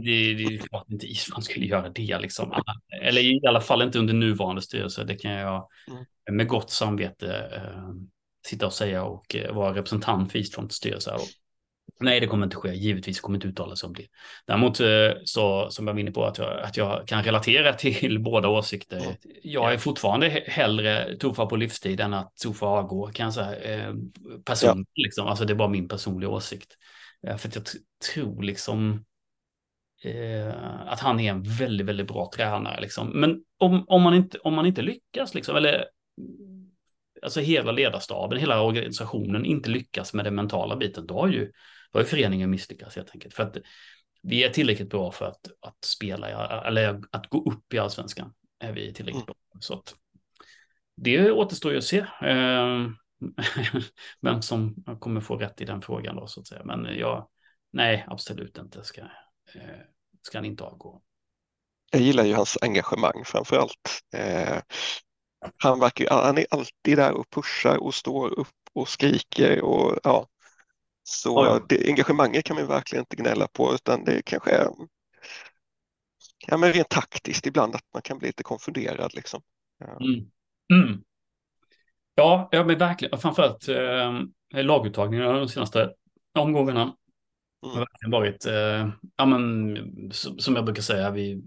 det, 0.04 0.34
det 0.34 0.44
är 0.44 0.58
klart 0.58 0.90
inte 0.90 1.06
Island 1.06 1.44
skulle 1.44 1.66
göra 1.66 1.90
det 1.90 2.20
liksom. 2.20 2.64
Eller 3.02 3.22
i 3.22 3.42
alla 3.48 3.62
fall 3.62 3.82
inte 3.82 4.00
under 4.00 4.14
nuvarande 4.14 4.62
styrelse. 4.62 5.04
Det 5.04 5.16
kan 5.16 5.32
jag 5.32 5.68
mm. 5.88 6.38
med 6.38 6.48
gott 6.48 6.72
samvete 6.72 7.52
eh, 7.56 7.90
sitta 8.48 8.66
och 8.66 8.74
säga 8.74 9.04
och 9.04 9.36
eh, 9.36 9.54
vara 9.54 9.76
representant 9.76 10.32
för 10.32 10.40
Eastfronts 10.40 10.76
styrelse. 10.76 11.16
nej, 12.00 12.20
det 12.20 12.28
kommer 12.28 12.44
inte 12.44 12.56
ske. 12.56 12.74
Givetvis 12.74 13.20
kommer 13.20 13.38
inte 13.38 13.48
uttala 13.48 13.76
sig 13.76 13.88
om 13.88 13.94
det. 13.94 14.08
Däremot 14.48 14.80
eh, 14.80 14.88
så 15.26 15.70
som 15.70 15.88
jag 15.88 15.94
var 15.94 16.00
inne 16.00 16.12
på 16.12 16.26
att 16.26 16.38
jag, 16.38 16.62
att 16.62 16.78
jag 16.78 17.08
kan 17.08 17.24
relatera 17.24 17.74
till 17.78 18.20
båda 18.20 18.48
åsikter. 18.48 18.98
Mm. 18.98 19.16
Jag 19.44 19.74
är 19.74 19.78
fortfarande 19.78 20.44
hellre 20.48 21.18
Tofa 21.18 21.46
på 21.46 21.56
livstid 21.56 22.00
än 22.00 22.14
att 22.14 22.36
Tofa 22.36 22.66
avgår 22.66 23.12
kan 23.12 23.24
jag 23.24 23.34
säga. 23.34 23.56
Eh, 23.56 23.94
person, 24.46 24.86
ja. 24.94 25.04
liksom. 25.04 25.28
Alltså 25.28 25.46
det 25.46 25.54
är 25.54 25.56
bara 25.56 25.70
min 25.70 25.88
personliga 25.88 26.30
åsikt. 26.30 26.78
För 27.38 27.48
att 27.48 27.56
jag 27.56 27.66
tror 28.14 28.44
liksom 28.44 29.06
Eh, 30.04 30.54
att 30.88 31.00
han 31.00 31.20
är 31.20 31.32
en 31.32 31.44
väldigt, 31.44 31.88
väldigt 31.88 32.08
bra 32.08 32.32
tränare. 32.36 32.82
Liksom. 32.82 33.10
Men 33.10 33.44
om, 33.58 33.86
om, 33.88 34.02
man 34.02 34.14
inte, 34.14 34.38
om 34.38 34.54
man 34.54 34.66
inte 34.66 34.82
lyckas, 34.82 35.34
liksom, 35.34 35.56
eller 35.56 35.86
alltså 37.22 37.40
hela 37.40 37.72
ledarstaben, 37.72 38.40
hela 38.40 38.62
organisationen 38.62 39.46
inte 39.46 39.70
lyckas 39.70 40.14
med 40.14 40.26
den 40.26 40.36
mentala 40.36 40.76
biten, 40.76 41.08
då 41.08 41.20
har 41.20 41.28
ju, 41.28 41.52
då 41.92 42.00
har 42.00 42.02
ju 42.02 42.08
föreningen 42.08 42.50
misslyckats 42.50 42.96
helt 42.96 43.12
enkelt. 43.12 43.34
För 43.34 43.44
att 43.44 43.58
vi 44.22 44.44
är 44.44 44.50
tillräckligt 44.50 44.90
bra 44.90 45.12
för 45.12 45.26
att, 45.26 45.48
att 45.62 45.86
spela, 45.86 46.30
eller 46.68 47.02
att 47.12 47.30
gå 47.30 47.52
upp 47.52 47.74
i 47.74 47.80
allsvenskan 47.80 48.34
är 48.60 48.74
vi 48.74 48.94
tillräckligt 48.94 49.24
mm. 49.24 49.26
bra. 49.26 49.36
Så 49.60 49.74
att 49.74 49.96
det 50.96 51.32
återstår 51.32 51.72
ju 51.72 51.78
att 51.78 51.84
se 51.84 51.98
eh, 52.22 52.88
vem 54.22 54.42
som 54.42 54.76
kommer 55.00 55.22
få 55.22 55.38
rätt 55.38 55.62
i 55.62 55.66
den 55.66 55.82
frågan 55.82 56.16
då 56.16 56.28
så 56.28 56.40
att 56.40 56.48
säga. 56.48 56.62
Men 56.66 56.88
jag, 56.98 57.28
nej, 57.72 58.06
absolut 58.08 58.58
inte 58.58 58.84
ska, 58.84 59.02
ska 60.22 60.38
han 60.38 60.46
inte 60.46 60.64
avgå. 60.64 61.02
Jag 61.92 62.02
gillar 62.02 62.24
ju 62.24 62.34
hans 62.34 62.58
engagemang 62.62 63.26
framför 63.26 63.58
allt. 63.58 64.02
Eh, 64.14 64.62
han, 65.58 65.80
verkar, 65.80 66.10
han 66.10 66.38
är 66.38 66.46
alltid 66.52 66.98
där 66.98 67.12
och 67.12 67.30
pushar 67.30 67.78
och 67.78 67.96
står 67.96 68.40
upp 68.40 68.48
och 68.74 68.90
skriker 68.90 69.62
och 69.62 70.00
ja. 70.04 70.28
Så 71.04 71.46
ja. 71.46 71.66
Det, 71.70 71.90
engagemanget 71.90 72.46
kan 72.46 72.56
man 72.56 72.68
verkligen 72.68 73.02
inte 73.02 73.16
gnälla 73.16 73.48
på 73.48 73.74
utan 73.74 74.04
det 74.04 74.22
kanske 74.26 74.52
är 74.52 74.68
ja, 76.48 76.58
men 76.58 76.74
rent 76.74 76.90
taktiskt 76.90 77.46
ibland 77.46 77.76
att 77.76 77.86
man 77.94 78.02
kan 78.02 78.18
bli 78.18 78.28
lite 78.28 78.44
konfunderad 78.44 79.14
liksom. 79.14 79.42
Ja, 79.80 79.98
mm. 80.00 80.30
Mm. 80.74 81.04
ja, 82.16 82.50
ja 82.52 82.64
men 82.64 82.78
verkligen. 82.78 83.20
Framförallt 83.20 83.68
eh, 83.68 84.64
laguttagningarna 84.64 85.34
de 85.34 85.48
senaste 85.48 85.94
omgångarna 86.40 86.96
mm. 87.64 87.76
har 87.76 87.80
verkligen 87.80 88.12
varit, 88.12 88.46
eh, 88.46 88.90
ja 89.16 89.26
men 89.26 89.78
som 90.14 90.56
jag 90.56 90.66
brukar 90.66 90.82
säga, 90.82 91.12
vi 91.12 91.42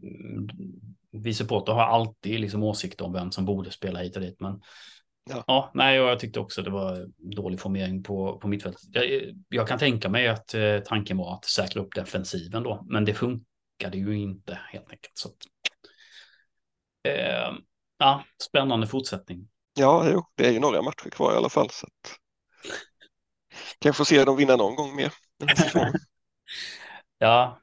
vi 1.14 1.34
supporter 1.34 1.72
har 1.72 1.82
alltid 1.82 2.40
liksom 2.40 2.62
åsikter 2.62 3.04
om 3.04 3.12
vem 3.12 3.32
som 3.32 3.44
borde 3.44 3.70
spela 3.70 3.98
hit 3.98 4.16
och 4.16 4.22
dit. 4.22 4.40
Men 4.40 4.60
ja, 5.30 5.44
ja 5.46 5.70
nej, 5.74 5.96
jag 5.96 6.20
tyckte 6.20 6.40
också 6.40 6.62
det 6.62 6.70
var 6.70 7.06
dålig 7.36 7.60
formering 7.60 8.02
på, 8.02 8.38
på 8.38 8.48
mittfältet. 8.48 8.82
Jag, 8.92 9.04
jag 9.48 9.68
kan 9.68 9.78
tänka 9.78 10.08
mig 10.08 10.28
att 10.28 10.54
eh, 10.54 10.78
tanken 10.78 11.16
var 11.16 11.34
att 11.34 11.44
säkra 11.44 11.82
upp 11.82 11.94
defensiven 11.94 12.62
då, 12.62 12.86
men 12.88 13.04
det 13.04 13.14
funkade 13.14 13.98
ju 13.98 14.18
inte 14.18 14.58
helt 14.72 14.90
enkelt. 14.90 15.18
Så 15.18 15.28
eh, 17.08 17.52
ja, 17.98 18.24
spännande 18.42 18.86
fortsättning. 18.86 19.48
Ja, 19.74 20.10
jo, 20.12 20.24
det 20.34 20.46
är 20.46 20.52
ju 20.52 20.60
några 20.60 20.82
matcher 20.82 21.10
kvar 21.10 21.34
i 21.34 21.36
alla 21.36 21.48
fall. 21.48 21.70
Så 21.70 21.86
att... 21.86 22.16
Kanske 23.78 24.04
se 24.04 24.24
dem 24.24 24.36
vinna 24.36 24.56
någon 24.56 24.76
gång 24.76 24.96
mer. 24.96 25.12
ja, 27.18 27.60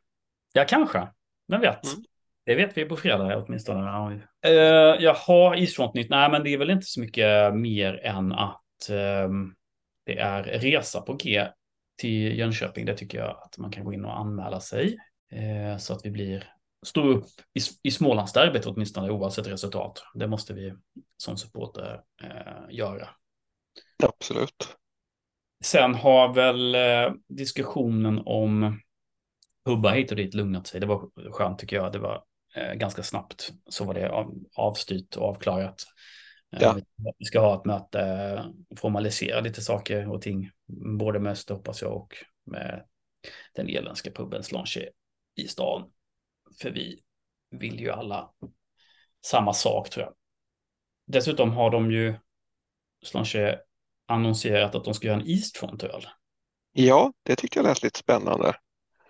ja, 0.54 0.66
kanske. 0.68 1.08
Vem 1.48 1.62
vet? 1.62 1.86
Mm. 1.86 2.04
Det 2.46 2.56
vet 2.56 2.78
vi 2.78 2.86
på 2.86 2.98
fredag 2.98 3.38
åtminstone. 3.38 4.14
Uh, 4.48 5.04
jaha, 5.04 5.58
isfrontnytt. 5.58 6.10
Nej, 6.10 6.32
men 6.32 6.44
det 6.44 6.54
är 6.54 6.58
väl 6.58 6.70
inte 6.70 6.86
så 6.86 7.00
mycket 7.00 7.56
mer 7.56 8.06
än 8.06 8.32
att 8.32 8.90
um, 9.26 9.56
det 10.06 10.18
är 10.18 10.44
resa 10.44 11.02
på 11.02 11.14
G 11.14 11.48
till 11.98 12.38
Jönköping. 12.38 12.86
Det 12.86 12.98
tycker 12.98 13.18
jag 13.18 13.30
att 13.30 13.58
man 13.58 13.72
kan 13.72 13.86
gå 13.86 13.94
in 13.94 14.06
och 14.06 14.20
anmäla 14.20 14.60
sig 14.60 14.98
uh, 15.34 15.78
så 15.78 15.94
att 15.94 16.06
vi 16.06 16.12
blir 16.12 16.54
står 16.86 17.08
upp 17.08 17.26
i, 17.54 17.88
i 17.88 17.92
Smålandsderbyt 17.92 18.66
åtminstone 18.66 19.12
oavsett 19.12 19.48
resultat. 19.48 20.04
Det 20.14 20.28
måste 20.28 20.54
vi 20.54 20.74
som 21.18 21.38
supporter 21.38 22.02
uh, 22.24 22.76
göra. 22.76 23.10
Absolut. 24.04 24.78
Sen 25.63 25.95
har 25.95 26.34
väl 26.34 26.76
uh, 26.76 27.15
diskussionen 27.28 28.21
om 28.26 28.80
pubbar 29.65 29.91
hit 29.91 30.12
och 30.12 30.17
dit 30.17 30.34
lugnat 30.34 30.67
sig. 30.67 30.80
Det 30.80 30.86
var 30.86 31.32
skönt 31.32 31.60
tycker 31.60 31.76
jag. 31.76 31.91
Det 31.91 32.00
var 32.00 32.24
eh, 32.56 32.74
ganska 32.74 33.04
snabbt 33.04 33.52
så 33.69 33.86
var 33.86 33.93
det 33.93 34.10
av, 34.10 34.36
avstyrt 34.56 35.15
och 35.15 35.30
avklarat. 35.30 35.84
Eh, 36.56 36.62
ja. 36.62 36.78
Vi 37.17 37.26
ska 37.26 37.39
ha 37.39 37.60
ett 37.60 37.65
möte, 37.65 38.02
eh, 38.02 38.78
formalisera 38.78 39.41
lite 39.41 39.62
saker 39.62 40.10
och 40.10 40.21
ting, 40.21 40.50
både 40.97 41.19
med 41.19 41.32
Öster 41.32 41.54
hoppas 41.54 41.82
jag 41.82 41.93
och 41.93 42.15
med 42.45 42.86
den 43.56 43.69
irländska 43.69 44.12
puben 44.12 44.43
Slanche 44.43 44.89
i 45.36 45.47
stan. 45.47 45.91
För 46.62 46.71
vi 46.71 47.04
vill 47.52 47.80
ju 47.80 47.91
alla 47.91 48.32
samma 49.26 49.54
sak 49.54 49.89
tror 49.89 50.06
jag. 50.06 50.13
Dessutom 51.08 51.52
har 51.54 51.69
de 51.69 51.91
ju 51.91 52.15
Slanche 53.04 53.60
annonserat 54.12 54.76
att 54.76 54.84
de 54.84 54.93
ska 54.93 55.08
göra 55.08 55.19
en 55.19 55.28
Eastfront-öl. 55.28 56.06
Ja, 56.74 57.13
det 57.24 57.36
tycker 57.36 57.60
jag 57.60 57.67
lät 57.67 57.84
lite 57.84 58.00
spännande. 58.00 58.54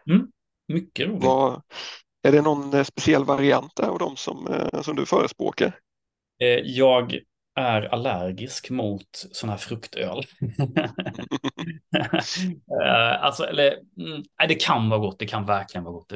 Mm, 0.10 0.28
mycket 0.68 1.08
roligt. 1.08 1.24
Vad, 1.24 1.62
är 2.24 2.32
det 2.32 2.42
någon 2.42 2.74
eh, 2.74 2.84
speciell 2.84 3.26
variant 3.26 3.80
av 3.80 4.00
de 4.00 4.16
som, 4.16 4.48
eh, 4.48 4.82
som 4.82 4.96
du 4.96 5.06
förespråkar? 5.06 5.80
Eh, 6.42 6.60
jag 6.64 7.20
är 7.56 7.82
allergisk 7.82 8.70
mot 8.70 9.26
sån 9.32 9.50
här 9.50 9.58
fruktöl. 9.58 10.24
alltså, 13.20 13.44
eller, 13.44 13.74
mm, 13.98 14.24
det 14.48 14.56
kan 14.56 14.90
vara 14.90 15.00
gott, 15.00 15.20
det 15.20 15.26
kan 15.26 15.46
verkligen 15.46 15.84
vara 15.84 15.94
gott. 15.94 16.14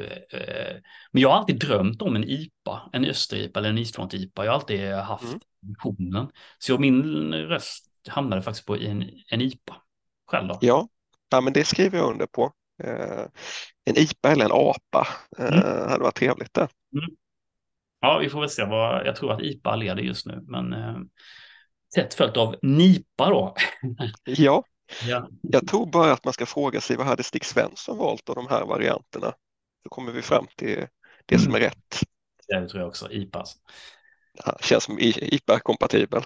Men 1.12 1.22
jag 1.22 1.28
har 1.28 1.36
alltid 1.36 1.58
drömt 1.58 2.02
om 2.02 2.16
en 2.16 2.24
IPA, 2.24 2.90
en 2.92 3.04
österipa 3.04 3.58
eller 3.58 3.70
en 3.70 3.78
isfront-IPA. 3.78 4.44
Jag 4.44 4.52
har 4.52 4.58
alltid 4.58 4.92
haft 4.92 5.24
mm. 5.24 5.40
visionen. 5.60 6.28
Så 6.58 6.78
min 6.78 7.34
röst 7.34 7.85
hamnade 8.08 8.42
faktiskt 8.42 8.66
på 8.66 8.76
en, 8.76 9.10
en 9.30 9.40
IPA 9.40 9.76
själv 10.26 10.48
då. 10.48 10.58
Ja. 10.60 10.88
ja, 11.30 11.40
men 11.40 11.52
det 11.52 11.64
skriver 11.64 11.98
jag 11.98 12.10
under 12.10 12.26
på. 12.26 12.52
Eh, 12.82 13.24
en 13.84 13.96
IPA 13.96 14.32
eller 14.32 14.44
en 14.44 14.52
APA 14.52 15.08
eh, 15.38 15.46
mm. 15.46 15.88
hade 15.88 16.02
varit 16.02 16.14
trevligt 16.14 16.54
där. 16.54 16.68
Mm. 16.92 17.16
Ja, 18.00 18.18
vi 18.18 18.30
får 18.30 18.40
väl 18.40 18.50
se 18.50 18.64
vad, 18.64 19.06
jag 19.06 19.16
tror 19.16 19.32
att 19.32 19.42
IPA 19.42 19.76
leder 19.76 20.02
just 20.02 20.26
nu, 20.26 20.44
men 20.46 20.72
eh, 20.72 20.96
tätt 21.94 22.14
följt 22.14 22.36
av 22.36 22.56
NIPA 22.62 23.30
då. 23.30 23.54
ja. 24.24 24.64
ja, 25.06 25.28
jag 25.42 25.68
tror 25.68 25.86
bara 25.86 26.12
att 26.12 26.24
man 26.24 26.32
ska 26.32 26.46
fråga 26.46 26.80
sig 26.80 26.96
vad 26.96 27.06
hade 27.06 27.22
Stig 27.22 27.44
Svensson 27.44 27.98
valt 27.98 28.28
av 28.28 28.34
de 28.34 28.46
här 28.48 28.64
varianterna? 28.66 29.32
Så 29.82 29.88
kommer 29.88 30.12
vi 30.12 30.22
fram 30.22 30.46
till 30.56 30.86
det 31.26 31.38
som 31.38 31.54
är 31.54 31.58
mm. 31.58 31.68
rätt. 31.68 32.00
Det 32.48 32.68
tror 32.68 32.80
jag 32.80 32.88
också, 32.88 33.10
IPA. 33.10 33.44
Ja, 34.44 34.56
känns 34.60 34.84
som 34.84 34.98
IPA-kompatibel. 34.98 36.22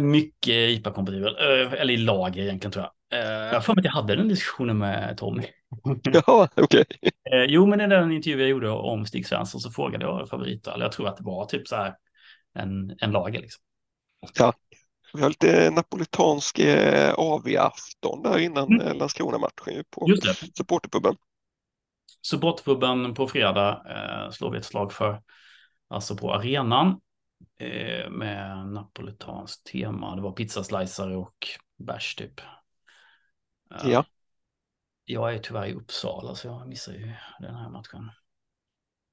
Mycket 0.00 0.70
IPA-kompatibel, 0.70 1.36
eller 1.36 1.90
i 1.90 1.96
lager 1.96 2.42
egentligen 2.42 2.72
tror 2.72 2.84
jag. 2.84 2.92
Jag 3.20 3.52
har 3.52 3.60
för 3.60 3.74
mig 3.74 3.80
att 3.80 3.84
jag 3.84 3.92
hade 3.92 4.16
den 4.16 4.28
diskussionen 4.28 4.78
med 4.78 5.16
Tommy. 5.18 5.42
Ja, 6.26 6.48
okej. 6.56 6.84
Okay. 6.84 6.84
Eh, 7.32 7.44
jo, 7.48 7.66
men 7.66 7.80
i 7.80 7.86
den 7.86 8.12
intervju 8.12 8.40
jag 8.40 8.48
gjorde 8.48 8.70
om 8.70 9.06
Stig 9.06 9.26
Svensson 9.26 9.60
så 9.60 9.70
frågade 9.70 10.04
jag 10.04 10.28
favoritöl. 10.28 10.80
Jag 10.80 10.92
tror 10.92 11.08
att 11.08 11.16
det 11.16 11.24
var 11.24 11.46
typ 11.46 11.68
så 11.68 11.76
här 11.76 11.94
en, 12.54 12.96
en 12.98 13.10
lager. 13.10 13.40
Liksom. 13.40 13.62
Ja, 14.38 14.52
vi 15.14 15.22
har 15.22 15.28
lite 15.28 15.70
napolitansk 15.70 16.58
eh, 16.58 17.14
AV-afton 17.14 18.22
där 18.22 18.38
innan 18.38 18.68
mm. 18.72 18.86
Eh, 18.86 18.94
Landskrona-matchen 18.94 19.84
på 19.90 20.06
supporterpuben. 20.56 21.16
Supportpubben 22.22 23.14
på 23.14 23.28
fredag 23.28 23.82
eh, 23.88 24.30
slår 24.30 24.50
vi 24.50 24.58
ett 24.58 24.64
slag 24.64 24.92
för. 24.92 25.22
Alltså 25.88 26.16
på 26.16 26.34
arenan. 26.34 27.00
Eh, 27.58 28.10
med 28.10 28.66
napolitanskt 28.66 29.66
tema. 29.66 30.16
Det 30.16 30.22
var 30.22 30.32
pizzaslicer 30.32 31.10
och 31.16 31.48
bärs 31.78 32.14
typ. 32.14 32.40
Uh, 32.40 33.90
ja. 33.90 34.04
Jag 35.04 35.34
är 35.34 35.38
tyvärr 35.38 35.66
i 35.66 35.72
Uppsala 35.72 36.34
så 36.34 36.48
jag 36.48 36.68
missar 36.68 36.92
ju 36.92 37.12
den 37.40 37.54
här 37.54 37.70
matchen. 37.70 38.10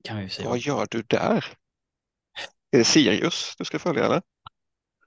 Kan 0.03 0.17
vi 0.17 0.29
säga. 0.29 0.49
Vad 0.49 0.59
gör 0.59 0.87
du 0.91 1.01
där? 1.01 1.45
Är 2.71 2.77
det 2.77 2.83
Sirius 2.83 3.55
du 3.57 3.65
ska 3.65 3.79
följa 3.79 4.05
eller? 4.05 4.21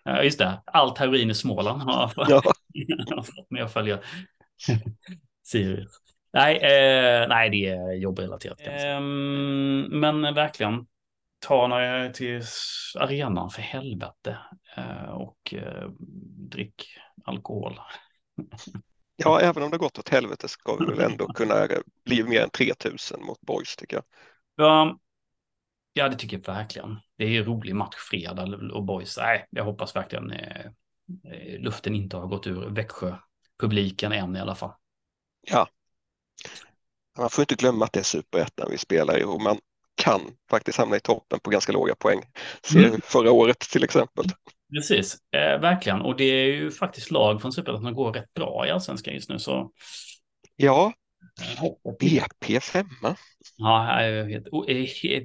Ja, 0.05 0.23
just 0.23 0.39
det. 0.39 0.63
Allt 0.67 0.99
heroin 0.99 1.31
i 1.31 1.35
Småland 1.35 1.83
har 1.83 2.13
jag 2.17 2.45
fått 2.45 2.57
när 3.51 3.59
jag 3.61 3.73
följer 3.73 4.05
Sirius. 5.43 5.91
Nej, 6.33 6.57
eh, 6.57 7.29
nej, 7.29 7.51
det 7.51 7.67
är 7.67 7.93
jobbrelaterat. 7.93 8.61
Eh, 8.61 9.01
men 9.91 10.35
verkligen, 10.35 10.87
ta 11.40 11.66
några 11.66 12.11
till 12.11 12.42
arenan 12.98 13.50
för 13.50 13.62
helvete 13.62 14.38
eh, 14.76 15.11
och 15.11 15.55
eh, 15.55 15.88
drick 16.50 16.85
alkohol. 17.24 17.81
Ja, 19.22 19.40
även 19.40 19.62
om 19.62 19.70
det 19.70 19.79
gått 19.79 19.98
åt 19.98 20.09
helvete 20.09 20.48
ska 20.48 20.76
vi 20.76 20.85
väl 20.85 21.11
ändå 21.11 21.26
kunna 21.26 21.68
bli 22.05 22.22
mer 22.22 22.42
än 22.42 22.50
3000 22.50 23.24
mot 23.24 23.40
Boys 23.40 23.76
tycker 23.76 23.96
jag. 23.96 24.05
Ja, 24.57 24.98
ja, 25.92 26.09
det 26.09 26.16
tycker 26.16 26.37
jag 26.37 26.55
verkligen. 26.55 26.98
Det 27.16 27.24
är 27.24 27.38
en 27.38 27.44
rolig 27.44 27.74
match 27.74 27.96
fredag 27.96 28.72
och 28.72 28.85
Boys. 28.85 29.16
Nej, 29.18 29.46
jag 29.50 29.64
hoppas 29.64 29.96
verkligen 29.96 30.31
eh, 30.31 30.70
luften 31.59 31.94
inte 31.94 32.16
har 32.16 32.26
gått 32.26 32.46
ur 32.46 32.68
Växjö-publiken 32.70 34.12
än 34.12 34.37
i 34.37 34.40
alla 34.40 34.55
fall. 34.55 34.72
Ja. 35.50 35.68
Man 37.18 37.31
får 37.31 37.42
inte 37.42 37.55
glömma 37.55 37.85
att 37.85 37.92
det 37.92 38.00
är 38.00 38.05
superettan 38.05 38.68
vi 38.70 38.79
spelar 38.79 39.18
i 39.18 39.24
och 39.24 39.40
man 39.40 39.59
kan 39.94 40.20
faktiskt 40.50 40.79
hamna 40.79 40.96
i 40.96 41.00
toppen 41.00 41.40
på 41.40 41.50
ganska 41.50 41.72
låga 41.72 41.94
poäng. 41.94 42.20
Se 42.62 42.85
mm. 42.85 43.00
förra 43.05 43.33
året 43.33 43.59
till 43.59 43.85
exempel. 43.85 44.24
Precis, 44.74 45.18
eh, 45.37 45.61
verkligen. 45.61 46.00
Och 46.00 46.16
det 46.16 46.24
är 46.24 46.46
ju 46.46 46.70
faktiskt 46.70 47.11
lag 47.11 47.40
från 47.40 47.53
Superettan 47.53 47.83
som 47.83 47.94
går 47.94 48.12
rätt 48.12 48.35
bra 48.35 48.66
i 48.66 48.70
allsvenskan 48.70 49.14
just 49.14 49.31
nu. 49.31 49.38
Så... 49.38 49.70
Ja, 50.57 50.92
BP 52.00 52.61
femma. 52.61 53.16
Ja, 53.57 54.03
jag 54.05 54.24
vet. 54.24 54.44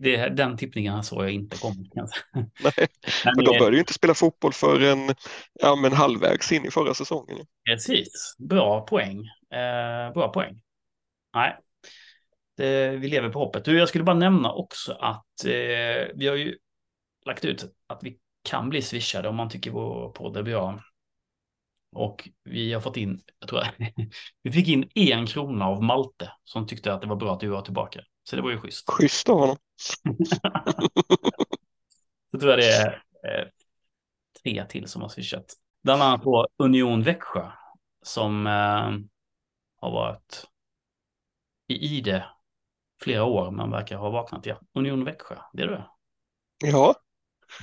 Det, 0.03 0.29
den 0.29 0.57
tippningen 0.57 1.03
såg 1.03 1.23
jag 1.23 1.31
inte 1.31 1.57
komma. 1.57 1.75
Nej, 2.63 2.87
men 3.35 3.45
de 3.45 3.57
började 3.59 3.75
ju 3.75 3.79
inte 3.79 3.93
spela 3.93 4.13
fotboll 4.13 4.53
förrän 4.53 5.15
ja, 5.53 5.75
men 5.75 5.93
halvvägs 5.93 6.51
in 6.51 6.65
i 6.65 6.71
förra 6.71 6.93
säsongen. 6.93 7.37
Precis, 7.69 8.35
bra 8.49 8.81
poäng. 8.81 9.19
Eh, 9.53 10.13
bra 10.13 10.31
poäng. 10.33 10.61
Nej, 11.33 11.57
det, 12.55 12.89
vi 12.89 13.07
lever 13.07 13.29
på 13.29 13.39
hoppet. 13.39 13.65
Du, 13.65 13.77
jag 13.77 13.89
skulle 13.89 14.03
bara 14.03 14.15
nämna 14.15 14.51
också 14.51 14.93
att 14.93 15.45
eh, 15.45 16.07
vi 16.15 16.27
har 16.27 16.35
ju 16.35 16.57
lagt 17.25 17.45
ut 17.45 17.65
att 17.87 18.03
vi 18.03 18.19
kan 18.43 18.69
bli 18.69 18.81
swishade 18.81 19.29
om 19.29 19.35
man 19.35 19.49
tycker 19.49 19.71
vår 19.71 20.09
podd 20.09 20.37
är 20.37 20.43
bra. 20.43 20.83
Och 21.91 22.29
vi 22.43 22.73
har 22.73 22.81
fått 22.81 22.97
in, 22.97 23.21
jag 23.39 23.49
tror 23.49 23.63
vi 24.43 24.51
fick 24.51 24.67
in 24.67 24.89
en 24.95 25.27
krona 25.27 25.65
av 25.65 25.83
Malte 25.83 26.31
som 26.43 26.67
tyckte 26.67 26.93
att 26.93 27.01
det 27.01 27.07
var 27.07 27.15
bra 27.15 27.33
att 27.33 27.39
du 27.39 27.47
var 27.47 27.61
tillbaka. 27.61 28.01
Så 28.23 28.35
det 28.35 28.41
var 28.41 28.51
ju 28.51 28.59
schysst. 28.59 28.89
Schysst 28.89 29.29
av 29.29 29.39
honom. 29.39 29.57
så 32.31 32.39
tror 32.39 32.51
jag 32.51 32.59
det 32.59 32.73
är 32.73 33.03
eh, 33.23 33.47
tre 34.43 34.65
till 34.65 34.87
som 34.87 35.01
har 35.01 35.09
swishat. 35.09 35.45
Bland 35.83 36.01
annat 36.03 36.23
på 36.23 36.47
Union 36.57 37.03
Växjö 37.03 37.51
som 38.01 38.47
eh, 38.47 38.91
har 39.81 39.91
varit 39.91 40.47
i 41.67 41.97
ide 41.97 42.25
flera 43.03 43.23
år 43.23 43.51
men 43.51 43.71
verkar 43.71 43.97
ha 43.97 44.09
vaknat. 44.09 44.45
Ja, 44.45 44.59
Union 44.73 45.03
Växjö, 45.03 45.35
det 45.53 45.63
är 45.63 45.67
det. 45.67 45.87
Ja, 46.63 46.95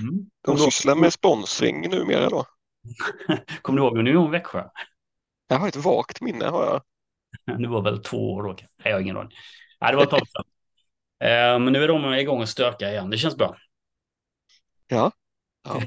mm. 0.01 0.31
de 0.45 0.59
sysslar 0.59 0.95
med 0.95 1.13
sponsring 1.13 1.91
numera 1.91 2.29
då. 2.29 2.45
Kommer 3.63 3.81
du 3.81 3.87
ihåg 3.87 3.99
Union 3.99 4.31
Växjö? 4.31 4.65
Jag 5.49 5.59
har 5.59 5.69
ett 5.69 5.77
vagt 5.77 6.21
minne 6.21 6.45
har 6.45 6.65
jag. 6.65 6.83
Det 7.61 7.69
var 7.69 7.83
väl 7.83 8.03
två 8.03 8.33
år 8.33 8.43
då. 8.43 8.49
Nej, 8.53 8.67
jag 8.85 8.93
har 8.93 9.01
ingen 9.01 9.17
aning. 9.17 9.37
Nej, 9.81 9.91
det 9.91 9.97
var 9.97 10.05
ett 10.05 10.11
tag 10.11 10.29
sedan. 10.29 10.45
Eh, 11.23 11.59
men 11.59 11.73
nu 11.73 11.85
är 11.85 11.89
de 11.89 12.15
igång 12.15 12.41
och 12.41 12.49
stöka 12.49 12.91
igen. 12.91 13.11
Det 13.11 13.19
känns 13.19 13.37
bra. 13.37 13.57
Ja, 14.87 15.13
ja. 15.65 15.83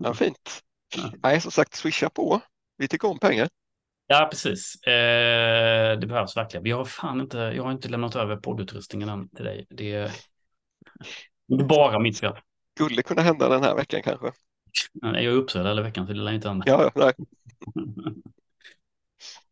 ja 0.00 0.14
fint. 0.14 0.62
Nej, 1.22 1.40
som 1.40 1.50
sagt, 1.50 1.74
swisha 1.74 2.10
på. 2.10 2.40
Vi 2.76 2.88
tycker 2.88 3.08
om 3.08 3.18
pengar. 3.18 3.48
Ja, 4.10 4.28
precis. 4.30 4.82
Eh, 4.82 5.98
det 5.98 6.06
behövs 6.06 6.36
verkligen. 6.36 6.64
Vi 6.64 6.70
har 6.70 6.84
fan 6.84 7.20
inte, 7.20 7.38
jag 7.38 7.62
har 7.62 7.72
inte 7.72 7.88
lämnat 7.88 8.16
över 8.16 8.36
poddutrustningen 8.36 9.08
än 9.08 9.28
till 9.28 9.44
dig. 9.44 9.66
Det 9.70 9.92
är, 9.92 10.10
bara 11.68 11.98
mitt 11.98 12.20
fel. 12.20 12.32
Skulle 12.76 13.02
kunna 13.02 13.22
hända 13.22 13.48
den 13.48 13.62
här 13.62 13.74
veckan 13.74 14.02
kanske. 14.02 14.32
Jag 14.92 15.16
är 15.16 15.20
i 15.20 15.28
Uppsala 15.28 15.68
hela 15.68 15.82
veckan 15.82 16.06
så 16.06 16.12
det 16.12 16.18
lär 16.18 16.32
inte 16.32 16.48
hända. 16.48 16.64
Ja, 16.68 16.90
nej. 16.94 17.12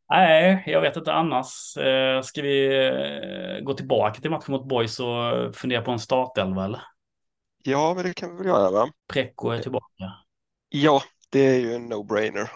nej, 0.08 0.62
jag 0.66 0.80
vet 0.80 0.96
inte 0.96 1.12
annars. 1.12 1.76
Eh, 1.76 2.22
ska 2.22 2.42
vi 2.42 2.86
eh, 2.86 3.64
gå 3.64 3.74
tillbaka 3.74 4.20
till 4.20 4.30
matchen 4.30 4.52
mot 4.52 4.68
Boys 4.68 5.00
och 5.00 5.56
fundera 5.56 5.82
på 5.82 5.90
en 5.90 5.98
startelva 5.98 6.64
eller? 6.64 6.80
Ja, 7.62 7.92
men 7.94 8.04
det 8.04 8.14
kan 8.14 8.30
vi 8.30 8.36
väl 8.36 8.46
göra 8.46 8.70
va? 8.70 8.88
Precco 9.12 9.50
är 9.50 9.58
tillbaka. 9.58 10.12
Ja, 10.68 11.02
det 11.30 11.46
är 11.46 11.58
ju 11.58 11.74
en 11.74 11.92
no-brainer. 11.92 12.48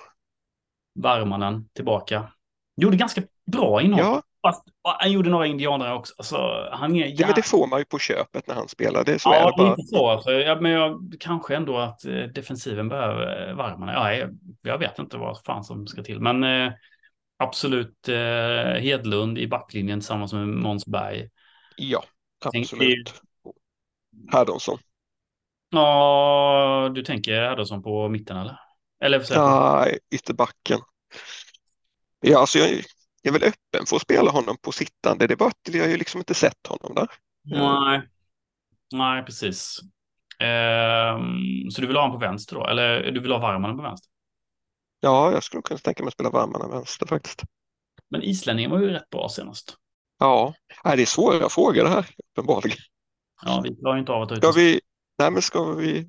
Varmanen 1.03 1.69
tillbaka. 1.69 2.33
Gjorde 2.77 2.97
ganska 2.97 3.23
bra 3.53 3.83
inhopp. 3.83 4.01
Ja. 4.01 4.23
Fast 4.43 4.65
han 4.83 5.13
gjorde 5.13 5.31
några 5.31 5.47
indianare 5.47 5.95
också. 5.95 6.15
Alltså, 6.19 6.69
han 6.73 6.97
är, 6.97 7.21
ja, 7.21 7.27
men 7.27 7.35
det 7.35 7.43
får 7.43 7.67
man 7.67 7.79
ju 7.79 7.85
på 7.85 7.99
köpet 7.99 8.47
när 8.47 8.55
han 8.55 8.69
spelar. 8.69 9.05
Det 9.05 9.19
så 9.19 9.29
ja, 9.29 9.37
är 9.37 9.65
det 9.65 9.71
bara. 9.71 9.77
så. 9.77 10.09
Alltså. 10.09 10.31
Ja, 10.31 10.61
men 10.61 10.73
jag, 10.73 11.15
kanske 11.21 11.57
ändå 11.57 11.79
att 11.79 12.05
eh, 12.05 12.23
defensiven 12.23 12.89
behöver 12.89 13.49
eh, 13.49 13.55
varmarna. 13.55 13.93
Ja, 13.93 14.15
jag, 14.15 14.39
jag, 14.63 14.79
vet 14.79 14.99
inte 14.99 15.17
vad 15.17 15.45
fan 15.45 15.65
som 15.65 15.87
ska 15.87 16.03
till. 16.03 16.21
Men 16.21 16.45
eh, 16.45 16.73
absolut 17.39 18.09
eh, 18.09 18.81
Hedlund 18.81 19.39
i 19.39 19.47
backlinjen 19.49 20.01
tillsammans 20.01 20.33
med 20.33 20.49
Måns 20.49 20.87
Berg. 20.87 21.29
Ja, 21.77 22.05
absolut. 22.45 23.23
Herdonsson. 24.33 24.79
Ja, 25.71 26.91
du 26.95 27.03
tänker 27.03 27.33
Herdonsson 27.33 27.83
på 27.83 28.09
mitten 28.09 28.37
eller? 28.37 28.61
Eller 29.05 29.25
ja, 29.31 29.87
ytterbacken. 30.15 30.79
Ja, 32.20 32.38
alltså 32.38 32.59
jag, 32.59 32.70
jag 33.23 33.35
är 33.35 33.38
väl 33.38 33.49
öppen 33.49 33.87
för 33.87 33.96
att 33.96 34.03
spela 34.03 34.31
honom 34.31 34.57
på 34.62 34.73
sittande. 34.73 35.27
Det 35.27 35.35
är 35.35 35.37
bara 35.37 35.49
att 35.49 35.75
jag 35.75 35.83
har 35.83 35.88
ju 35.88 35.96
liksom 35.96 36.18
inte 36.18 36.35
sett 36.35 36.66
honom 36.66 36.94
där. 36.94 37.09
Nej, 37.42 38.03
Nej 38.92 39.25
precis. 39.25 39.81
Ehm, 40.38 41.70
så 41.70 41.81
du 41.81 41.87
vill 41.87 41.96
ha 41.96 42.03
honom 42.03 42.20
på 42.20 42.27
vänster 42.27 42.57
då? 42.57 42.66
Eller 42.66 43.11
du 43.11 43.20
vill 43.20 43.33
ha 43.33 43.38
Varmanen 43.38 43.77
på 43.77 43.83
vänster? 43.83 44.11
Ja, 45.01 45.33
jag 45.33 45.42
skulle 45.42 45.62
kunna 45.62 45.79
tänka 45.79 46.03
mig 46.03 46.09
att 46.09 46.14
spela 46.14 46.31
Varmanen 46.31 46.70
vänster 46.70 47.07
faktiskt. 47.07 47.42
Men 48.11 48.23
islänningen 48.23 48.70
var 48.70 48.79
ju 48.81 48.90
rätt 48.90 49.11
bra 49.11 49.29
senast. 49.29 49.77
Ja, 50.18 50.55
nej, 50.85 50.96
det 50.96 51.03
är 51.03 51.07
svåra 51.07 51.49
frågor 51.49 51.85
det 51.85 51.88
här 51.88 52.07
uppenbarligen. 52.31 52.79
Ja, 53.42 53.61
vi 53.64 53.77
klarar 53.77 53.99
inte 53.99 54.12
av 54.12 54.23
att 54.23 54.37
Ska 54.37 54.53
vi, 54.53 54.81
nej 55.18 55.31
men 55.31 55.42
ska 55.42 55.73
vi 55.73 56.09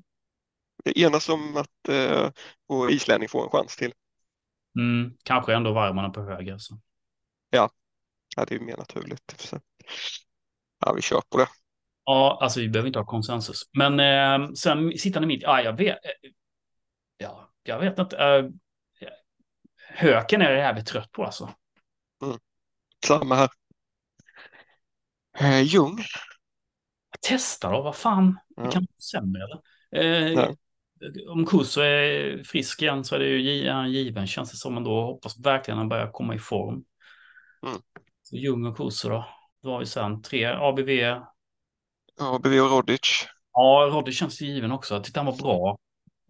enas 0.84 1.28
om 1.28 1.56
att 1.56 1.88
eh, 1.88 2.30
vår 2.68 2.90
islänning 2.90 3.28
får 3.28 3.44
en 3.44 3.50
chans 3.50 3.76
till? 3.76 3.92
Mm, 4.78 5.16
kanske 5.22 5.54
ändå 5.54 5.72
Varmanen 5.72 6.12
på 6.12 6.22
höger. 6.22 6.58
Så. 6.58 6.78
Ja, 7.50 7.70
ja 8.36 8.44
det 8.44 8.54
är 8.54 8.60
mer 8.60 8.76
naturligt. 8.76 9.54
Ja, 10.86 10.92
vi 10.92 11.02
kör 11.02 11.20
på 11.30 11.38
det. 11.38 11.46
Ja, 12.04 12.38
alltså 12.42 12.60
vi 12.60 12.68
behöver 12.68 12.86
inte 12.86 12.98
ha 12.98 13.06
konsensus. 13.06 13.62
Men 13.72 14.00
eh, 14.00 14.52
sen 14.52 14.98
sittande 14.98 15.28
mitt, 15.28 15.42
ja, 15.42 15.62
jag 15.62 15.76
vet. 15.76 16.04
Eh, 16.04 16.30
ja, 17.16 17.50
jag 17.62 17.78
vet 17.78 17.98
inte. 17.98 18.16
Eh, 18.16 18.44
höken 19.88 20.42
är 20.42 20.50
jag 20.50 20.58
jävligt 20.58 20.86
trött 20.86 21.12
på 21.12 21.24
alltså. 21.24 21.50
Mm. 22.22 22.38
Samma 23.06 23.34
här. 23.34 23.48
Eh, 25.38 25.62
Ljung. 25.62 25.98
Testa 27.20 27.70
då, 27.70 27.82
vad 27.82 27.96
fan. 27.96 28.38
Det 28.56 28.70
kan 28.70 28.86
vara 28.90 29.00
sämre 29.00 29.42
eller? 29.44 29.60
Eh, 29.94 30.50
om 31.28 31.46
Kuso 31.46 31.80
är 31.80 32.42
frisk 32.44 32.82
igen 32.82 33.04
så 33.04 33.14
är 33.14 33.18
det 33.18 33.26
ju 33.26 33.88
given 33.88 34.26
känns 34.26 34.50
det 34.50 34.56
som. 34.56 34.74
Men 34.74 34.84
då 34.84 35.04
hoppas 35.04 35.38
verkligen 35.38 35.78
han 35.78 35.88
börjar 35.88 36.10
komma 36.12 36.34
i 36.34 36.38
form. 36.38 36.84
Mm. 37.66 37.78
Så 38.22 38.36
Ljung 38.36 38.66
och 38.66 38.76
Kuso 38.76 39.08
då. 39.08 39.28
Då 39.62 39.70
har 39.70 39.78
vi 39.78 39.86
sen 39.86 40.22
tre 40.22 40.44
ABV. 40.44 40.90
ABV 42.20 42.60
och 42.60 42.70
Rodic. 42.70 43.26
Ja, 43.52 43.90
Rodic 43.92 44.18
känns 44.18 44.40
given 44.40 44.72
också. 44.72 44.94
Jag 44.94 45.04
tyckte 45.04 45.20
han 45.20 45.26
var 45.26 45.36
bra. 45.36 45.78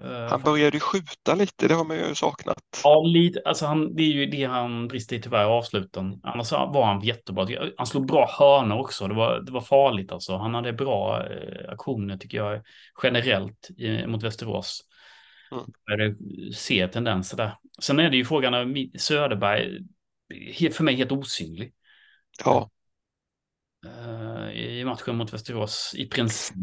Eh, 0.04 0.30
han 0.30 0.42
började 0.42 0.80
skjuta 0.80 1.34
lite, 1.34 1.68
det 1.68 1.74
har 1.74 1.84
man 1.84 1.96
ju 1.96 2.14
saknat. 2.14 2.80
Ja, 2.84 3.02
lite, 3.06 3.42
alltså 3.44 3.66
han, 3.66 3.96
det 3.96 4.02
är 4.02 4.12
ju 4.12 4.26
det 4.26 4.44
han 4.44 4.88
brister 4.88 5.16
i 5.16 5.22
tyvärr, 5.22 5.44
avsluten. 5.44 6.20
Annars 6.22 6.52
var 6.52 6.86
han 6.86 7.00
jättebra. 7.00 7.46
Han 7.76 7.86
slog 7.86 8.06
bra 8.06 8.28
hörnor 8.38 8.78
också, 8.78 9.08
det 9.08 9.14
var, 9.14 9.40
det 9.40 9.52
var 9.52 9.60
farligt 9.60 10.12
alltså. 10.12 10.36
Han 10.36 10.54
hade 10.54 10.72
bra 10.72 11.26
eh, 11.30 11.72
aktioner 11.72 12.16
tycker 12.16 12.38
jag, 12.38 12.62
generellt 13.02 13.70
i, 13.78 14.06
mot 14.06 14.22
Västerås. 14.22 14.84
Mm. 15.52 15.64
Jag 15.86 16.16
ser 16.54 16.88
tendenser 16.88 17.36
där. 17.36 17.54
Sen 17.80 17.98
är 17.98 18.10
det 18.10 18.16
ju 18.16 18.24
frågan 18.24 18.54
om 18.54 18.90
Söderberg, 18.98 19.78
för 20.72 20.84
mig 20.84 20.96
helt 20.96 21.12
osynlig. 21.12 21.72
Ja. 22.44 22.70
eh, 23.86 24.60
i 24.60 24.84
matchen 24.84 25.16
mot 25.16 25.32
Västerås 25.32 25.94
i 25.96 26.06
princip. 26.06 26.56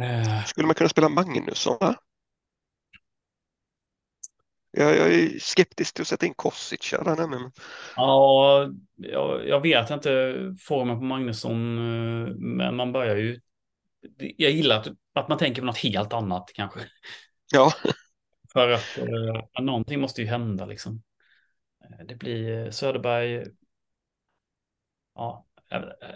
Eh, 0.00 0.44
Skulle 0.44 0.66
man 0.66 0.74
kunna 0.74 0.88
spela 0.88 1.08
Magnusson? 1.08 1.76
Va? 1.80 1.94
Jag, 4.70 4.96
jag 4.96 5.14
är 5.14 5.38
skeptisk 5.38 5.94
till 5.94 6.02
att 6.02 6.08
sätta 6.08 6.26
in 6.26 6.34
Kosic 6.34 6.92
ja, 7.94 8.68
jag, 8.96 9.48
jag 9.48 9.60
vet 9.60 9.90
inte 9.90 10.34
formen 10.60 10.98
på 10.98 11.04
Magnusson, 11.04 11.78
eh, 11.78 12.34
men 12.36 12.76
man 12.76 12.92
börjar 12.92 13.16
ju... 13.16 13.40
Jag 14.18 14.50
gillar 14.50 14.76
att, 14.80 14.88
att 15.14 15.28
man 15.28 15.38
tänker 15.38 15.62
på 15.62 15.66
något 15.66 15.78
helt 15.78 16.12
annat 16.12 16.50
kanske. 16.54 16.80
Ja, 17.52 17.72
För 18.52 18.70
att 18.70 18.98
eh, 18.98 19.62
någonting 19.62 20.00
måste 20.00 20.22
ju 20.22 20.28
hända 20.28 20.66
liksom. 20.66 21.02
Eh, 21.84 22.06
Det 22.06 22.14
blir 22.14 22.70
Söderberg. 22.70 23.44
Ja, 25.14 25.46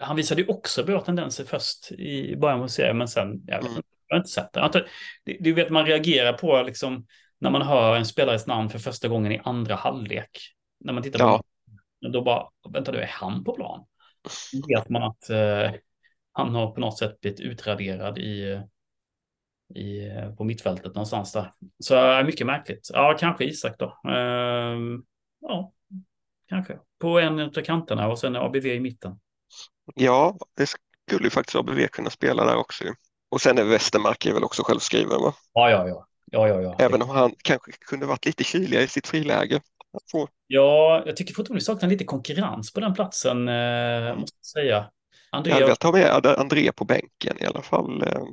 han 0.00 0.16
visade 0.16 0.42
ju 0.42 0.48
också 0.48 0.84
bra 0.84 1.00
tendenser 1.00 1.44
först 1.44 1.92
i 1.92 2.36
början 2.36 2.62
av 2.62 2.68
serien, 2.68 2.98
men 2.98 3.08
sen, 3.08 3.42
jag 3.46 3.62
vet 3.62 3.70
Mm. 3.70 3.82
jag 4.08 4.16
har 4.16 4.20
inte 4.20 4.30
sett 4.30 4.52
det. 4.52 4.64
Inte- 4.64 4.86
det. 5.24 5.36
Du 5.40 5.52
vet, 5.52 5.70
man 5.70 5.86
reagerar 5.86 6.32
på 6.32 6.62
liksom 6.62 7.06
när 7.38 7.50
man 7.50 7.62
hör 7.62 7.96
en 7.96 8.06
spelares 8.06 8.46
namn 8.46 8.70
för 8.70 8.78
första 8.78 9.08
gången 9.08 9.32
i 9.32 9.40
andra 9.44 9.74
halvlek. 9.74 10.30
När 10.80 10.92
man 10.92 11.02
tittar 11.02 11.18
på 11.18 11.24
Ja. 11.24 11.42
Men 12.00 12.12
då 12.12 12.22
bara, 12.22 12.48
vänta 12.68 12.92
du, 12.92 12.98
är 12.98 13.06
han 13.10 13.44
på 13.44 13.52
plan? 13.52 13.84
Då 14.52 14.66
vet 14.68 14.88
man 14.88 15.02
att 15.02 15.30
eh, 15.30 15.70
han 16.32 16.54
har 16.54 16.70
på 16.70 16.80
något 16.80 16.98
sätt 16.98 17.20
blivit 17.20 17.40
utraderad 17.40 18.18
i, 18.18 18.60
i, 19.74 20.08
eh, 20.08 20.34
på 20.34 20.44
mittfältet 20.44 20.94
någonstans 20.94 21.32
där. 21.32 21.52
Så 21.78 22.18
äh, 22.18 22.24
mycket 22.26 22.46
märkligt. 22.46 22.90
Ja, 22.92 23.16
kanske 23.18 23.44
Isak 23.44 23.78
då. 23.78 24.10
Ehm, 24.10 25.02
ja, 25.40 25.72
kanske. 26.48 26.78
På 26.98 27.18
en 27.18 27.40
av 27.40 27.50
kanterna 27.50 28.08
och 28.08 28.18
sen 28.18 28.36
ABV 28.36 28.66
i 28.66 28.80
mitten. 28.80 29.20
Ja, 29.94 30.38
det 30.56 30.66
skulle 31.06 31.24
ju 31.24 31.30
faktiskt 31.30 31.56
ABV 31.56 31.86
kunna 31.88 32.10
spela 32.10 32.44
där 32.44 32.56
också. 32.56 32.84
Och 33.30 33.40
sen 33.40 33.58
är 33.58 33.64
Westermark 33.64 34.26
är 34.26 34.32
väl 34.34 34.44
också 34.44 34.62
självskriven, 34.62 35.22
va? 35.22 35.34
Ja, 35.52 35.70
ja, 35.70 35.88
ja. 35.88 36.06
Ja, 36.30 36.48
ja, 36.48 36.60
ja. 36.62 36.76
Även 36.78 37.02
om 37.02 37.08
han 37.08 37.34
kanske 37.44 37.72
kunde 37.72 38.06
varit 38.06 38.24
lite 38.26 38.44
kyligare 38.44 38.84
i 38.84 38.88
sitt 38.88 39.06
friläge. 39.06 39.60
Får- 40.10 40.28
Ja, 40.46 41.02
jag 41.06 41.16
tycker 41.16 41.34
fortfarande 41.34 41.58
vi 41.60 41.64
saknar 41.64 41.88
lite 41.88 42.04
konkurrens 42.04 42.72
på 42.72 42.80
den 42.80 42.94
platsen, 42.94 43.48
eh, 43.48 44.16
måste 44.16 44.36
jag 44.40 44.46
säga. 44.46 44.76
Jag 44.76 45.32
Andrea, 45.38 45.54
hade 45.54 45.64
velat 45.66 45.80
ta 45.80 45.92
med 45.92 46.26
André 46.26 46.72
på 46.72 46.84
bänken 46.84 47.36
i 47.40 47.46
alla 47.46 47.62
fall. 47.62 48.02
eh, 48.02 48.24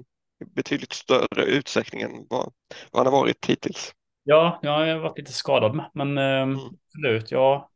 Betydligt 0.55 0.93
större 0.93 1.43
utsträckning 1.45 2.01
än 2.01 2.11
vad, 2.30 2.53
vad 2.91 3.05
han 3.05 3.13
har 3.13 3.20
varit 3.22 3.45
hittills. 3.45 3.93
ja, 4.24 4.59
jag 4.61 4.72
har 4.72 4.99
varit 4.99 5.17
lite 5.17 5.32
skadad 5.34 5.76
med, 5.76 5.91
men 5.93 6.17
eh, 6.17 6.41
Mm. 6.41 6.80
absolut, 6.88 7.32
ja. 7.32 7.70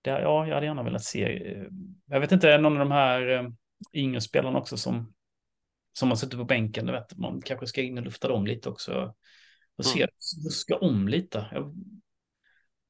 Det, 0.00 0.10
ja, 0.10 0.46
jag 0.46 0.54
hade 0.54 0.66
gärna 0.66 0.82
velat 0.82 1.04
se. 1.04 1.52
eh, 1.52 1.64
Jag 2.06 2.20
vet 2.20 2.32
inte, 2.32 2.58
någon 2.58 2.72
av 2.72 2.78
de 2.78 2.90
här 2.90 3.28
eh, 3.28 3.48
yngre 3.92 4.20
spelarna 4.20 4.58
också 4.58 4.76
som, 4.76 5.12
som 5.92 6.08
har 6.08 6.16
suttit 6.16 6.38
på 6.38 6.44
bänken, 6.44 6.86
du 6.86 6.92
vet, 6.92 7.16
man 7.18 7.42
kanske 7.42 7.66
ska 7.66 7.82
in 7.82 7.98
och 7.98 8.04
lufta 8.04 8.28
dem 8.28 8.46
lite 8.46 8.68
också. 8.68 9.14
Och 9.76 9.86
se, 9.86 10.06
ska 10.50 10.76
om 10.76 11.08
lite. 11.08 11.46
Jag, 11.52 11.74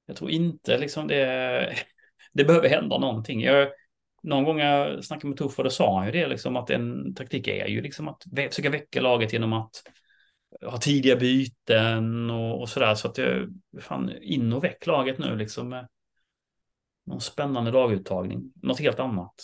jag 0.06 0.16
tror 0.16 0.30
inte 0.30 0.78
liksom 0.78 1.08
det, 1.08 1.74
det 2.32 2.44
behöver 2.44 2.68
hända 2.68 2.98
någonting. 2.98 3.42
Jag, 3.42 3.68
någon 4.22 4.44
gång 4.44 4.58
jag 4.58 5.04
snackade 5.04 5.28
med 5.28 5.38
Tuffa, 5.38 5.62
då 5.62 5.70
sa 5.70 5.98
han 5.98 6.06
ju 6.06 6.12
det, 6.12 6.26
liksom, 6.26 6.56
att 6.56 6.70
en 6.70 7.14
taktik 7.14 7.48
är 7.48 7.66
ju 7.66 7.80
liksom 7.82 8.08
att 8.08 8.24
försöka 8.50 8.70
väcka 8.70 9.00
laget 9.00 9.32
genom 9.32 9.52
att 9.52 9.82
ha 10.66 10.78
tidiga 10.78 11.16
byten 11.16 12.30
och, 12.30 12.60
och 12.60 12.68
sådär. 12.68 12.94
Så 12.94 13.08
att 13.08 13.18
jag, 13.18 13.48
fan, 13.80 14.12
in 14.22 14.52
och 14.52 14.64
väck 14.64 14.86
laget 14.86 15.18
nu 15.18 15.36
liksom 15.36 15.86
någon 17.06 17.20
spännande 17.20 17.70
laguttagning. 17.70 18.52
Något 18.62 18.80
helt 18.80 19.00
annat. 19.00 19.34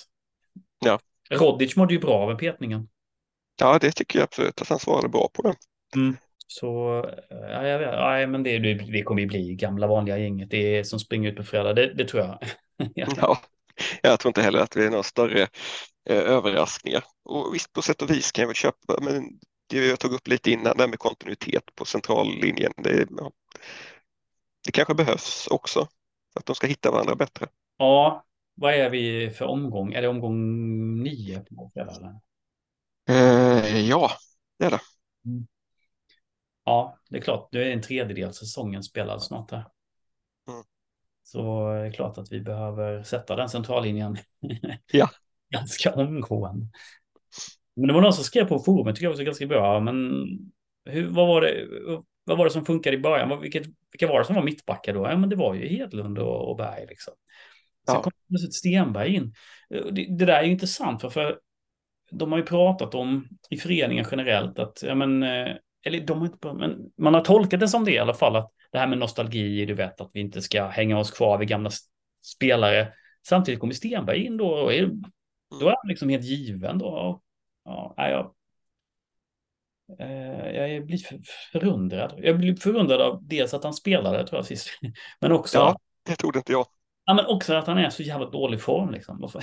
Ja. 0.85 0.99
Rodic 1.31 1.77
mådde 1.77 1.95
ju 1.95 2.01
bra 2.01 2.15
av 2.15 2.31
en 2.31 2.37
petningen. 2.37 2.89
Ja, 3.61 3.79
det 3.79 3.93
tycker 3.93 4.19
jag 4.19 4.25
absolut 4.25 4.63
att 4.63 4.69
han 4.69 4.79
svarade 4.79 5.09
bra 5.09 5.29
på. 5.33 5.43
Det. 5.43 5.55
Så, 6.47 6.99
eh, 7.31 7.37
ja, 7.51 7.67
jag 7.67 7.79
vet, 7.79 7.91
nej, 7.91 8.27
men 8.27 8.43
det, 8.43 8.59
det, 8.59 9.03
kommer 9.03 9.21
ju 9.21 9.27
bli 9.27 9.55
gamla 9.55 9.87
vanliga 9.87 10.19
gänget. 10.19 10.51
Det 10.51 10.79
är 10.79 10.85
som 10.85 10.99
springer 10.99 11.31
ut 11.31 11.37
på 11.37 11.43
fredag, 11.43 11.73
det, 11.73 11.95
det 11.95 12.05
tror 12.05 12.23
jag. 12.23 12.39
ja. 12.95 13.07
Ja, 13.17 13.41
jag 14.03 14.21
tror 14.21 14.31
inte 14.31 14.43
heller 14.43 14.59
att 14.59 14.71
det 14.71 14.85
är 14.85 14.91
några 14.91 15.03
större 15.03 15.43
eh, 16.09 16.17
överraskningar. 16.17 17.05
Och 17.25 17.55
visst, 17.55 17.73
på 17.73 17.83
sätt 17.83 18.03
och 18.03 18.11
vis 18.11 18.33
kan 18.33 18.43
jag 18.43 18.49
väl 18.49 18.57
köpa, 18.57 18.99
men 19.01 19.39
det 19.67 19.87
jag 19.87 20.01
tog 20.01 20.13
upp 20.13 20.29
lite 20.29 20.51
innan, 20.51 20.77
det 20.77 20.83
här 20.83 20.89
med 20.89 20.99
kontinuitet 20.99 21.75
på 21.75 21.85
centrallinjen, 21.85 22.73
det, 22.77 23.07
ja, 23.17 23.33
det 24.65 24.73
kanske 24.73 24.95
behövs 24.95 25.49
också 25.51 25.89
att 26.37 26.47
de 26.47 26.55
ska 26.55 26.67
hitta 26.67 26.91
varandra 26.91 27.15
bättre. 27.15 27.47
ja, 27.77 28.25
vad 28.55 28.75
är 28.75 28.91
vi 28.91 29.31
för 29.31 29.45
omgång? 29.45 29.93
Är 29.93 30.03
det 30.03 30.09
omgång 30.09 31.03
nio 31.03 31.41
på 31.41 31.71
fredag? 31.75 31.93
Eller? 31.97 32.21
Eh, 33.09 33.81
ja, 33.89 34.11
det 34.59 34.65
är 34.65 34.71
det. 34.71 34.81
Ja, 36.65 36.99
det 37.11 37.17
är 37.17 37.21
klart. 37.21 37.49
Nu 37.53 37.63
är 37.63 37.73
en 37.73 37.83
tredjedel 37.83 38.35
säsongen 38.35 38.83
spelad 38.83 39.23
snart 39.23 39.51
här. 39.51 39.67
Mm. 40.49 40.63
Så 41.23 41.69
det 41.73 41.87
är 41.87 41.93
klart 41.93 42.19
att 42.19 42.33
vi 42.33 42.41
behöver 42.41 43.03
sätta 43.03 43.37
den 43.37 43.49
centrallinjen. 43.49 44.17
Ja. 44.93 45.11
ganska 45.51 45.95
omgående. 45.95 46.67
Men 47.75 47.89
det 47.89 47.95
var 47.95 48.01
någon 48.01 48.13
som 48.13 48.25
skrev 48.25 48.45
på 48.45 48.59
forumet, 48.59 48.97
tycker 48.97 49.07
jag 49.07 49.17
var 49.17 49.25
ganska 49.25 49.47
bra. 49.47 49.81
Men 49.81 50.25
hur, 50.85 51.11
vad, 51.11 51.29
var 51.29 51.41
det, 51.41 51.67
vad 52.27 52.39
var 52.39 52.45
det 52.45 52.51
som 52.51 52.65
funkade 52.65 52.97
i 52.97 53.01
början? 53.01 53.41
Vilket, 53.41 53.67
vilka 53.93 54.07
var 54.07 54.19
det 54.19 54.25
som 54.25 54.35
var 54.35 54.43
mittbackar 54.43 54.95
då? 54.95 55.03
Ja, 55.07 55.17
men 55.17 55.29
det 55.29 55.37
var 55.37 55.55
ju 55.55 55.69
Hedlund 55.69 56.19
och, 56.19 56.51
och 56.51 56.57
Berg 56.57 56.87
liksom. 56.89 57.15
Sen 57.87 57.95
Ja. 57.95 58.03
kom 58.03 58.13
plötsligt 58.29 58.55
Stenberg 58.55 59.15
in. 59.15 59.35
Det, 59.69 60.17
det 60.19 60.25
där 60.25 60.39
är 60.39 60.43
ju 60.43 60.51
intressant 60.51 61.01
för, 61.03 61.09
för 61.09 61.39
de 62.11 62.33
har 62.33 62.39
ju 62.39 62.45
pratat 62.45 62.95
om 62.95 63.29
i 63.51 63.57
föreningen 63.57 64.07
generellt 64.11 64.59
att, 64.59 64.83
ja 64.83 64.95
men, 64.95 65.23
eh, 65.23 65.55
eller 65.87 66.01
de 66.01 66.19
har 66.19 66.27
inte, 66.27 66.53
men 66.53 66.77
man 66.99 67.15
har 67.15 67.21
tolkat 67.21 67.61
det 67.61 67.69
som 67.69 67.85
det 67.85 67.93
i 67.93 67.99
alla 67.99 68.15
fall, 68.15 68.37
att 68.37 68.53
det 68.73 68.79
här 68.79 68.87
med 68.87 68.99
nostalgi, 68.99 69.67
du 69.67 69.75
vet 69.75 70.01
att 70.01 70.11
vi 70.15 70.21
inte 70.21 70.43
ska 70.43 70.67
hänga 70.67 70.99
oss 70.99 71.11
kvar 71.11 71.39
vid 71.39 71.49
gamla 71.49 71.71
spelare. 72.25 72.93
Samtidigt 73.29 73.61
kommer 73.61 73.75
Stenberg 73.75 74.25
in 74.25 74.37
då 74.37 74.49
och 74.49 74.75
är, 74.75 74.91
då 75.61 75.67
är 75.67 75.75
han 75.77 75.89
liksom 75.89 76.09
helt 76.09 76.25
given 76.25 76.79
då. 76.79 77.21
Ja, 77.65 77.95
jag, 77.97 78.21
eh, 78.21 78.27
jag 80.55 80.87
blir 80.87 80.99
för- 80.99 81.21
förundrad. 81.53 82.15
Jag 82.17 82.39
blir 82.39 82.57
förundrad 82.57 83.01
av 83.01 83.19
dels 83.29 83.55
att 83.55 83.65
han 83.65 83.75
spelade, 83.75 84.27
tror 84.27 84.39
jag, 84.39 84.47
sist. 84.47 84.69
Men 85.21 85.33
också, 85.33 85.59
Ja. 85.59 85.65
ja. 85.69 85.79
Det 86.05 86.17
trodde 86.17 86.39
inte 86.39 86.53
jag. 86.53 86.67
men 87.17 87.27
också 87.27 87.55
att 87.55 87.67
han 87.67 87.79
är 87.79 87.91
så 87.91 88.03
jävla 88.03 88.31
dålig 88.31 88.63
form 88.63 88.91
liksom. 88.91 89.25
Och 89.25 89.31
så- 89.31 89.41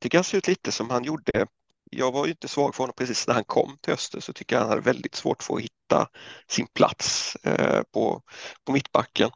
tycker 0.00 0.18
han 0.18 0.24
ser 0.24 0.38
ut 0.38 0.48
lite 0.48 0.72
som 0.72 0.90
han 0.90 1.04
gjorde. 1.04 1.46
Jag 1.90 2.12
var 2.12 2.24
ju 2.26 2.30
inte 2.30 2.48
svag 2.48 2.74
för 2.74 2.82
honom 2.82 2.94
precis 2.98 3.26
när 3.26 3.34
han 3.34 3.44
kom 3.44 3.76
till 3.80 3.92
Öster 3.92 4.20
så 4.20 4.32
tycker 4.32 4.56
jag 4.56 4.60
han 4.60 4.68
hade 4.70 4.80
väldigt 4.80 5.14
svårt 5.14 5.42
för 5.42 5.54
att 5.54 5.60
hitta 5.60 6.08
sin 6.48 6.66
plats 6.66 7.36
eh, 7.36 7.82
på, 7.92 8.22
på 8.64 8.72
mittbacken. 8.72 9.30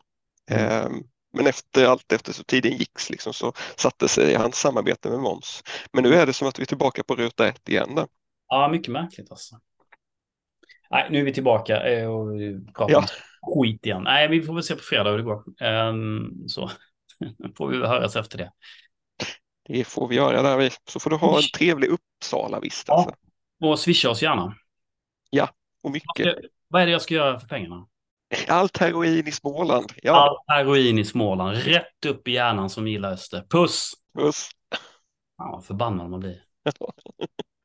Eh, 0.50 0.88
men 1.32 1.46
efter 1.46 1.86
allt 1.86 2.12
efter 2.12 2.32
så 2.32 2.44
tiden 2.44 2.72
gick 2.76 3.10
liksom, 3.10 3.32
så 3.32 3.52
satte 3.76 4.08
sig 4.08 4.34
hans 4.34 4.56
samarbete 4.56 5.10
med 5.10 5.18
Måns. 5.18 5.62
Men 5.92 6.04
nu 6.04 6.14
är 6.14 6.26
det 6.26 6.32
som 6.32 6.48
att 6.48 6.58
vi 6.58 6.62
är 6.62 6.66
tillbaka 6.66 7.02
på 7.04 7.14
ruta 7.14 7.48
ett 7.48 7.68
igen. 7.68 7.94
Där. 7.94 8.06
Ja, 8.48 8.68
mycket 8.68 8.92
märkligt 8.92 9.30
alltså. 9.30 9.60
Nej, 10.90 11.06
nu 11.10 11.18
är 11.20 11.24
vi 11.24 11.32
tillbaka 11.34 11.82
eh, 11.88 12.08
och 12.10 12.28
pratar 12.74 12.92
Ja. 12.92 13.04
skit 13.42 13.86
igen. 13.86 14.02
Nej, 14.02 14.28
vi 14.28 14.42
får 14.42 14.54
väl 14.54 14.62
se 14.62 14.74
på 14.74 14.82
fredag 14.82 15.10
hur 15.10 15.16
det 15.18 15.24
går. 15.24 15.44
Ehm, 15.60 16.48
så 16.48 16.70
får 17.56 17.68
vi 17.68 17.76
höras 17.78 18.16
efter 18.16 18.38
det. 18.38 18.52
Det 19.68 19.84
får 19.84 20.08
vi 20.08 20.16
göra 20.16 20.42
där. 20.42 20.56
vi. 20.56 20.70
Så 20.88 21.00
får 21.00 21.10
du 21.10 21.16
ha 21.16 21.36
en 21.36 21.42
trevlig 21.56 21.88
Uppsala-vistelse. 21.88 23.14
Och 23.64 23.78
swisha 23.78 24.10
oss 24.10 24.22
gärna. 24.22 24.42
Och 24.44 24.54
Vad 25.82 25.92
mycket. 25.92 26.36
Vad 26.68 26.82
är 26.82 26.86
det 26.86 26.92
jag 26.92 27.02
ska 27.02 27.14
göra 27.14 27.40
för 27.40 27.48
pengarna? 27.48 27.86
Allt 28.48 28.76
heroin 28.76 29.28
i 29.28 29.32
Småland. 29.32 29.92
Ja, 30.02 30.12
Allt 30.12 30.58
heroin 30.58 30.98
i 30.98 31.04
Småland, 31.04 31.56
rätt 31.56 32.04
upp 32.06 32.28
i 32.28 32.32
hjärnan 32.32 32.70
som 32.70 32.88
gillar 32.88 33.12
Öster. 33.12 33.44
Puss! 33.50 33.92
puss. 34.18 34.50
Ja, 35.38 35.62
förbannad 35.66 36.10
man 36.10 36.20
blir. 36.20 36.42